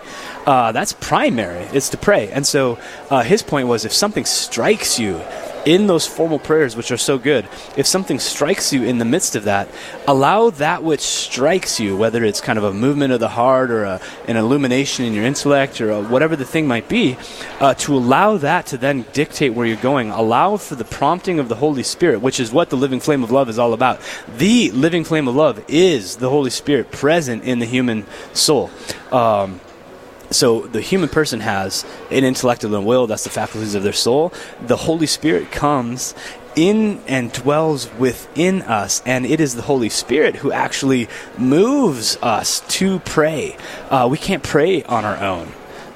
Uh, 0.48 0.72
that's 0.72 0.94
primary, 0.94 1.64
it's 1.74 1.90
to 1.90 1.98
pray. 1.98 2.32
And 2.32 2.46
so 2.48 2.80
uh, 3.12 3.22
his 3.22 3.44
point 3.44 3.68
was 3.68 3.86
if 3.86 3.94
something 3.94 4.26
strikes 4.26 4.98
you, 4.98 5.22
in 5.66 5.88
those 5.88 6.06
formal 6.06 6.40
prayers, 6.40 6.76
which 6.76 6.92
are 6.92 6.98
so 6.98 7.18
good, 7.18 7.46
if 7.78 7.88
something 7.88 8.20
strikes 8.20 8.74
you 8.74 8.84
in 8.84 8.98
the 8.98 9.06
midst 9.06 9.36
of 9.36 9.46
that, 9.46 9.68
allow 10.08 10.50
that 10.52 10.84
which 10.84 11.02
strikes 11.02 11.80
you, 11.80 11.96
whether 11.96 12.24
it's 12.24 12.42
kind 12.42 12.58
of 12.58 12.66
a 12.66 12.74
movement 12.74 13.14
of 13.14 13.20
the 13.20 13.30
heart 13.30 13.72
or 13.72 13.84
a, 13.84 14.02
an 14.28 14.38
illumination 14.38 15.06
in 15.06 15.14
your 15.14 15.26
intellect 15.26 15.80
or 15.82 15.92
a, 15.92 16.02
whatever 16.02 16.36
the 16.36 16.46
thing 16.46 16.68
might 16.68 16.90
be, 16.90 17.18
uh, 17.60 17.74
to 17.76 17.96
allow 17.96 18.38
that 18.38 18.66
to 18.68 18.78
then 18.78 19.06
dictate 19.14 19.54
where 19.54 19.66
you're 19.66 19.78
going. 19.78 20.10
Allow 20.10 20.58
for 20.58 20.76
the 20.76 20.86
prompting 20.86 21.40
of 21.40 21.50
the 21.50 21.56
Holy 21.56 21.84
Spirit, 21.84 22.22
which 22.22 22.40
is 22.40 22.52
what 22.52 22.70
the 22.70 22.78
living 22.78 23.00
flame 23.00 23.24
of 23.24 23.32
love 23.32 23.50
is 23.50 23.60
all 23.60 23.74
about. 23.74 24.00
The 24.38 24.72
living 24.72 25.04
flame 25.04 25.28
of 25.28 25.36
love 25.36 25.64
is 25.68 26.18
the 26.18 26.30
Holy 26.30 26.50
Spirit 26.50 26.92
present 26.92 27.44
in 27.44 27.60
the 27.60 27.66
human 27.66 28.06
soul. 28.34 28.70
Um, 29.12 29.60
so 30.36 30.62
the 30.62 30.82
human 30.82 31.10
person 31.10 31.40
has 31.40 31.86
an 32.12 32.24
intellect 32.24 32.64
and 32.64 32.74
a 32.74 32.82
will, 32.82 33.08
that's 33.08 33.24
the 33.24 33.30
faculties 33.30 33.76
of 33.76 33.84
their 33.84 33.94
soul. 33.94 34.34
The 34.66 34.78
Holy 34.78 35.08
Spirit 35.08 35.52
comes 35.52 36.14
in 36.56 37.02
and 37.08 37.32
dwells 37.32 37.92
within 37.96 38.62
us, 38.64 39.02
and 39.06 39.26
it 39.26 39.40
is 39.40 39.56
the 39.56 39.62
Holy 39.64 39.90
Spirit 39.90 40.36
who 40.38 40.52
actually 40.52 41.08
moves 41.38 42.18
us 42.22 42.62
to 42.78 43.00
pray. 43.00 43.58
Uh, 43.90 44.08
we 44.10 44.18
can't 44.18 44.44
pray 44.44 44.84
on 44.84 45.06
our 45.06 45.18
own. 45.18 45.52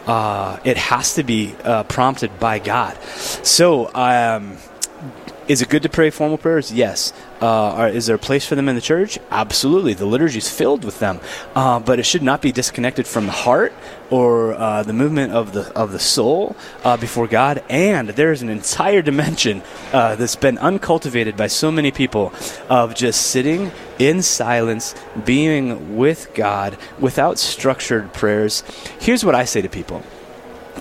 Uh, 0.05 0.57
it 0.63 0.77
has 0.77 1.15
to 1.15 1.23
be 1.23 1.53
uh, 1.63 1.83
prompted 1.83 2.39
by 2.39 2.59
God. 2.59 2.97
So, 3.03 3.93
um, 3.93 4.57
is 5.47 5.61
it 5.61 5.69
good 5.69 5.83
to 5.83 5.89
pray 5.89 6.09
formal 6.09 6.37
prayers? 6.37 6.71
Yes. 6.71 7.13
Uh, 7.41 7.47
are, 7.47 7.89
is 7.89 8.07
there 8.07 8.15
a 8.15 8.19
place 8.19 8.45
for 8.45 8.55
them 8.55 8.67
in 8.67 8.75
the 8.75 8.81
church? 8.81 9.17
Absolutely. 9.31 9.93
The 9.93 10.05
liturgy 10.05 10.39
is 10.39 10.49
filled 10.49 10.83
with 10.83 10.99
them, 10.99 11.19
uh, 11.55 11.79
but 11.79 11.99
it 11.99 12.03
should 12.03 12.23
not 12.23 12.41
be 12.41 12.51
disconnected 12.51 13.07
from 13.07 13.25
the 13.25 13.31
heart 13.31 13.73
or 14.09 14.53
uh, 14.53 14.83
the 14.83 14.93
movement 14.93 15.33
of 15.33 15.53
the 15.53 15.71
of 15.73 15.91
the 15.91 15.99
soul 15.99 16.55
uh, 16.83 16.97
before 16.97 17.27
God. 17.27 17.63
And 17.69 18.09
there 18.09 18.31
is 18.31 18.41
an 18.41 18.49
entire 18.49 19.01
dimension 19.01 19.61
uh, 19.93 20.15
that's 20.15 20.35
been 20.35 20.57
uncultivated 20.57 21.37
by 21.37 21.47
so 21.47 21.71
many 21.71 21.91
people 21.91 22.33
of 22.69 22.95
just 22.95 23.27
sitting 23.27 23.71
in 23.99 24.21
silence, 24.21 24.95
being 25.25 25.97
with 25.97 26.33
God 26.33 26.77
without 26.99 27.39
structured 27.39 28.13
prayers. 28.13 28.63
Here's 28.99 29.23
what 29.23 29.35
I 29.35 29.45
say 29.45 29.61
to 29.61 29.69
people. 29.69 30.03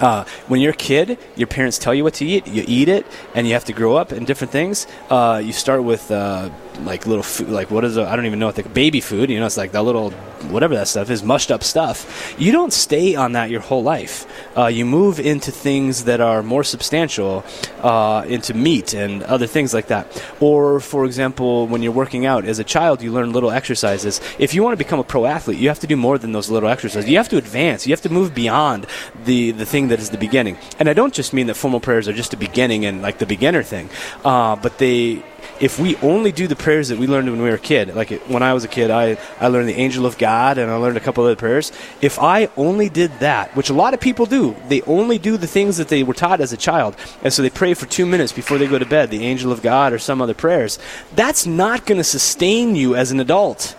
Uh, 0.00 0.24
when 0.48 0.60
you're 0.60 0.72
a 0.72 0.76
kid, 0.76 1.18
your 1.36 1.46
parents 1.46 1.78
tell 1.78 1.94
you 1.94 2.04
what 2.04 2.14
to 2.14 2.24
eat, 2.24 2.46
you 2.46 2.64
eat 2.66 2.88
it, 2.88 3.06
and 3.34 3.46
you 3.46 3.54
have 3.54 3.64
to 3.64 3.72
grow 3.72 3.96
up 3.96 4.12
in 4.12 4.24
different 4.24 4.52
things. 4.52 4.86
Uh, 5.08 5.40
you 5.42 5.52
start 5.52 5.82
with 5.82 6.10
uh, 6.10 6.50
like 6.80 7.06
little 7.06 7.22
food, 7.22 7.48
like 7.48 7.70
what 7.70 7.84
is 7.84 7.98
I 7.98 8.14
don't 8.16 8.26
even 8.26 8.38
know 8.38 8.46
what 8.46 8.56
the 8.56 8.62
baby 8.62 9.00
food. 9.00 9.30
You 9.30 9.40
know, 9.40 9.46
it's 9.46 9.56
like 9.56 9.72
that 9.72 9.82
little 9.82 10.12
whatever 10.50 10.74
that 10.74 10.88
stuff 10.88 11.10
is, 11.10 11.22
mushed 11.22 11.50
up 11.50 11.62
stuff. 11.64 12.34
You 12.38 12.52
don't 12.52 12.72
stay 12.72 13.14
on 13.14 13.32
that 13.32 13.50
your 13.50 13.60
whole 13.60 13.82
life. 13.82 14.26
Uh, 14.56 14.66
you 14.66 14.84
move 14.84 15.18
into 15.18 15.50
things 15.50 16.04
that 16.04 16.20
are 16.20 16.42
more 16.42 16.64
substantial, 16.64 17.44
uh, 17.82 18.24
into 18.28 18.54
meat 18.54 18.94
and 18.94 19.22
other 19.24 19.46
things 19.46 19.74
like 19.74 19.88
that. 19.88 20.06
Or, 20.40 20.80
for 20.80 21.04
example, 21.04 21.66
when 21.66 21.82
you're 21.82 21.92
working 21.92 22.26
out 22.26 22.44
as 22.44 22.58
a 22.58 22.64
child, 22.64 23.02
you 23.02 23.12
learn 23.12 23.32
little 23.32 23.50
exercises. 23.50 24.20
If 24.38 24.54
you 24.54 24.62
want 24.62 24.74
to 24.74 24.84
become 24.84 24.98
a 24.98 25.04
pro 25.04 25.26
athlete, 25.26 25.58
you 25.58 25.68
have 25.68 25.80
to 25.80 25.86
do 25.86 25.96
more 25.96 26.18
than 26.18 26.32
those 26.32 26.50
little 26.50 26.68
exercises. 26.68 27.08
You 27.08 27.16
have 27.16 27.28
to 27.30 27.38
advance. 27.38 27.86
You 27.86 27.92
have 27.92 28.02
to 28.02 28.12
move 28.12 28.34
beyond 28.34 28.86
the 29.24 29.50
the 29.52 29.66
thing 29.66 29.88
that 29.88 29.98
is 29.98 30.10
the 30.10 30.18
beginning. 30.18 30.56
And 30.78 30.88
I 30.88 30.92
don't 30.92 31.14
just 31.14 31.32
mean 31.32 31.46
that 31.48 31.54
formal 31.54 31.80
prayers 31.80 32.08
are 32.08 32.12
just 32.12 32.34
a 32.34 32.36
beginning 32.36 32.84
and 32.84 33.02
like 33.02 33.18
the 33.18 33.26
beginner 33.26 33.62
thing, 33.62 33.88
uh, 34.24 34.56
but 34.56 34.78
they 34.78 35.22
if 35.60 35.78
we 35.78 35.96
only 35.96 36.32
do 36.32 36.46
the 36.46 36.56
prayers 36.56 36.88
that 36.88 36.98
we 36.98 37.06
learned 37.06 37.30
when 37.30 37.40
we 37.40 37.48
were 37.48 37.56
a 37.56 37.58
kid, 37.58 37.94
like 37.94 38.10
when 38.28 38.42
I 38.42 38.54
was 38.54 38.64
a 38.64 38.68
kid, 38.68 38.90
I, 38.90 39.16
I 39.40 39.48
learned 39.48 39.68
the 39.68 39.74
angel 39.74 40.06
of 40.06 40.18
God 40.18 40.58
and 40.58 40.70
I 40.70 40.76
learned 40.76 40.96
a 40.96 41.00
couple 41.00 41.24
other 41.24 41.36
prayers. 41.36 41.72
If 42.00 42.18
I 42.18 42.48
only 42.56 42.88
did 42.88 43.10
that, 43.20 43.54
which 43.56 43.70
a 43.70 43.74
lot 43.74 43.94
of 43.94 44.00
people 44.00 44.26
do, 44.26 44.56
they 44.68 44.82
only 44.82 45.18
do 45.18 45.36
the 45.36 45.46
things 45.46 45.76
that 45.76 45.88
they 45.88 46.02
were 46.02 46.14
taught 46.14 46.40
as 46.40 46.52
a 46.52 46.56
child. 46.56 46.96
And 47.22 47.32
so 47.32 47.42
they 47.42 47.50
pray 47.50 47.74
for 47.74 47.86
two 47.86 48.06
minutes 48.06 48.32
before 48.32 48.58
they 48.58 48.66
go 48.66 48.78
to 48.78 48.86
bed, 48.86 49.10
the 49.10 49.24
angel 49.24 49.52
of 49.52 49.62
God 49.62 49.92
or 49.92 49.98
some 49.98 50.20
other 50.20 50.34
prayers. 50.34 50.78
That's 51.14 51.46
not 51.46 51.86
going 51.86 51.98
to 51.98 52.04
sustain 52.04 52.76
you 52.76 52.94
as 52.94 53.10
an 53.10 53.20
adult. 53.20 53.76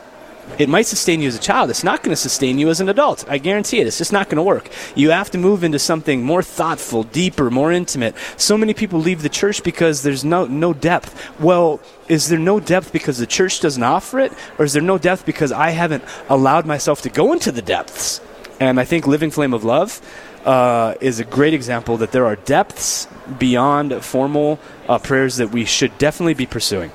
It 0.58 0.70
might 0.70 0.88
sustain 0.88 1.22
you 1.22 1.28
as 1.28 1.36
a 1.36 1.40
child. 1.40 1.70
It's 1.70 1.84
not 1.84 2.02
going 2.02 2.12
to 2.12 2.22
sustain 2.22 2.58
you 2.58 2.70
as 2.70 2.80
an 2.80 2.90
adult. 2.90 3.30
I 3.30 3.38
guarantee 3.38 3.80
it. 3.80 3.88
It's 3.88 4.00
just 4.00 4.12
not 4.12 4.28
going 4.28 4.38
to 4.38 4.44
work. 4.44 4.70
You 4.96 5.12
have 5.12 5.30
to 5.32 5.38
move 5.38 5.64
into 5.64 5.78
something 5.78 6.24
more 6.24 6.42
thoughtful, 6.42 7.04
deeper, 7.04 7.52
more 7.52 7.72
intimate. 7.72 8.16
So 8.38 8.58
many 8.58 8.74
people 8.74 9.00
leave 9.00 9.22
the 9.22 9.30
church 9.30 9.64
because 9.64 10.02
there's 10.02 10.26
no 10.26 10.46
no 10.46 10.74
depth. 10.74 11.40
Well, 11.40 11.80
is 12.08 12.30
there 12.30 12.40
no 12.40 12.60
depth 12.60 12.92
because 12.92 13.20
the 13.20 13.28
church 13.28 13.60
doesn't 13.60 13.84
offer 13.84 14.20
it, 14.20 14.34
or 14.58 14.66
is 14.66 14.74
there 14.74 14.82
no 14.82 14.98
depth 14.98 15.26
because 15.26 15.52
I 15.52 15.70
haven't 15.70 16.04
allowed 16.28 16.66
myself 16.66 17.02
to 17.04 17.10
go 17.10 17.34
into 17.34 17.52
the 17.52 17.62
depths? 17.62 18.22
And 18.60 18.80
I 18.80 18.86
think 18.86 19.06
Living 19.06 19.30
Flame 19.30 19.54
of 19.54 19.64
Love 19.64 20.02
uh, 20.44 20.96
is 21.02 21.20
a 21.20 21.24
great 21.24 21.54
example 21.54 21.98
that 21.98 22.12
there 22.12 22.26
are 22.26 22.36
depths 22.36 23.08
beyond 23.38 23.94
formal 24.04 24.60
uh, 24.88 24.98
prayers 24.98 25.38
that 25.38 25.52
we 25.52 25.66
should 25.66 25.96
definitely 26.00 26.34
be 26.34 26.48
pursuing. 26.48 26.92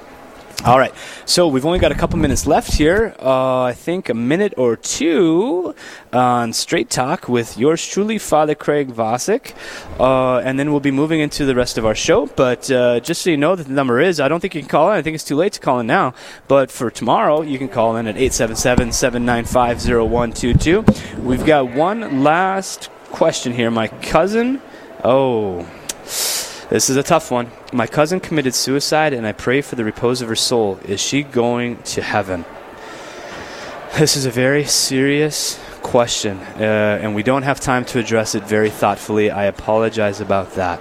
All 0.65 0.79
right. 0.79 0.95
So 1.25 1.49
we've 1.49 1.67
only 1.67 1.81
got 1.81 1.91
a 1.91 1.97
couple 1.97 2.19
minutes 2.21 2.47
left 2.47 2.75
here. 2.75 3.17
Uh, 3.19 3.63
I 3.63 3.73
think 3.73 4.09
a 4.09 4.15
minute 4.15 4.55
or 4.57 4.77
two 4.77 5.75
on 6.13 6.53
Straight 6.53 6.89
Talk 6.89 7.29
with 7.29 7.59
yours 7.59 7.85
truly, 7.85 8.17
Father 8.17 8.55
Craig 8.55 8.93
Vasek. 8.93 9.55
Uh, 9.99 10.39
and 10.39 10.61
then 10.61 10.71
we'll 10.71 10.79
be 10.79 10.93
moving 10.93 11.19
into 11.19 11.45
the 11.45 11.57
rest 11.57 11.79
of 11.79 11.85
our 11.85 11.97
show. 11.97 12.27
But 12.27 12.71
uh, 12.71 13.01
just 13.01 13.23
so 13.23 13.31
you 13.31 13.37
know 13.37 13.57
that 13.57 13.67
the 13.67 13.73
number 13.73 14.01
is, 14.01 14.21
I 14.21 14.29
don't 14.29 14.39
think 14.39 14.55
you 14.55 14.61
can 14.61 14.69
call 14.69 14.93
in. 14.93 14.99
I 14.99 15.03
think 15.03 15.17
it's 15.17 15.25
too 15.25 15.37
late 15.37 15.55
to 15.55 15.61
call 15.61 15.81
in 15.81 15.89
now. 15.89 16.15
But 16.47 16.71
for 16.71 16.91
tomorrow, 16.93 17.43
you 17.43 17.59
can 17.59 17.69
call 17.69 17.97
in 17.97 18.07
at 18.07 18.17
877 18.17 18.93
795 18.93 19.79
0122. 19.85 20.85
We've 21.23 21.45
got 21.45 21.73
one 21.73 22.23
last 22.23 22.89
question 23.11 23.53
here. 23.53 23.71
My 23.73 23.89
cousin. 23.89 24.63
Oh. 25.03 25.67
This 26.73 26.89
is 26.89 26.97
a 26.97 27.03
tough 27.03 27.31
one. 27.31 27.51
My 27.71 27.87
cousin 27.87 28.19
committed 28.19 28.55
suicide, 28.55 29.13
and 29.13 29.27
I 29.27 29.33
pray 29.33 29.61
for 29.61 29.77
the 29.77 29.85
repose 29.85 30.23
of 30.23 30.29
her 30.31 30.35
soul. 30.35 30.81
Is 30.87 31.03
she 31.03 31.23
going 31.23 31.77
to 31.83 32.01
heaven? 32.01 32.47
This 33.99 34.17
is 34.17 34.25
a 34.25 34.31
very 34.31 34.65
serious 34.65 35.61
question, 35.83 36.39
uh, 36.39 36.99
and 37.03 37.15
we 37.15 37.23
don't 37.23 37.43
have 37.43 37.61
time 37.61 37.85
to 37.85 37.99
address 37.99 38.35
it 38.35 38.45
very 38.45 38.71
thoughtfully. 38.71 39.31
I 39.31 39.45
apologize 39.45 40.23
about 40.23 40.55
that. 40.55 40.81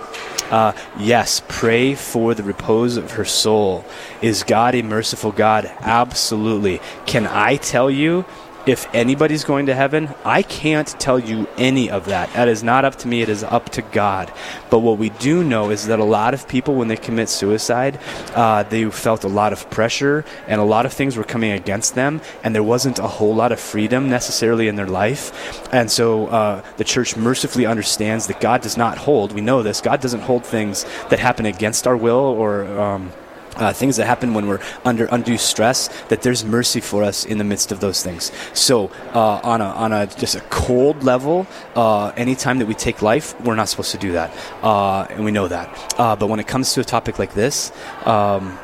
Uh, 0.50 0.72
yes, 0.98 1.42
pray 1.50 1.94
for 1.94 2.36
the 2.36 2.44
repose 2.44 2.96
of 2.96 3.12
her 3.12 3.26
soul. 3.26 3.84
Is 4.22 4.44
God 4.44 4.76
a 4.76 4.84
merciful 4.84 5.34
God? 5.34 5.66
Absolutely. 5.82 6.80
Can 7.06 7.28
I 7.28 7.58
tell 7.58 7.92
you 7.92 8.24
if 8.66 8.88
anybody's 8.94 9.44
going 9.44 9.66
to 9.66 9.76
heaven, 9.76 10.14
I 10.24 10.44
can't 10.44 10.88
tell 11.00 11.18
you 11.18 11.48
any 11.58 11.90
of 11.90 12.06
that. 12.06 12.32
That 12.34 12.48
is 12.48 12.64
not 12.64 12.86
up 12.86 12.96
to 12.98 13.08
me, 13.08 13.22
it 13.22 13.30
is 13.30 13.44
up 13.44 13.70
to 13.72 13.82
God. 13.82 14.32
But 14.70 14.80
what 14.80 14.98
we 14.98 15.10
do 15.10 15.44
know 15.44 15.72
is 15.72 15.88
that 15.88 16.00
a 16.00 16.04
lot 16.04 16.34
of 16.34 16.48
people, 16.48 16.76
when 16.76 16.88
they 16.88 16.98
commit 16.98 17.30
suicide, 17.30 18.00
uh, 18.36 18.64
they 18.64 18.90
felt 18.90 19.24
a 19.24 19.28
lot 19.28 19.54
of 19.54 19.70
pressure 19.70 20.24
and 20.48 20.62
a 20.62 20.64
lot 20.64 20.86
of 20.86 20.94
things 20.94 21.18
were 21.18 21.24
coming 21.24 21.52
against 21.52 21.96
them, 21.96 22.22
and 22.44 22.54
there 22.54 22.64
wasn't 22.64 23.00
a 23.00 23.08
whole 23.08 23.34
lot 23.34 23.52
of 23.52 23.60
freedom 23.60 24.10
necessarily 24.10 24.68
in 24.68 24.76
their 24.76 24.88
life. 24.88 25.74
And 25.74 25.90
so 25.90 26.28
uh, 26.28 26.64
the 26.78 26.84
church 26.84 27.18
mercifully 27.18 27.66
understands 27.66 28.28
that 28.28 28.40
God 28.40 28.62
does 28.62 28.78
not 28.78 28.98
hold, 28.98 29.32
we 29.34 29.42
know 29.42 29.64
this, 29.64 29.82
God 29.82 30.02
doesn't 30.02 30.22
hold 30.22 30.46
things 30.46 30.86
that 31.10 31.20
happen 31.20 31.46
against 31.46 31.88
our 31.88 31.98
will 31.98 32.16
or. 32.16 32.66
Um, 32.80 33.12
uh, 33.56 33.74
things 33.74 33.98
that 33.98 34.06
happen 34.06 34.34
when 34.34 34.48
we're 34.48 34.62
under 34.86 35.06
undue 35.06 35.38
stress, 35.38 35.90
that 36.10 36.22
there's 36.22 36.44
mercy 36.46 36.80
for 36.80 37.04
us 37.04 37.26
in 37.26 37.38
the 37.38 37.44
midst 37.44 37.72
of 37.72 37.80
those 37.80 38.04
things. 38.04 38.32
So, 38.54 38.92
uh, 39.14 39.40
on 39.44 39.62
a 39.62 39.66
on 39.66 39.92
a 39.94 40.08
just 40.08 40.36
a 40.36 40.42
cold 40.50 41.04
level, 41.04 41.48
uh, 41.76 42.10
anytime 42.18 42.60
that 42.60 42.68
we 42.68 42.74
take 42.74 43.02
life, 43.02 43.40
we're 43.42 43.56
not 43.56 43.70
supposed 43.70 43.92
to 43.92 43.98
do 43.98 44.14
that, 44.14 44.32
uh, 44.64 45.04
and 45.10 45.26
we 45.26 45.32
know 45.32 45.48
that. 45.48 45.96
Uh, 45.98 46.16
but 46.16 46.28
when 46.28 46.40
it 46.40 46.48
comes 46.48 46.74
to 46.74 46.82
a 46.82 46.84
topic 46.84 47.20
like 47.20 47.34
this, 47.34 47.72
um, 48.06 48.58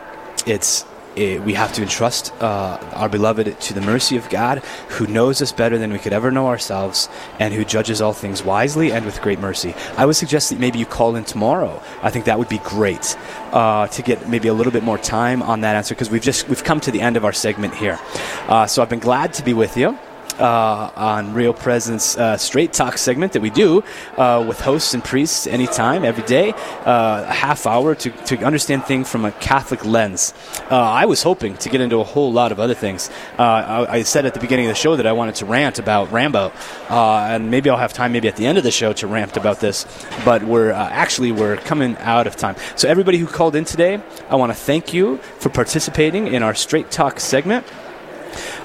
it's 0.45 0.85
it, 1.18 1.43
we 1.43 1.53
have 1.53 1.74
to 1.74 1.82
entrust 1.82 2.34
uh, 2.41 2.78
our 2.93 3.09
beloved 3.09 3.59
to 3.59 3.74
the 3.74 3.82
mercy 3.82 4.18
of 4.18 4.30
God, 4.30 4.59
who 4.89 5.07
knows 5.07 5.41
us 5.41 5.51
better 5.51 5.78
than 5.78 5.91
we 5.91 5.99
could 5.99 6.13
ever 6.13 6.32
know 6.32 6.47
ourselves, 6.47 7.09
and 7.39 7.53
who 7.53 7.65
judges 7.65 8.01
all 8.01 8.13
things 8.13 8.43
wisely 8.43 8.91
and 8.91 9.05
with 9.05 9.22
great 9.22 9.39
mercy. 9.39 9.74
I 9.97 10.05
would 10.05 10.15
suggest 10.15 10.49
that 10.49 10.59
maybe 10.59 10.80
you 10.80 10.86
call 10.86 11.15
in 11.15 11.24
tomorrow. 11.24 11.82
I 12.01 12.11
think 12.11 12.26
that 12.26 12.38
would 12.38 12.49
be 12.49 12.59
great 12.59 13.18
uh, 13.51 13.88
to 13.88 14.01
get 14.01 14.30
maybe 14.30 14.47
a 14.47 14.53
little 14.53 14.74
bit 14.74 14.84
more 14.84 14.97
time 14.97 15.41
on 15.41 15.61
that 15.61 15.76
answer 15.76 15.95
because 15.95 16.09
we've 16.09 16.22
just 16.22 16.47
we've 16.47 16.63
come 16.63 16.80
to 16.82 16.91
the 16.91 17.01
end 17.01 17.18
of 17.18 17.26
our 17.26 17.34
segment 17.34 17.74
here. 17.74 17.99
Uh, 18.47 18.68
so 18.68 18.82
I've 18.82 18.89
been 18.89 18.99
glad 18.99 19.34
to 19.34 19.43
be 19.43 19.53
with 19.53 19.76
you 19.78 19.97
uh, 20.39 20.91
on 20.95 21.33
Real 21.33 21.53
Presence 21.53 22.17
uh, 22.17 22.38
Straight 22.38 22.73
Talk 22.73 22.97
segment 22.97 23.33
that 23.33 23.41
we 23.41 23.49
do 23.49 23.83
uh, 24.17 24.43
with 24.47 24.59
hosts 24.59 24.93
and 24.93 25.03
priests 25.03 25.47
anytime, 25.47 26.03
every 26.03 26.23
day, 26.23 26.51
uh, 26.85 27.25
a 27.27 27.33
half 27.33 27.65
hour 27.65 27.95
to, 27.95 28.09
to 28.09 28.38
understand 28.43 28.85
things 28.85 29.09
from 29.09 29.25
a 29.25 29.31
Catholic 29.31 29.85
lens. 29.85 30.33
Uh, 30.69 30.75
I 30.75 31.05
was 31.05 31.23
hoping 31.23 31.57
to 31.57 31.69
get 31.69 31.81
into 31.81 31.97
a 31.97 32.03
whole 32.03 32.31
lot 32.31 32.51
of 32.51 32.59
other 32.59 32.73
things. 32.73 33.09
Uh, 33.38 33.43
I, 33.43 33.93
I, 33.97 34.03
said 34.03 34.25
at 34.25 34.33
the 34.33 34.39
beginning 34.39 34.65
of 34.67 34.69
the 34.69 34.75
show 34.75 34.95
that 34.95 35.05
I 35.05 35.11
wanted 35.11 35.35
to 35.35 35.45
rant 35.45 35.79
about 35.79 36.11
Rambo, 36.11 36.51
and 36.89 37.51
maybe 37.51 37.69
I'll 37.69 37.77
have 37.77 37.93
time 37.93 38.11
maybe 38.11 38.27
at 38.27 38.35
the 38.35 38.45
end 38.45 38.57
of 38.57 38.63
the 38.63 38.71
show 38.71 38.93
to 38.93 39.07
rant 39.07 39.35
about 39.38 39.59
this, 39.59 39.85
but 40.23 40.43
we're 40.43 40.71
actually 40.71 41.31
we're 41.31 41.57
coming 41.57 41.97
out 41.97 42.27
of 42.27 42.35
time. 42.35 42.55
So 42.75 42.88
everybody 42.88 43.17
who 43.17 43.27
called 43.27 43.55
in 43.55 43.65
today, 43.65 44.01
I 44.29 44.35
want 44.35 44.51
to 44.51 44.57
thank 44.57 44.93
you 44.93 45.17
for 45.39 45.49
participating 45.49 46.27
in 46.27 46.43
our 46.43 46.53
Straight 46.53 46.89
Talk 46.89 47.19
segment 47.19 47.65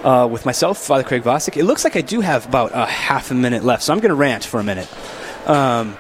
uh, 0.05 0.29
with 0.31 0.45
myself, 0.47 0.79
Father 0.79 1.05
Craig 1.05 1.23
Vasek. 1.23 1.57
It 1.57 1.65
looks 1.65 1.85
like 1.85 1.97
I 1.97 2.01
do 2.01 2.21
have 2.21 2.47
about 2.47 2.73
a 2.75 2.87
half 2.87 3.31
a 3.31 3.35
minute 3.35 3.65
left, 3.65 3.83
so 3.83 3.93
I'm 3.93 4.01
going 4.01 4.11
to 4.11 4.15
rant 4.15 4.45
for 4.45 4.61
a 4.61 4.65
minute. 4.65 4.89
Um, 5.47 5.97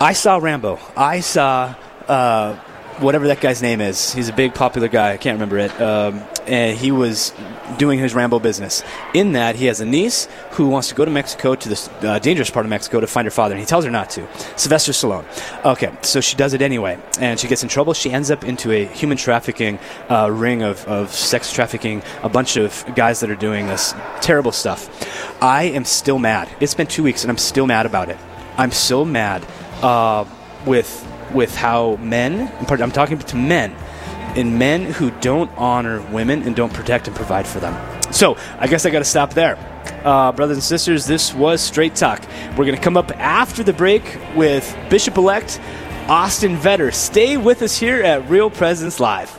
I 0.00 0.12
saw 0.14 0.38
Rambo. 0.38 0.78
I 0.96 1.20
saw 1.20 1.74
uh, 2.08 2.58
whatever 3.00 3.26
that 3.28 3.40
guy's 3.40 3.62
name 3.62 3.80
is. 3.80 4.12
He's 4.12 4.28
a 4.28 4.32
big 4.32 4.54
popular 4.54 4.88
guy. 4.88 5.12
I 5.12 5.16
can't 5.16 5.36
remember 5.36 5.58
it. 5.58 5.80
Um, 5.80 6.22
and 6.46 6.76
he 6.76 6.92
was 6.92 7.32
doing 7.78 7.98
his 7.98 8.14
Rambo 8.14 8.38
business. 8.38 8.82
In 9.14 9.32
that, 9.32 9.56
he 9.56 9.66
has 9.66 9.80
a 9.80 9.84
niece 9.84 10.28
who 10.52 10.68
wants 10.68 10.88
to 10.88 10.94
go 10.94 11.04
to 11.04 11.10
Mexico 11.10 11.54
to 11.54 11.68
the 11.68 11.90
uh, 12.02 12.18
dangerous 12.18 12.50
part 12.50 12.66
of 12.66 12.70
Mexico 12.70 13.00
to 13.00 13.06
find 13.06 13.24
her 13.26 13.30
father, 13.30 13.54
and 13.54 13.60
he 13.60 13.66
tells 13.66 13.84
her 13.84 13.90
not 13.90 14.10
to. 14.10 14.26
Sylvester 14.56 14.92
Stallone. 14.92 15.24
Okay, 15.64 15.92
so 16.02 16.20
she 16.20 16.36
does 16.36 16.54
it 16.54 16.62
anyway, 16.62 16.98
and 17.20 17.38
she 17.38 17.48
gets 17.48 17.62
in 17.62 17.68
trouble. 17.68 17.94
She 17.94 18.10
ends 18.10 18.30
up 18.30 18.44
into 18.44 18.72
a 18.72 18.84
human 18.86 19.16
trafficking 19.16 19.78
uh, 20.08 20.30
ring 20.30 20.62
of, 20.62 20.86
of 20.86 21.10
sex 21.10 21.52
trafficking, 21.52 22.02
a 22.22 22.28
bunch 22.28 22.56
of 22.56 22.84
guys 22.94 23.20
that 23.20 23.30
are 23.30 23.36
doing 23.36 23.66
this 23.66 23.94
terrible 24.20 24.52
stuff. 24.52 25.42
I 25.42 25.64
am 25.64 25.84
still 25.84 26.18
mad. 26.18 26.48
It's 26.60 26.74
been 26.74 26.86
two 26.86 27.02
weeks, 27.02 27.22
and 27.22 27.30
I'm 27.30 27.38
still 27.38 27.66
mad 27.66 27.86
about 27.86 28.08
it. 28.08 28.18
I'm 28.56 28.72
so 28.72 29.04
mad 29.04 29.46
uh, 29.82 30.24
with 30.66 31.06
with 31.32 31.54
how 31.54 31.96
men, 31.96 32.52
I'm 32.68 32.90
talking 32.90 33.18
to 33.18 33.36
men, 33.36 33.72
and 34.36 34.58
men 34.58 34.84
who 34.84 35.10
don't 35.20 35.50
honor 35.56 36.00
women 36.12 36.42
and 36.42 36.54
don't 36.54 36.72
protect 36.72 37.08
and 37.08 37.16
provide 37.16 37.46
for 37.46 37.60
them. 37.60 37.74
So 38.12 38.36
I 38.58 38.66
guess 38.66 38.86
I 38.86 38.90
got 38.90 39.00
to 39.00 39.04
stop 39.04 39.34
there. 39.34 39.58
Uh, 40.04 40.32
brothers 40.32 40.56
and 40.56 40.64
sisters, 40.64 41.06
this 41.06 41.34
was 41.34 41.60
Straight 41.60 41.94
Talk. 41.94 42.22
We're 42.50 42.64
going 42.64 42.76
to 42.76 42.80
come 42.82 42.96
up 42.96 43.10
after 43.18 43.62
the 43.62 43.72
break 43.72 44.18
with 44.34 44.76
Bishop 44.88 45.16
elect 45.16 45.60
Austin 46.08 46.56
Vetter. 46.56 46.92
Stay 46.92 47.36
with 47.36 47.62
us 47.62 47.76
here 47.78 48.02
at 48.02 48.28
Real 48.28 48.50
Presence 48.50 48.98
Live. 48.98 49.36